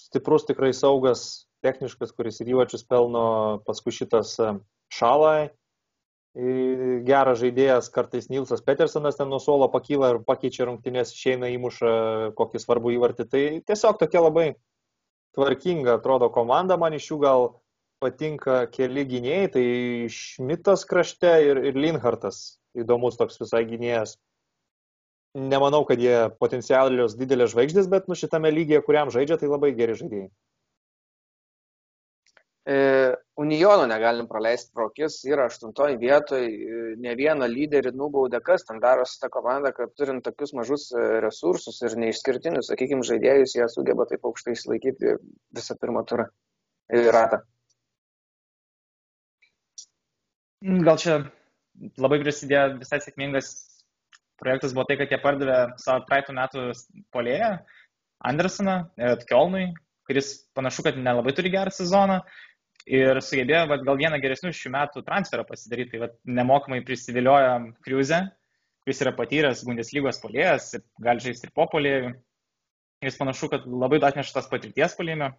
[0.00, 3.26] stiprus tikrai saugas, techniškas, kuris ir įvačius pelno,
[3.68, 4.56] paskui šitas e,
[4.94, 5.52] Šalai,
[6.34, 11.90] geras žaidėjas, kartais Nilsas Petersonas ten nuo suolo pakyla ir pakeičia rungtynės, išeina įmuša
[12.34, 13.26] kokį svarbų įvartį.
[13.30, 14.48] Tai tiesiog tokia labai
[15.34, 17.48] tvarkinga atrodo komanda, man iš jų gal
[18.02, 19.64] patinka keli gynėjai, tai
[20.12, 24.16] Šmitas krašte ir, ir Linhartas, įdomus toks visai gynėjas.
[25.34, 29.96] Nemanau, kad jie potencialios didelės žvaigždės, bet nu šitame lygyje, kuriam žaidžia, tai labai geri
[29.98, 30.28] žaidėjai.
[32.70, 32.76] E,
[33.36, 36.50] Unijono negalim praleisti pro akis, yra aštuntoji vietoje,
[37.02, 41.02] ne vieną lyderį nubaudė, kas ten daro su ta komanda, kad turint tokius mažus e,
[41.24, 45.16] resursus ir neišskirtinius, sakykime, žaidėjus, jie sugeba taip aukštai išlaikyti
[45.58, 46.28] visą pirmą turą
[46.94, 47.42] ir ratą.
[50.86, 51.18] Gal čia
[51.98, 53.50] labai prisidėjo visai sėkmingas
[54.38, 56.68] projektas buvo tai, kad jie pardavė savo praeitų metų
[57.14, 57.56] polėją
[58.24, 58.78] Andersoną,
[59.26, 59.72] Kielnui,
[60.08, 62.22] kuris panašu, kad nelabai turi gerą sezoną
[62.88, 65.94] ir sugebėjo vat, gal vieną geresnių šių metų transferą pasidaryti.
[65.94, 68.20] Tai vat, nemokamai prisiviliojo Kriuzę,
[68.84, 72.14] kuris yra patyręs Bundeslygos polėjas gali žaisti ir po polėjų.
[73.04, 75.32] Jis panašu, kad labai atneša tas patirties polėjimo.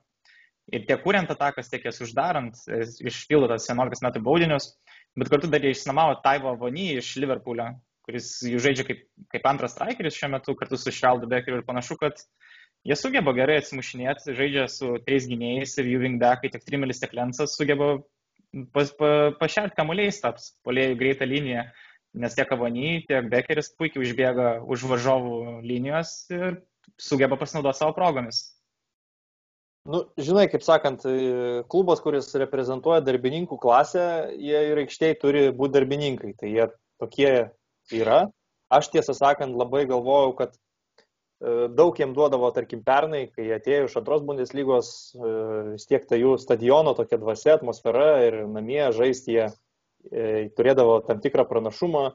[0.74, 2.58] Ir tiek kuriant atakas, tiek jas uždarant,
[3.06, 4.72] išpildo tas 11 metų baudinius,
[5.14, 7.68] bet kartu dar jie išsinamavo Taivo Vony iš Liverpoolio,
[8.06, 9.04] kuris jų žaidžia kaip,
[9.34, 12.18] kaip antras strikeris šiuo metu kartu su Šraldu Bekeriu ir panašu, kad
[12.86, 17.56] Jie sugeba gerai atsimušinėti, žaidžia su trys gynėjais ir jų wingbackai, tiek Trimelis, tiek Lensas
[17.58, 17.96] sugeba
[18.76, 19.10] pas, pa,
[19.40, 21.64] pašerti kamuoliais taps, polėjų greitą liniją,
[22.22, 26.60] nes tiek Kavany, tiek Bekeris puikiai užbėga už varžovų linijos ir
[27.02, 28.44] sugeba pasinaudoti savo progomis.
[29.90, 31.04] Nu, žinai, kaip sakant,
[31.70, 34.06] klubas, kuris reprezentuoja darbininkų klasę,
[34.38, 36.32] jie ir aikštėje turi būti darbininkai.
[36.38, 36.70] Tai jie
[37.02, 37.34] tokie
[37.94, 38.24] yra.
[38.74, 40.65] Aš tiesą sakant labai galvojau, kad E,
[41.42, 45.32] daug jiem duodavo, tarkim, pernai, kai atėjo iš antros bundeslygos, e,
[45.74, 51.20] vis tiek tai jų stadiono tokia dvasia, atmosfera ir namie žaisti jie e, turėdavo tam
[51.24, 52.14] tikrą pranašumą.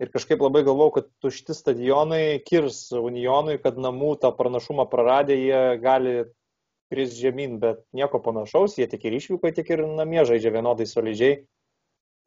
[0.00, 5.60] Ir kažkaip labai galvau, kad tušti stadionai kirs Unionui, kad namų tą pranašumą praradę jie
[5.82, 6.14] gali
[6.92, 11.42] kris žemyn, bet nieko panašaus, jie tiek ir išvyko, tiek ir namie žaidžia vienodai solidžiai.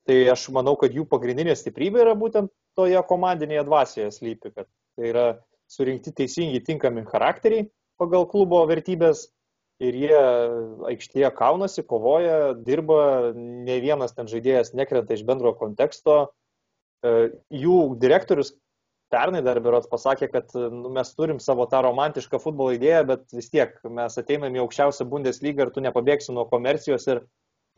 [0.05, 5.09] Tai aš manau, kad jų pagrindinė stiprybė yra būtent toje komandinėje dvasioje slypi, kad tai
[5.09, 5.27] yra
[5.71, 7.69] surinkti teisingi, tinkami charakteriai
[7.99, 9.27] pagal klubo vertybės
[9.83, 10.19] ir jie
[10.91, 16.29] aikštėje kaunasi, kovoja, dirba, ne vienas ten žaidėjas nekrenta iš bendro konteksto.
[17.03, 18.53] E, jų direktorius
[19.11, 23.51] pernai dar berots pasakė, kad nu, mes turim savo tą romantišką futbolo idėją, bet vis
[23.51, 27.25] tiek mes ateinam į aukščiausią Bundeslygą ir tu nepabėgsi nuo komercijos ir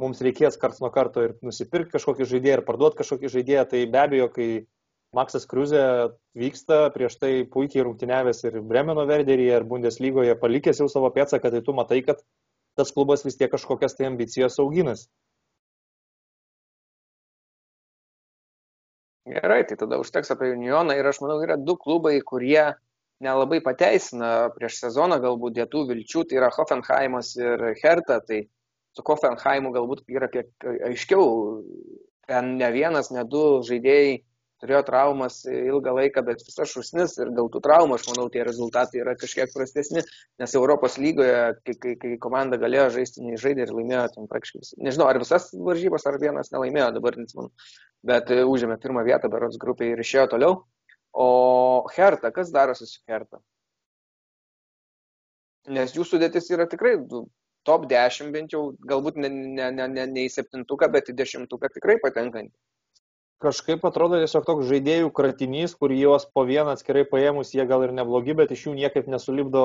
[0.02, 3.66] mums reikės karts nuo karto ir nusipirkti kažkokį žaidėją ir parduoti kažkokį žaidėją.
[3.74, 4.50] Tai be abejo, kai
[5.16, 5.84] Maksas Kriuzė
[6.36, 11.62] vyksta, prieš tai puikiai rungtyniavęs ir Bremeno Verderyje, ir Bundeslygoje palikęs jau savo pėdsaką, tai
[11.64, 12.20] tu matai, kad
[12.78, 15.08] tas klubas vis tiek kažkokias tai ambicijas auginas.
[19.28, 22.62] Gerai, tai tada užteks apie Unioną ir aš manau, yra du klubai, kurie
[23.24, 28.44] nelabai pateisina prieš sezoną galbūt dėtų vilčių, tai yra Hoffenheimas ir Hertha, tai
[28.96, 30.52] su Hoffenheimu galbūt yra kiek
[30.92, 31.28] aiškiau,
[32.28, 34.22] ten ne vienas, ne du žaidėjai
[34.62, 39.02] turėjo traumas ilgą laiką, bet visas šusnis ir dėl tų traumų, aš manau, tie rezultatai
[39.04, 40.04] yra kažkiek prastesni,
[40.42, 44.80] nes Europos lygoje, kai, kai, kai komanda galėjo žaisti, nei žaidė ir laimėjo, ten praktiškai,
[44.88, 47.52] nežinau, ar visas varžybas, ar vienas nelaimėjo, dabar nesimanu,
[48.08, 50.62] bet e, užėmė pirmą vietą berots grupiai ir išėjo toliau.
[51.18, 51.28] O
[51.96, 53.42] Herta, kas darosi su Herta?
[55.74, 56.96] Nes jų sudėtis yra tikrai
[57.68, 61.74] top 10 bent jau, galbūt ne, ne, ne, ne, ne į septintuką, bet į dešimtuką
[61.74, 62.54] tikrai patenkantį
[63.44, 67.94] kažkaip atrodo tiesiog toks žaidėjų kratinys, kur juos po vieną atskirai paėmus jie gal ir
[67.96, 69.64] neblogi, bet iš jų niekaip nesulipdo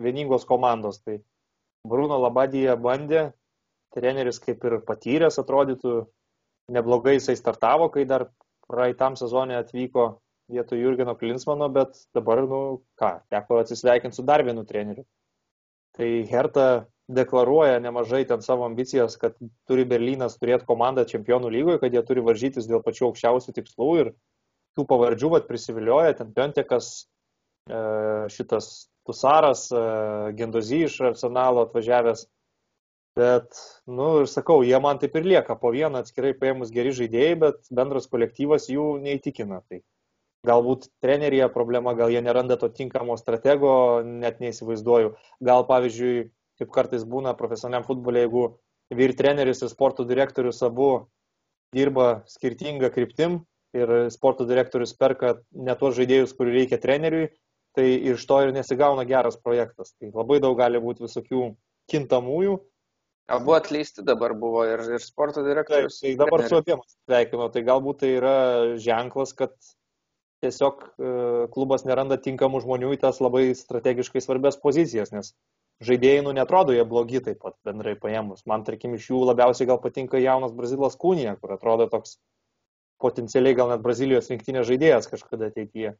[0.00, 1.02] vieningos komandos.
[1.04, 1.20] Tai
[1.88, 3.30] Bruno Labadija bandė,
[3.94, 6.04] treneris kaip ir patyręs atrodytų,
[6.72, 8.28] neblogai jisai startavo, kai dar
[8.70, 10.10] praeitam sezonė atvyko
[10.50, 15.04] vietoj Jurgeno Klinsmano, bet dabar, nu ką, teko atsisveikinti su dar vienu treneriu.
[15.96, 16.66] Tai Herta
[17.10, 19.36] deklaruoja nemažai ten savo ambicijas, kad
[19.68, 24.12] turi Berlynas turėti komandą čempionų lygoje, kad jie turi varžytis dėl pačių aukščiausių tikslų ir
[24.78, 26.90] tų pavardžių vat, prisivilioja, ten Piontekas,
[27.66, 27.80] e,
[28.32, 29.82] šitas Tusaras, e,
[30.38, 32.26] Gendozy iš Arsenalo atvažiavęs.
[33.18, 33.58] Bet,
[33.90, 37.72] nu, ir sakau, jie man taip ir lieka, po vieną atskirai paėmus geri žaidėjai, bet
[37.74, 39.64] bendras kolektyvas jų neįtikina.
[39.66, 39.80] Tai
[40.46, 43.72] galbūt treneryje problema, gal jie neranda to tinkamo stratego,
[44.06, 45.16] net neįsivaizduoju.
[45.44, 46.30] Gal, pavyzdžiui,
[46.60, 48.44] kaip kartais būna profesionaliam futbolė, jeigu
[48.96, 50.90] vyr treneris ir sporto direktorius abu
[51.74, 53.40] dirba skirtingą kryptim
[53.76, 57.28] ir sporto direktorius perka ne tuos žaidėjus, kurių reikia treneriui,
[57.78, 59.94] tai iš to ir nesigauna geras projektas.
[59.94, 61.44] Tai labai daug gali būti visokių
[61.90, 62.58] kintamųjų.
[63.30, 66.00] Abu atleisti dabar buvo ir, ir sporto direktorius.
[66.00, 67.46] Taip, tai dabar su abiem sveikinu.
[67.54, 68.34] Tai galbūt tai yra
[68.82, 69.54] ženklas, kad
[70.42, 71.12] tiesiog e,
[71.54, 75.30] klubas neranda tinkamų žmonių į tas labai strategiškai svarbias pozicijas, nes
[75.84, 78.44] žaidėjai, nu, netrodo jie blogi taip pat bendrai paėmus.
[78.50, 82.18] Man, tarkim, iš jų labiausiai gal patinka jaunas Brazilas Kūnija, kur atrodo toks
[83.00, 85.94] potencialiai gal net Brazilijos rinktinės žaidėjas kažkada ateityje.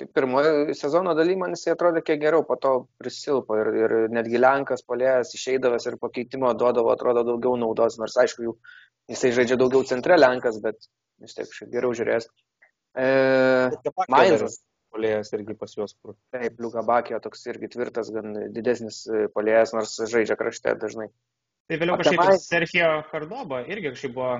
[0.00, 4.40] Tai pirmojo sezono daly man jisai atrodė kiek geriau, po to prisilpo ir, ir netgi
[4.40, 8.56] Lenkas polėjas išeidavęs ir pakeitimo duodavo, atrodo, daugiau naudos, nors aišku, jų,
[9.12, 10.88] jisai žaidžia daugiau centre Lenkas, bet
[11.22, 12.26] vis tiek geriau žiūrės.
[12.96, 13.06] E,
[14.10, 14.58] Mainzas.
[14.92, 16.16] Polėjas irgi pas juos kur.
[16.34, 19.04] Taip, Liuka Bakio toks irgi tvirtas, gan didesnis
[19.36, 21.08] polėjas, nors žaidžia krašte dažnai.
[21.70, 24.34] Tai vėliau kažkaip Sergio Kardoba irgi kažkaip buvo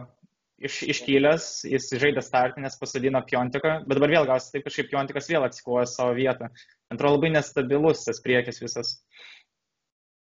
[0.62, 5.46] iš, iškylęs, jis žaidė startinės, pasadino Piontiką, bet dabar vėl gausi taip, kažkaip Piontikas vėl
[5.46, 6.50] atsikovoja savo vietą.
[6.92, 8.96] Atrodo labai nestabilus tas priekis visas.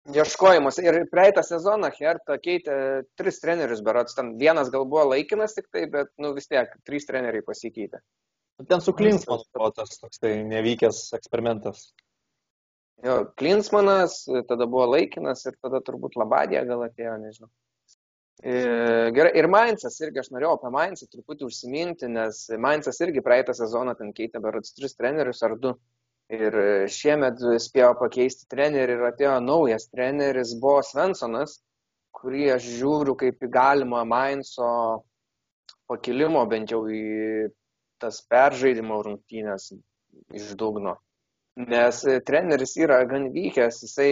[0.09, 0.79] Ieškojimas.
[0.81, 2.77] Ir praeitą sezoną Hertha keitė
[3.19, 7.05] tris trenerius, berots ten vienas gal buvo laikinas tik tai, bet nu, vis tiek trys
[7.09, 8.01] treneriai pasikeitė.
[8.67, 11.93] Ten su Klinsmanu buvo tas toks tai nevykęs eksperimentas.
[13.03, 17.47] Jo, Klinsmanas, tada buvo laikinas ir tada turbūt Labadė gal atėjo, nežinau.
[18.39, 18.55] E,
[19.15, 23.95] gerai, ir Mainzas irgi, aš norėjau apie Mainzą truputį užsiminti, nes Mainzas irgi praeitą sezoną
[23.99, 25.73] ten keitė berods tris trenerius ar du.
[26.29, 26.55] Ir
[26.93, 31.57] šiemet spėjo pakeisti trenerį ir atėjo naujas treneris, buvo Svensonas,
[32.19, 34.69] kurį aš žiūriu kaip į galimą Mainzo
[35.89, 37.47] pakilimo bent jau į
[38.01, 39.71] tas peržaidimo rungtynės
[40.35, 40.97] iš dugno.
[41.59, 44.11] Nes treneris yra gan vykęs, jisai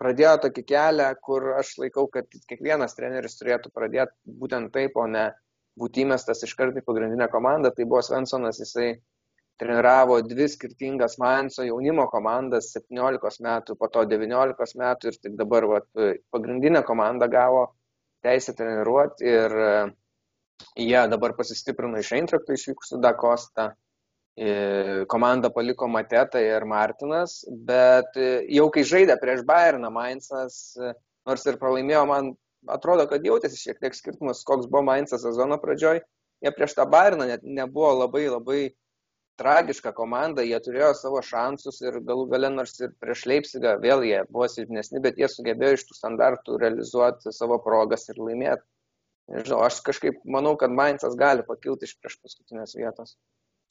[0.00, 5.28] pradėjo tokį kelią, kur aš laikau, kad kiekvienas treneris turėtų pradėti būtent taip, o ne
[5.80, 7.72] būti įmestas iš karto į pagrindinę komandą.
[7.76, 8.94] Tai buvo Svensonas, jisai
[9.60, 15.68] treniravo dvi skirtingas Mainzo jaunimo komandas, 17 metų, po to 19 metų ir tik dabar
[15.70, 15.88] vat,
[16.32, 17.66] pagrindinę komandą gavo
[18.24, 19.56] teisę treniruoti ir
[20.76, 23.70] jie dabar pasistiprino iš Eintrakto išvykusių Dakostą
[25.08, 30.90] Komandą paliko Mateta ir Martinas, bet e, jau kai žaidė prieš Bayerną, Mainzas, e,
[31.24, 32.28] nors ir pralaimėjo, man
[32.68, 36.02] atrodo, kad jautėsi šiek tiek skirtumas, koks buvo Mainzas sezono pradžioj.
[36.44, 38.60] Jie prieš tą Bayerną net nebuvo labai labai
[39.40, 44.20] tragiška komanda, jie turėjo savo šansus ir galų gale nors ir prieš Leipzigą vėl jie
[44.28, 48.64] buvo silpnesni, bet jie sugebėjo iš tų standartų realizuoti savo progas ir laimėti.
[49.32, 53.16] Nežinau, aš kažkaip manau, kad Mainzas gali pakilti iš prieš paskutinės vietos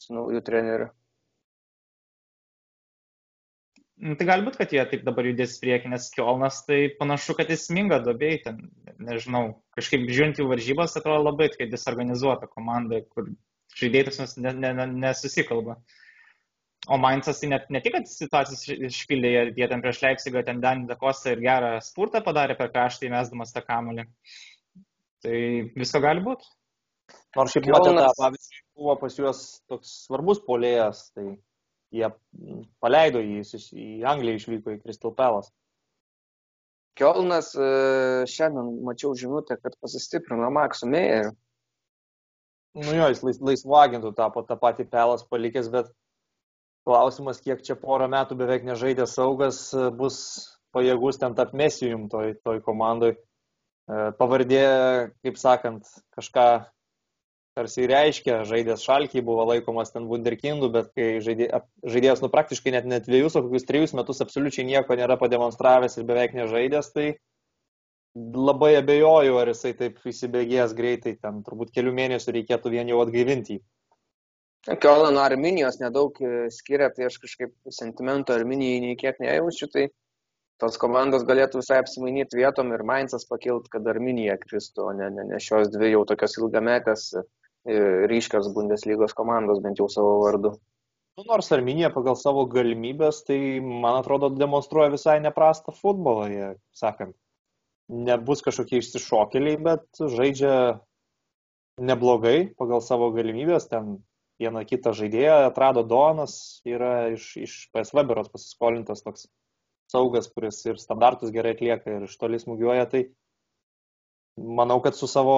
[0.02, 0.90] su nauju treneriu.
[3.95, 7.69] Nu, tai galbūt, kad jie taip dabar judės prieki, nes Kielnas tai panašu, kad jis
[7.72, 8.57] minga dobėjai, ten,
[8.99, 9.44] nežinau,
[9.77, 15.77] kažkaip žiūrint jų varžybas, atrodo labai tokia disorganizuota komanda, kur ne, nesusikalba.
[16.91, 20.60] O Mainzas tai net ne tik, kad situacijas išpildė, jie, jie ten prieš Leipzigą, ten
[20.61, 24.06] Danį Dakostą ir gerą spurtą padarė per kraštą įmesdamas tą kamulį.
[25.26, 25.41] Tai
[25.73, 26.45] visko gali būti.
[27.35, 31.26] Nors šiaip matėte, pavyzdžiui, buvo pas juos toks svarbus polėjas, tai
[31.95, 32.10] jie
[32.84, 35.52] paleido jį, jis į Angliją išvyko į Crystal Palace.
[36.95, 37.65] Kielnas e,
[38.31, 41.34] šiandien mačiau žinutę, kad pasistiprino Maksu Meijeriu.
[42.80, 45.91] Nu jo, jis lais, laisvu agentu tapo tą patį Pelas palikęs, bet
[46.88, 50.19] klausimas, kiek čia porą metų beveik nežaidė saugas, e, bus
[50.76, 53.15] pajėgus ten tap mesijum toj, toj komandai.
[53.85, 54.63] E, pavardė,
[55.25, 56.47] kaip sakant, kažką
[57.55, 61.47] tarsi reiškia, žaidęs šalkiai buvo laikomas ten wunderkindu, bet kai žaidė,
[61.87, 66.09] žaidėjas nu praktiškai net net dviejus, o kokius trejus metus absoliučiai nieko nėra pademonstravęs ir
[66.09, 67.07] beveik nežaidęs, tai
[68.15, 73.61] labai abejoju, ar jisai taip įsibėgės greitai, ten turbūt kelių mėnesių reikėtų vien jau atgaivinti.
[74.81, 79.89] Kiolano Arminijos nedaug e, skiria, tai aš kažkaip sentimento Arminijai nei kiek nejaučiu, tai
[80.61, 85.26] tos komandos galėtų visai apsimainyti vietom ir Mainzas pakilt, kad Arminija kristų, o ne, ne,
[85.32, 87.26] ne šios dvi jau tokios ilgametės e,
[88.11, 90.56] ryškios Bundeslygos komandos, bent jau savo vardu.
[91.15, 97.15] Nu, nors Arminija pagal savo galimybės, tai man atrodo demonstruoja visai neprastą futbolą, jie, sakant.
[97.88, 100.56] Nebus kažkokie išsišokėliai, bet žaidžia
[101.80, 103.99] neblogai pagal savo galimybės, ten
[104.41, 109.27] vieną kitą žaidėją atrado Donas, yra iš, iš PSV beros pasiskolintas toks
[109.91, 113.05] saugas, kuris ir standartus gerai atlieka ir iš toli smūgiuoja, tai
[114.35, 115.37] manau, kad su savo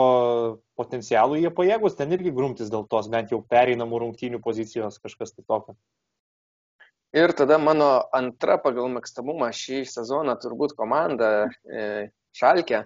[0.80, 5.46] potencialu jie pajėgus ten irgi grumtis dėl tos bent jau pereinamų rungtynių pozicijos kažkas tai
[5.46, 5.78] tokio.
[7.16, 12.84] Ir tada mano antra pagal mėgstamumą šį sezoną turbūt komanda e, Šalkė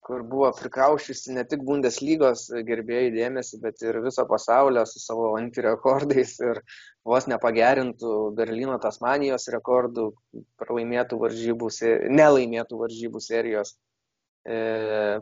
[0.00, 6.32] kur buvo prikaušiusi ne tik Bundeslygos gerbėjai dėmesį, bet ir viso pasaulio su savo antirekordais
[6.40, 6.62] ir
[7.06, 10.08] vos nepagerintų Berlyno Tasmanijos rekordų
[10.60, 11.70] pralaimėtų varžybų,
[12.16, 13.76] nelaimėtų varžybų serijos.
[14.48, 15.20] E,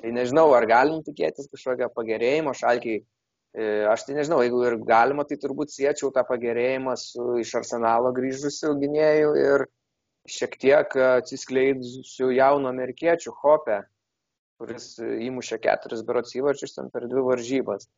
[0.00, 3.04] tai nežinau, ar galim tikėtis kažkokio pagerėjimo šalkiai.
[3.54, 8.10] E, aš tai nežinau, jeigu ir galima, tai turbūt siečiau tą pagerėjimą su iš arsenalo
[8.16, 9.68] grįžusiu gynėju ir
[10.26, 13.84] šiek tiek atsiskleidusiu jauno amerikiečių Hope
[14.60, 17.88] kuris įmušė keturis berots įvarčius ten per dvi varžybas.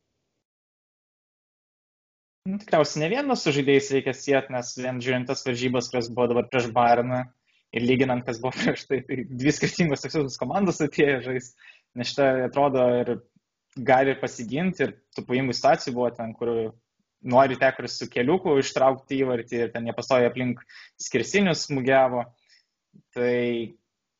[2.47, 6.29] Nu, tikriausiai ne vienas su žaidėjais reikia sieti, nes vien žiūrint tas varžybas, kurios buvo
[6.31, 7.25] dabar prieš Bayerną
[7.75, 11.51] ir lyginant, kas buvo prieš tai, tai dvi skirtingos tokios komandos atėjo žais,
[11.99, 13.17] nes šitą atrodo ir
[13.89, 16.53] gali ir pasiginti ir tų paimų situacijų buvo ten, kur
[17.35, 20.63] nori te, kuris su keliuku ištraukti įvartį ir ten jie pastoja aplink
[21.01, 22.23] skirsinius smūgiavo.
[23.13, 23.37] Tai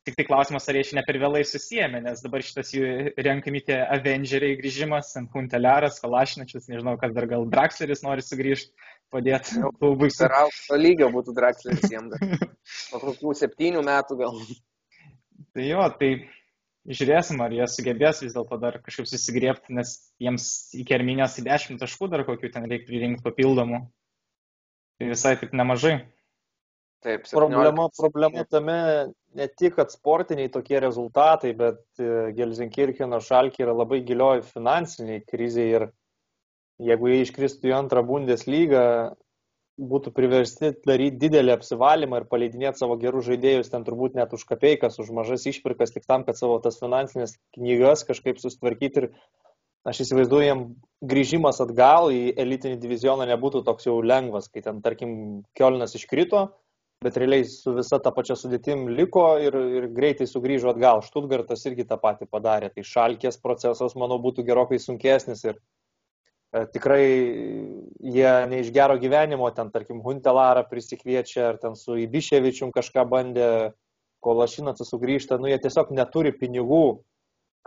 [0.08, 3.82] Tik tai klausimas, ar jie šiandien per vėlai susijėmė, nes dabar šitas jų renkami tie
[3.92, 8.72] Avengeriai grįžimas, Hunteliaras, Kalašinačius, nežinau, kas dar gal Draxleris nori sugrįžti,
[9.12, 10.08] padėti klubui.
[10.16, 12.16] Per aukšto lygio būtų Draxleris jiems.
[12.94, 14.40] Po kokių septynių metų gal.
[15.52, 16.14] Tai jo, tai
[16.88, 20.50] žiūrėsim, ar jie sugebės vis dėlto dar kažkaip susigriepti, nes jiems
[20.86, 23.84] iki arminės į 10 taškų dar kokių ten reikia pririnkti papildomų.
[24.98, 25.98] Tai visai taip nemažai.
[27.06, 27.30] Taip, 17.
[27.30, 28.78] problema, problema tame
[29.38, 35.68] ne tik, kad sportiniai tokie rezultatai, bet e, Gelsenkircheno šalkiai yra labai gilioj finansiniai kriziai
[35.78, 35.88] ir
[36.90, 38.84] jeigu jie iškristų į antrą Bundeslygą,
[39.78, 44.98] būtų priversti daryti didelį apsivalymą ir paleidinėti savo gerus žaidėjus ten turbūt net už kapeikas,
[44.98, 49.10] už mažas išpirkas, tik tam, kad savo tas finansinės knygas kažkaip sustvarkyti ir
[49.88, 50.64] aš įsivaizduoju, jiem
[51.06, 55.14] grįžimas atgal į elitinį divizioną nebūtų toks jau lengvas, kai ten, tarkim,
[55.56, 56.48] Kielnas iškrito,
[57.02, 61.04] bet realiai su visa ta pačia sudėtim liko ir, ir greitai sugrįžo atgal.
[61.06, 62.72] Štutgartas irgi tą patį padarė.
[62.74, 67.04] Tai šalkės procesas, manau, būtų gerokai sunkesnis ir e, tikrai
[68.02, 73.52] jie ne iš gero gyvenimo, ten tarkim Huntelarą prisikviečia, ar ten su Ibiševičium kažką bandė,
[74.26, 77.04] kol Lašinacas sugrįžta, nu jie tiesiog neturi pinigų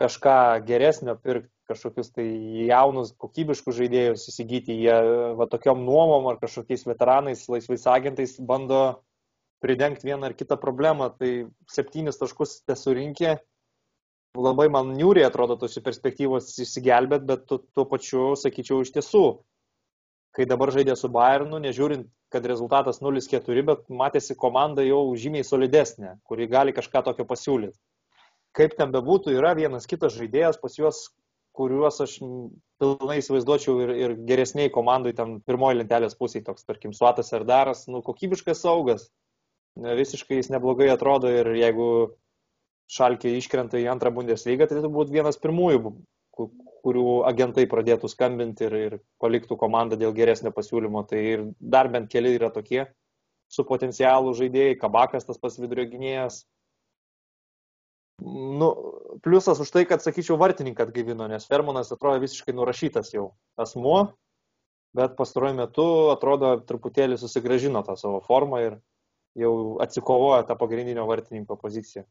[0.01, 2.25] kažką geresnio pirkti, kažkokius tai
[2.67, 4.97] jaunus, kokybiškus žaidėjus įsigyti, jie
[5.39, 8.81] va tokiom nuomom ar kažkokiais veteranais, laisvais agentais bando
[9.61, 11.31] pridengti vieną ar kitą problemą, tai
[11.71, 13.37] septynis taškus nesurinkė.
[14.39, 19.25] Labai man niūriai atrodo tos perspektyvos įsigelbėt, bet tu, tuo pačiu, sakyčiau, iš tiesų,
[20.37, 26.21] kai dabar žaidė su Bayernu, nežiūrint, kad rezultatas 0-4, bet matėsi komanda jau žymiai solidesnė,
[26.23, 27.75] kuri gali kažką tokio pasiūlyti.
[28.55, 31.09] Kaip ten bebūtų, yra vienas kitas žaidėjas pas juos,
[31.59, 32.17] kuriuos aš
[32.81, 37.85] pilnai įsivaizduočiau ir, ir geresniai komandai, ten pirmoji lentelės pusėje, toks, tarkim, Suatas ar Daras,
[37.91, 39.09] nu, kokybiškas saugas,
[39.77, 41.91] visiškai jis neblogai atrodo ir jeigu
[42.91, 45.93] Šalkė iškrenta į antrą Bundeslygą, tai turbūt vienas pirmųjų,
[46.35, 51.05] kurių agentai pradėtų skambinti ir, ir paliktų komandą dėl geresnio pasiūlymo.
[51.07, 52.89] Tai ir dar bent keli yra tokie
[53.51, 56.45] su potencialu žaidėjai, Kabakas tas pas vidurio gynėjas.
[58.21, 58.69] Nu,
[59.25, 63.31] pliusas už tai, kad, sakyčiau, vartininką atgaivino, nes Fermonas atrodo visiškai nurašytas jau
[63.61, 64.11] asmuo,
[64.99, 68.77] bet pastaruoju metu atrodo truputėlį susigražino tą savo formą ir
[69.39, 72.05] jau atsikovojo tą pagrindinio vartininko poziciją.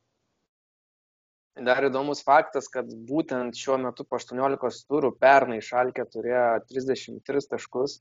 [1.60, 7.98] Dar įdomus faktas, kad būtent šiuo metu po 18 turų pernai Šalkė turėjo 33 taškus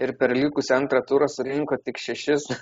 [0.00, 2.54] ir per likusį antrą turą surinko tik 6,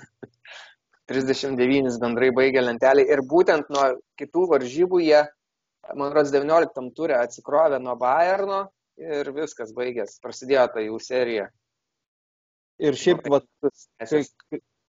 [1.11, 3.87] 39 bendrai baigė lentelį ir būtent nuo
[4.19, 5.23] kitų varžybų jie,
[5.93, 8.65] man rodos, 19 turė atsikrovė nuo Bayerno
[8.99, 11.47] ir viskas baigės, prasidėjo ta jų serija.
[12.83, 13.39] Ir šiaip, va,
[14.03, 14.25] kai,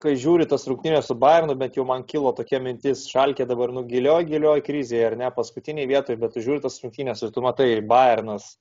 [0.02, 3.82] kai žiūri tas rungtynės su Bayernu, bet jau man kilo tokia mintis, šalkė dabar nu
[3.88, 7.70] gilioj, gilioj krizėje, ar ne, paskutiniai vietoj, bet tu žiūri tas rungtynės ir tu matai,
[7.94, 8.54] Bayernas,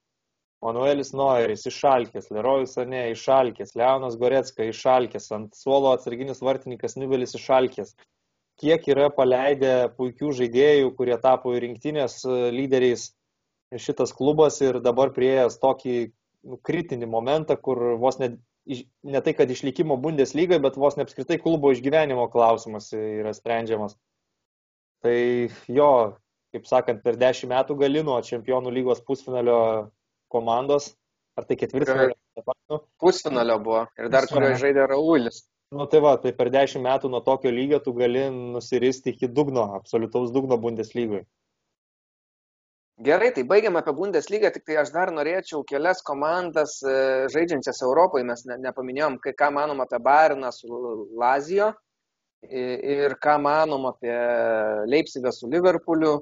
[0.64, 7.96] Manuelis Noeris išalkės, Lerojus Ane išalkės, Leonas Goretska išalkės, ant suolo atsarginis vartininkas Nivelis išalkės.
[8.56, 13.10] kiek yra paleidę puikių žaidėjų, kurie tapo rinktinės e, lyderiais
[13.76, 15.96] šitas klubas ir dabar prieėjęs tokį
[16.48, 21.38] nu, kritinį momentą, kur vos ne, ne tai, kad išlikimo Bundeslygai, bet vos ne apskritai
[21.42, 23.98] klubo išgyvenimo klausimas yra sprendžiamas.
[25.06, 25.18] Tai
[25.70, 25.90] jo,
[26.56, 29.60] kaip sakant, per dešimt metų gali nuo čempionų lygos pusfinalio
[30.34, 30.94] komandos,
[31.38, 32.16] ar tai ketvirtfinalio?
[33.00, 35.44] Pusfinalio buvo ir dar kurioje žaidė Raulis.
[35.76, 39.68] Nu tai va, tai per dešimt metų nuo tokio lygio tu gali nusiristi iki dugno,
[39.78, 41.26] absoliutaus dugno Bundeslygoje.
[43.04, 46.94] Gerai, tai baigiam apie Bundeslygą, tik tai aš dar norėčiau kelias komandas e,
[47.34, 50.80] žaidžiančias Europoje, mes ne, nepaminėjom, kai, ką manom apie Bariną su
[51.20, 51.74] Lazijo
[52.46, 54.16] ir ką manom apie
[54.88, 56.22] Leipzigą su Liverpooliu,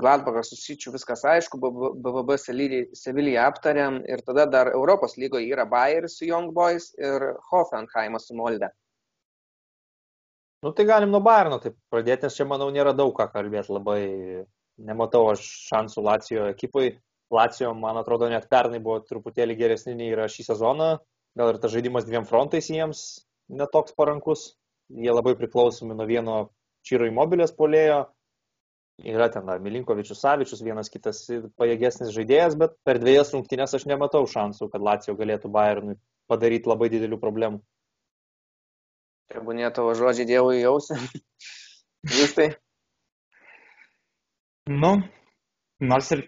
[0.00, 1.56] Gladbachas susičių, viskas aišku,
[2.04, 8.28] BVB Sevilyje aptariam ir tada dar Europos lygoje yra Bayeris su Young Boys ir Hoffenheimas
[8.28, 8.68] su Molde.
[10.60, 14.02] Nu tai galim nuo Bayerno taip pradėti, nes čia manau nėra daug ką kalbėti, labai
[14.86, 16.92] nematau aš šansų Lacijo ekipai.
[17.30, 20.88] Lacijo, man atrodo, net pernai buvo truputėlį geresni nei yra šį sezoną,
[21.38, 23.04] gal ir tas žaidimas dviem frontais jiems
[23.50, 24.54] netoks parankus,
[24.90, 26.40] jie labai priklausomi nuo vieno
[26.86, 28.06] Čyro įmobilės polėjo,
[29.04, 31.26] yra ten Milinkovičius Savičius, vienas kitas
[31.60, 35.98] pajėgesnis žaidėjas, bet per dviejas rungtynės aš nematau šansų, kad Lacijo galėtų Bayernui
[36.30, 37.60] padaryti labai didelių problemų.
[39.30, 40.96] Tebūnė tavo žodžiai Dievui jausi.
[42.16, 42.48] Jūs tai?
[44.70, 44.94] Nu,
[45.92, 46.26] nors ir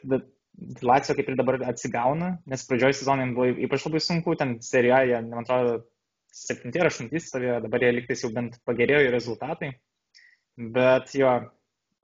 [0.82, 5.47] Lacijo kaip ir dabar atsigauna, nes pradžioje sezonai buvo ypač labai sunku, ten serijoje, man
[5.47, 5.78] atrodo,
[6.36, 9.70] 7 ar 8 stovėjo, dabar jie liktais jau bent pagerėjo rezultatai.
[10.77, 11.32] Bet jo,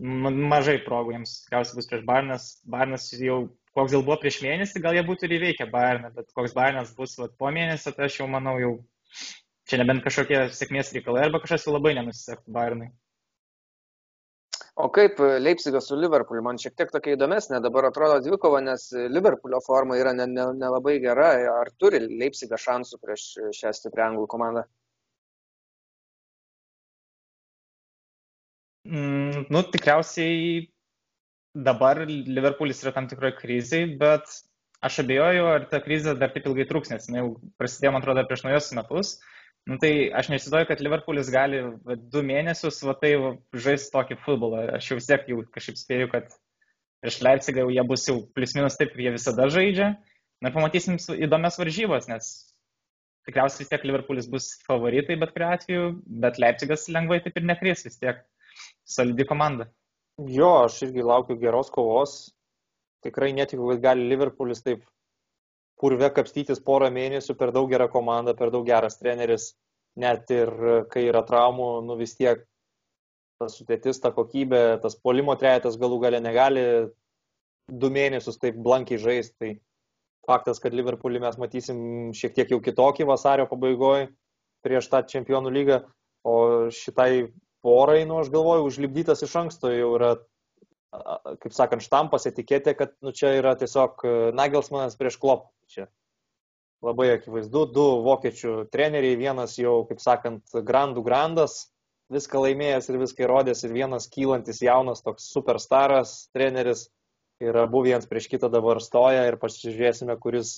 [0.00, 2.46] mažai progų jiems tikriausiai bus prieš Barnas.
[2.76, 3.38] Barnas jau,
[3.76, 7.18] koks jau buvo prieš mėnesį, gal jie būtų ir įveikę Barną, bet koks Barnas bus
[7.20, 8.72] vat, po mėnesio, tai aš jau manau jau
[9.68, 12.92] čia nebent kažkokie sėkmės reikalai arba kažkas jau labai nenusisektų Barnai.
[14.78, 19.58] O kaip Leipzigas su Liverpooliu, man šiek tiek tokia įdomesnė dabar atrodo dvikova, nes Liverpoolio
[19.64, 21.30] forma yra nelabai ne, ne, ne gera.
[21.58, 23.24] Ar turi Leipzigas šansų prieš
[23.58, 24.62] šią stiprią anglų komandą?
[28.86, 30.68] Mm, nu, tikriausiai
[31.68, 34.30] dabar Liverpoolis yra tam tikroje krizėje, bet
[34.84, 37.26] aš abejoju, ar ta krizė dar taip ilgai truks, nes jinai
[37.60, 39.12] prasidėjo, man atrodo, prieš naujus metus.
[39.68, 43.10] Nu, tai aš nesįdoju, kad Liverpoolis gali va, du mėnesius va, tai
[43.52, 44.62] žaisti tokį futbolą.
[44.78, 46.30] Aš jau vis tiek jau kažkaip spėju, kad
[47.02, 49.90] prieš Leipzigą jau jie bus jau plius minus taip, jie visada žaidžia.
[50.40, 52.30] Na pamatysim įdomias varžybas, nes
[53.28, 55.88] tikriausiai vis tiek Liverpoolis bus favoritai bet kuriu atveju,
[56.24, 58.24] bet Leipzigas lengvai taip ir nekris vis tiek
[58.88, 59.68] solidi komanda.
[60.32, 62.14] Jo, aš irgi laukiu geros kovos.
[63.04, 64.86] Tikrai netikiu, kad gali Liverpoolis taip
[65.80, 69.52] purve kapstytis porą mėnesių per daug gerą komandą, per daug geras treneris.
[69.98, 70.50] Net ir
[70.92, 72.44] kai yra traumų, nu vis tiek
[73.38, 76.62] tas sudėtis, ta kokybė, tas polimo trejetas galų gale negali
[77.68, 79.34] du mėnesius taip blankiai žaisti.
[79.38, 79.50] Tai
[80.28, 81.78] faktas, kad Liverpoolį mes matysim
[82.16, 84.10] šiek tiek jau kitokį vasario pabaigoje
[84.66, 85.82] prieš tą čempionų lygą,
[86.26, 86.34] o
[86.74, 87.28] šitai
[87.64, 90.10] porai, nu, aš galvoju, užlibdytas iš anksto jau yra,
[91.44, 95.48] kaip sakant, štampas etiketė, kad nu, čia yra tiesiog e, Nagelsmanas prieš klop.
[95.68, 95.86] Čia
[96.84, 101.66] labai akivaizdu, du vokiečių treneriai, vienas jau, kaip sakant, grandų grandas,
[102.12, 106.88] viską laimėjęs ir viską įrodęs, ir vienas kylantis jaunas toks superstaras treneris.
[107.38, 110.56] Ir abu vienas prieš kitą dabar stoja ir pasižiūrėsime, kuris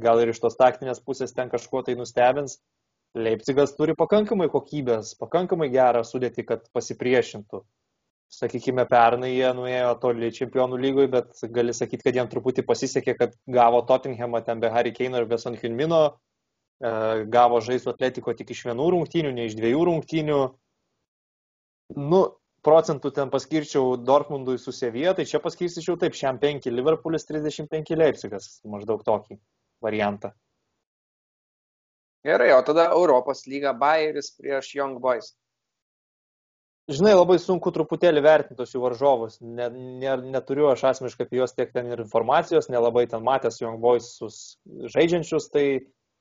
[0.00, 2.56] gal ir iš tos taktinės pusės ten kažkuo tai nustebins.
[3.16, 7.62] Leipzigas turi pakankamai kokybės, pakankamai gerą sudėtį, kad pasipriešintų.
[8.28, 13.36] Sakykime, pernai jie nuėjo toli čempionų lygoje, bet gali sakyti, kad jiem truputį pasisekė, kad
[13.48, 16.02] gavo Tottenhamą ten be Harry Kane ir be Son Hilmino,
[16.84, 16.90] e,
[17.32, 20.42] gavo žaisti Atletiko tik iš vienų rungtynių, ne iš dviejų rungtynių.
[21.96, 22.20] Nu,
[22.68, 28.58] procentų ten paskirčiau Dortmundui su Sevija, tai čia paskirčiau taip, šiam 5 Liverpoolis, 35 Leipzigas,
[28.68, 29.38] maždaug tokį
[29.84, 30.34] variantą.
[32.28, 35.32] Gerai, o tada Europos lyga Bayeris prieš Young Boys.
[36.88, 39.34] Žinai, labai sunku truputėlį vertinti jų varžovus.
[39.44, 39.66] Ne,
[40.00, 44.14] ne, neturiu aš asmeniškai apie juos tiek ten ir informacijos, nelabai ten matęs Young Boys
[44.94, 45.64] žaidžiančius, tai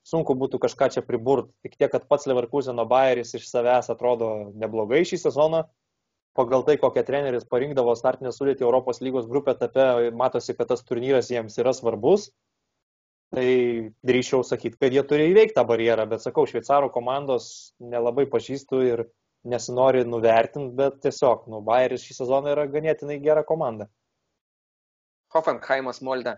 [0.08, 1.54] sunku būtų kažką čia priburti.
[1.64, 5.64] Tik tiek, kad pats Leverkuseno Bayeris iš savęs atrodo neblogai šį sezoną.
[6.36, 11.32] Pagal tai, kokią treneris parinkdavo startinę sudėti Europos lygos grupę etape, matosi, kad tas turnyras
[11.32, 12.28] jiems yra svarbus
[13.34, 13.48] tai
[14.08, 19.04] drįšiau sakyti, kad jie turi įveikti tą barjerą, bet sakau, šveicarų komandos nelabai pažįstu ir
[19.46, 23.88] nesinori nuvertinti, bet tiesiog, nu, Bayeris šį sezoną yra ganėtinai gera komanda.
[25.36, 26.38] Hoffenheimas Molde.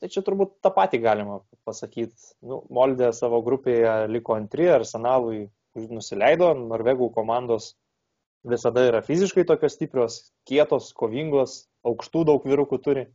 [0.00, 2.34] Tai čia turbūt tą patį galima pasakyti.
[2.44, 7.72] Nu, Moldė savo grupėje liko antri, Arsenalui nusileido, norvegų komandos
[8.44, 10.18] visada yra fiziškai tokios stiprios,
[10.48, 13.06] kietos, kovingos, aukštų daug vyrukų turi.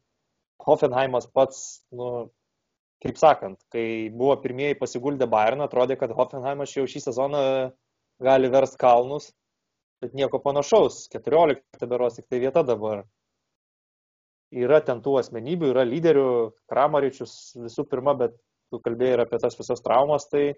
[0.66, 2.30] Hoffenheimas pats, nu,
[3.04, 7.44] kaip sakant, kai buvo pirmieji pasiguldę Bayerną, atrodė, kad Hoffenheimas jau šį sezoną
[8.24, 9.30] gali verst kalnus,
[10.04, 11.06] bet nieko panašaus.
[11.14, 13.06] 14 beros tik tai vieta dabar.
[14.50, 16.30] Yra ten tų asmenybių, yra lyderių,
[16.72, 17.34] Kramaričius
[17.68, 18.36] visų pirma, bet
[18.74, 20.56] tu kalbėjai ir apie tas visas traumas, tai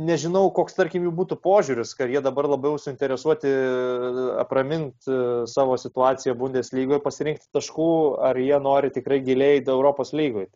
[0.00, 5.76] nežinau, koks, tarkim, jų būtų požiūris, kad jie dabar labiau suinteresuoti e, apraminti e, savo
[5.78, 7.90] situaciją Bundeslygoje, pasirinkti taškų,
[8.26, 10.50] ar jie nori tikrai giliai į Europos lygoje.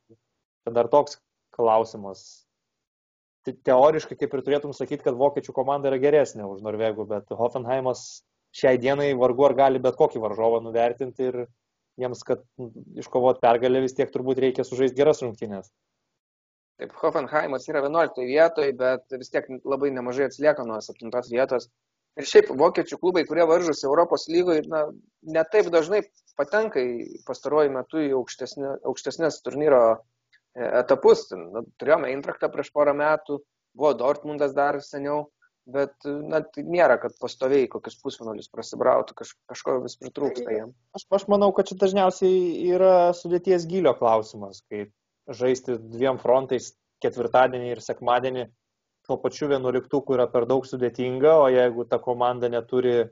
[0.66, 1.20] Tai dar toks
[1.54, 2.44] klausimas.
[3.48, 8.24] Teoriškai, kaip ir turėtum sakyti, kad vokiečių komanda yra geresnė už Norvegų, bet Hoffenheimas
[8.58, 11.38] šiai dienai vargu ar gali bet kokį varžovą nuvertinti ir
[11.98, 12.42] jiems, kad
[13.00, 15.70] iškovot pergalę vis tiek turbūt reikia sužaisti geras rungtynės.
[16.78, 21.66] Taip, Hoffenheimas yra 11 vietoje, bet vis tiek labai nemažai atsilieka nuo 7 vietos.
[22.18, 24.84] Ir šiaip vokiečių klubai, kurie varžosi Europos lygoje, na,
[25.22, 26.02] netaip dažnai
[26.38, 29.98] patenka į pastaruoju metu į aukštesnė, aukštesnės turnyro e,
[30.80, 31.28] etapus.
[31.38, 33.38] Na, turėjome Intraktą prieš porą metų,
[33.78, 35.28] buvo Dortmundas dar seniau,
[35.70, 40.74] bet na, tai nėra, kad pastoviai kokius pusfinalius prasibrautų, kaž, kažko vis pritrūksta jam.
[40.98, 44.88] Aš, aš manau, kad čia dažniausiai yra sudėties gilio klausimas, kai
[45.28, 46.72] žaisti dviem frontais
[47.02, 48.48] ketvirtadienį ir sekmadienį
[49.08, 53.08] tuo pačiu vienuoliktuku yra per daug sudėtinga, o jeigu ta komanda neturi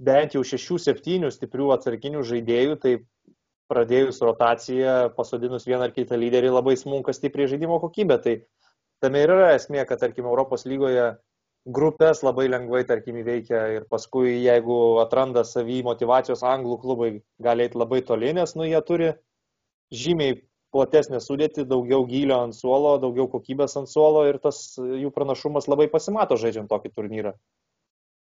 [0.00, 2.94] bent jau šešių, septynių stiprių atsarginių žaidėjų, tai
[3.72, 8.18] pradėjus rotaciją, pasodinus vieną ar kitą lyderį, labai smunka stipriai žaidimo kokybė.
[8.24, 8.34] Tai
[9.04, 11.10] tame ir yra esmė, kad, tarkim, Europos lygoje
[11.76, 17.10] grupės labai lengvai, tarkim, įveikia ir paskui, jeigu atranda savy motivacijos, anglų klubai
[17.42, 19.12] gali eiti labai toli, nes, nu, jie turi
[19.92, 20.40] žymiai
[20.72, 25.88] platesnę sudėtį, daugiau gylio ant suolo, daugiau kokybės ant suolo ir tas jų pranašumas labai
[25.92, 27.34] pasimato žaidžiant tokį turnyrą.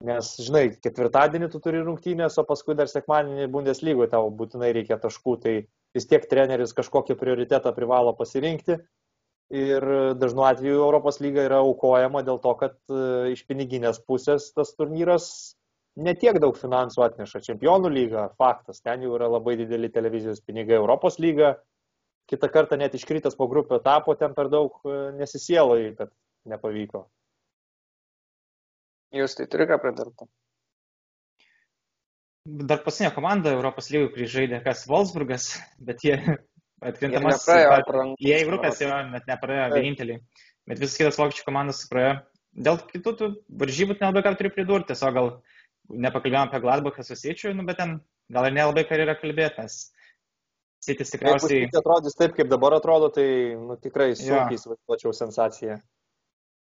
[0.06, 5.36] Nes, žinai, ketvirtadienį tu turi rungtynės, o paskui dar sekmadienį Bundeslygoje tau būtinai reikia taškų,
[5.40, 5.54] tai
[5.96, 8.76] vis tiek treneris kažkokį prioritetą privalo pasirinkti.
[9.56, 9.84] Ir
[10.18, 15.28] dažnu atveju Europos lyga yra aukojama dėl to, kad e, iš piniginės pusės tas turnyras
[15.96, 17.40] netiek daug finansų atneša.
[17.46, 20.80] Čempionų lyga, faktas, ten jau yra labai dideli televizijos pinigai.
[20.80, 21.54] Europos lyga
[22.30, 26.12] kitą kartą net iškritęs po grupio etapo, ten per daug e, nesisielai, kad
[26.50, 27.06] nepavyko.
[29.16, 30.26] Jūs tai turi ką pridurti?
[32.46, 35.48] Dar pasinė komanda Europos lygų, kurį žaidė kas Wolfsburgas,
[35.82, 36.14] bet jie
[36.90, 37.46] atkrintamas.
[38.22, 40.18] Jie į grupės jau net nepraėjo vienintelį,
[40.70, 42.20] bet visas kitas vokiečių komandas praėjo.
[42.66, 43.30] Dėl kitų tų
[43.62, 45.32] varžybų nelabai ką turiu pridurti, tiesiog gal
[45.90, 47.98] nepakalbėjom apie Gladbachą su Siečiu, nu, bet ten
[48.32, 49.90] gal ir nelabai ką yra kalbėti, nes
[50.86, 51.64] Sitis tikriausiai.
[51.64, 53.26] Jeigu atrodys taip, kaip dabar atrodo, tai
[53.58, 55.80] nu, tikrai sunkiai įsivaizduočiau sensaciją.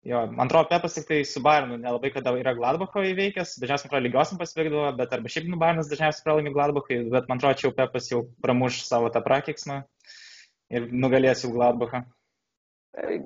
[0.07, 4.01] Jo, man atrodo, Pepas tik tai su Bayernu nelabai kada yra Gladbacho įveikęs, dažniausiai pro
[4.03, 7.75] lygiosiam pasveikdavo, bet arba šiaip nu Bayernas dažniausiai pralaimi Gladbachui, bet man atrodo, čia jau
[7.79, 9.81] Pepas jau pramuš savo tą prakiksmą
[10.71, 12.05] ir nugalės jau Gladbachą.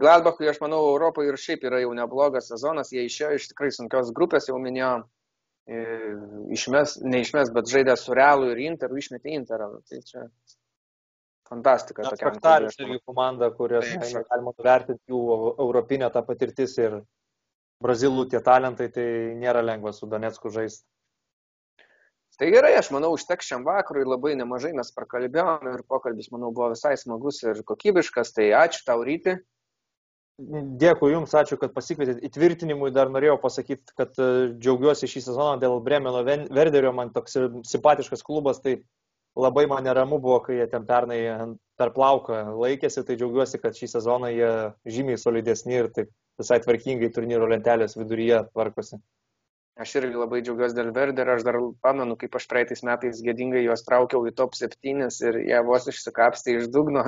[0.00, 4.10] Gladbachui, aš manau, Europoje ir šiaip yra jau neblogas sezonas, jie išėjo iš tikrai sunkios
[4.16, 5.04] grupės, jau minėjau,
[6.56, 9.70] išmes, neišmes, bet žaidė su Realu ir Interu, išmetė Interą.
[9.76, 10.26] Nu, tai čia
[11.52, 12.06] fantastika.
[12.16, 15.22] Spektarius irgi komanda, kurios Taip, galima nuvertinti jų
[15.60, 17.02] europinę tą patirtis ir
[17.82, 19.06] brazilų tie talentai, tai
[19.38, 20.86] nėra lengva su Donetsku žaisti.
[22.40, 26.70] Tai gerai, aš manau, užteks šiam vakarui labai nemažai mes prakalbėjom ir pokalbis, manau, buvo
[26.72, 29.36] visai smagus ir kokybiškas, tai ačiū tau ryti.
[30.80, 32.22] Dėkui Jums, ačiū, kad pasikvietėt.
[32.26, 37.36] Įtvirtinimui dar norėjau pasakyti, kad e, džiaugiuosi šį sezoną dėl Bremeno Verderio, man toks
[37.68, 38.78] simpatiškas klubas, tai
[39.36, 41.20] labai man neramu buvo, kai jie ten pernai
[41.80, 44.52] per plauką laikėsi, tai džiaugiuosi, kad šį sezoną jie
[44.96, 49.00] žymiai solidesni ir taip visai tvarkingai turnyro lentelės viduryje tvarkosi.
[49.80, 53.84] Aš irgi labai džiaugiuosi dėl Verder, aš dar pamenu, kaip aš praeitais metais gėdingai juos
[53.86, 57.06] traukiau į top 7 ir jie vos išsikapstė iš dugno.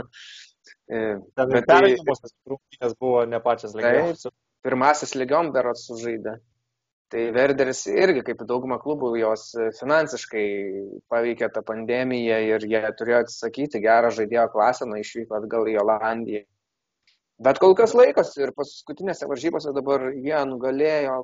[0.89, 4.33] E, bet tai rungtynės buvo ne pačias lengviausias.
[4.65, 6.39] Pirmasis lygiom berots sužaidė.
[7.15, 9.45] Tai Verderis irgi, kaip dauguma klubų, jos
[9.79, 10.47] finansiškai
[11.13, 16.43] paveikė tą pandemiją ir jie turėjo atsisakyti gerą žaidėjo klasę, na išvyko atgal į Olandiją.
[17.47, 21.21] Bet kol kas laikas ir paskutinėse varžybose dabar jie nugalėjo,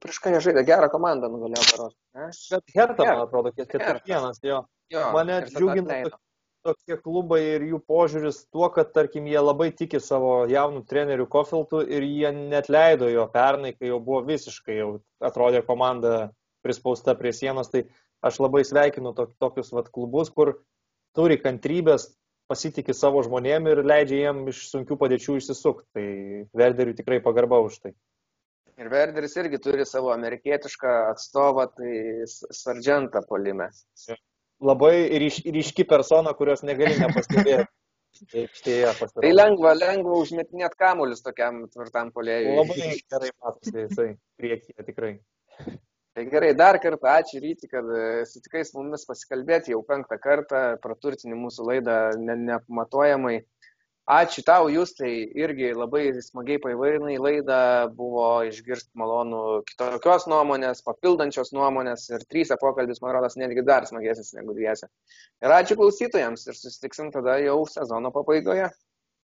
[0.00, 1.94] prieš ką jie žaidė, gerą komandą nugalėjo paros.
[2.54, 4.64] Bet Hertha, man atrodo, 4-1, jo.
[4.96, 5.06] jo.
[5.12, 6.06] Mane džiugina
[6.66, 11.82] tokie klubai ir jų požiūris tuo, kad, tarkim, jie labai tiki savo jaunų trenerių Kofiltų
[11.90, 14.90] ir jie net leido jo pernai, kai jau buvo visiškai, jau
[15.22, 16.30] atrodė komanda
[16.62, 17.86] prispausta prie sienos, tai
[18.22, 20.54] aš labai sveikinu tokius vat, klubus, kur
[21.16, 22.12] turi kantrybės
[22.50, 25.88] pasitikė savo žmonėm ir leidžia jiem iš sunkių padėčių išsisukti.
[25.96, 26.06] Tai
[26.62, 27.94] Verderiui tikrai pagarba už tai.
[28.80, 33.68] Ir Verderis irgi turi savo amerikietišką atstovą, tai Sargentą polime.
[34.62, 37.68] Labai ryš, ryški persona, kurios negali nepastebėti.
[38.42, 39.22] Aikštėje pasirodė.
[39.24, 42.52] Tai lengva, lengva užmetinėti kamuolius tokiam tvirtam polėjui.
[42.58, 44.08] Labai gerai matosi jisai
[44.38, 45.14] priekyje tikrai.
[46.12, 50.60] Tai gerai, dar kartą ačiū ryti, kad e, sutikai su mumis pasikalbėti jau penktą kartą,
[50.84, 53.38] praturtini mūsų laidą nepamatuojamai.
[54.10, 57.58] Ačiū tau, jūs tai irgi labai smagiai paivairinai laidą,
[57.94, 64.34] buvo išgirsti malonų kitokios nuomonės, papildančios nuomonės ir trys pokalbis, man rodos, netgi dar smagesnis
[64.34, 64.90] negu dviese.
[65.38, 68.72] Ir ačiū klausytojams ir susitiksim tada jau sezono pabaigoje.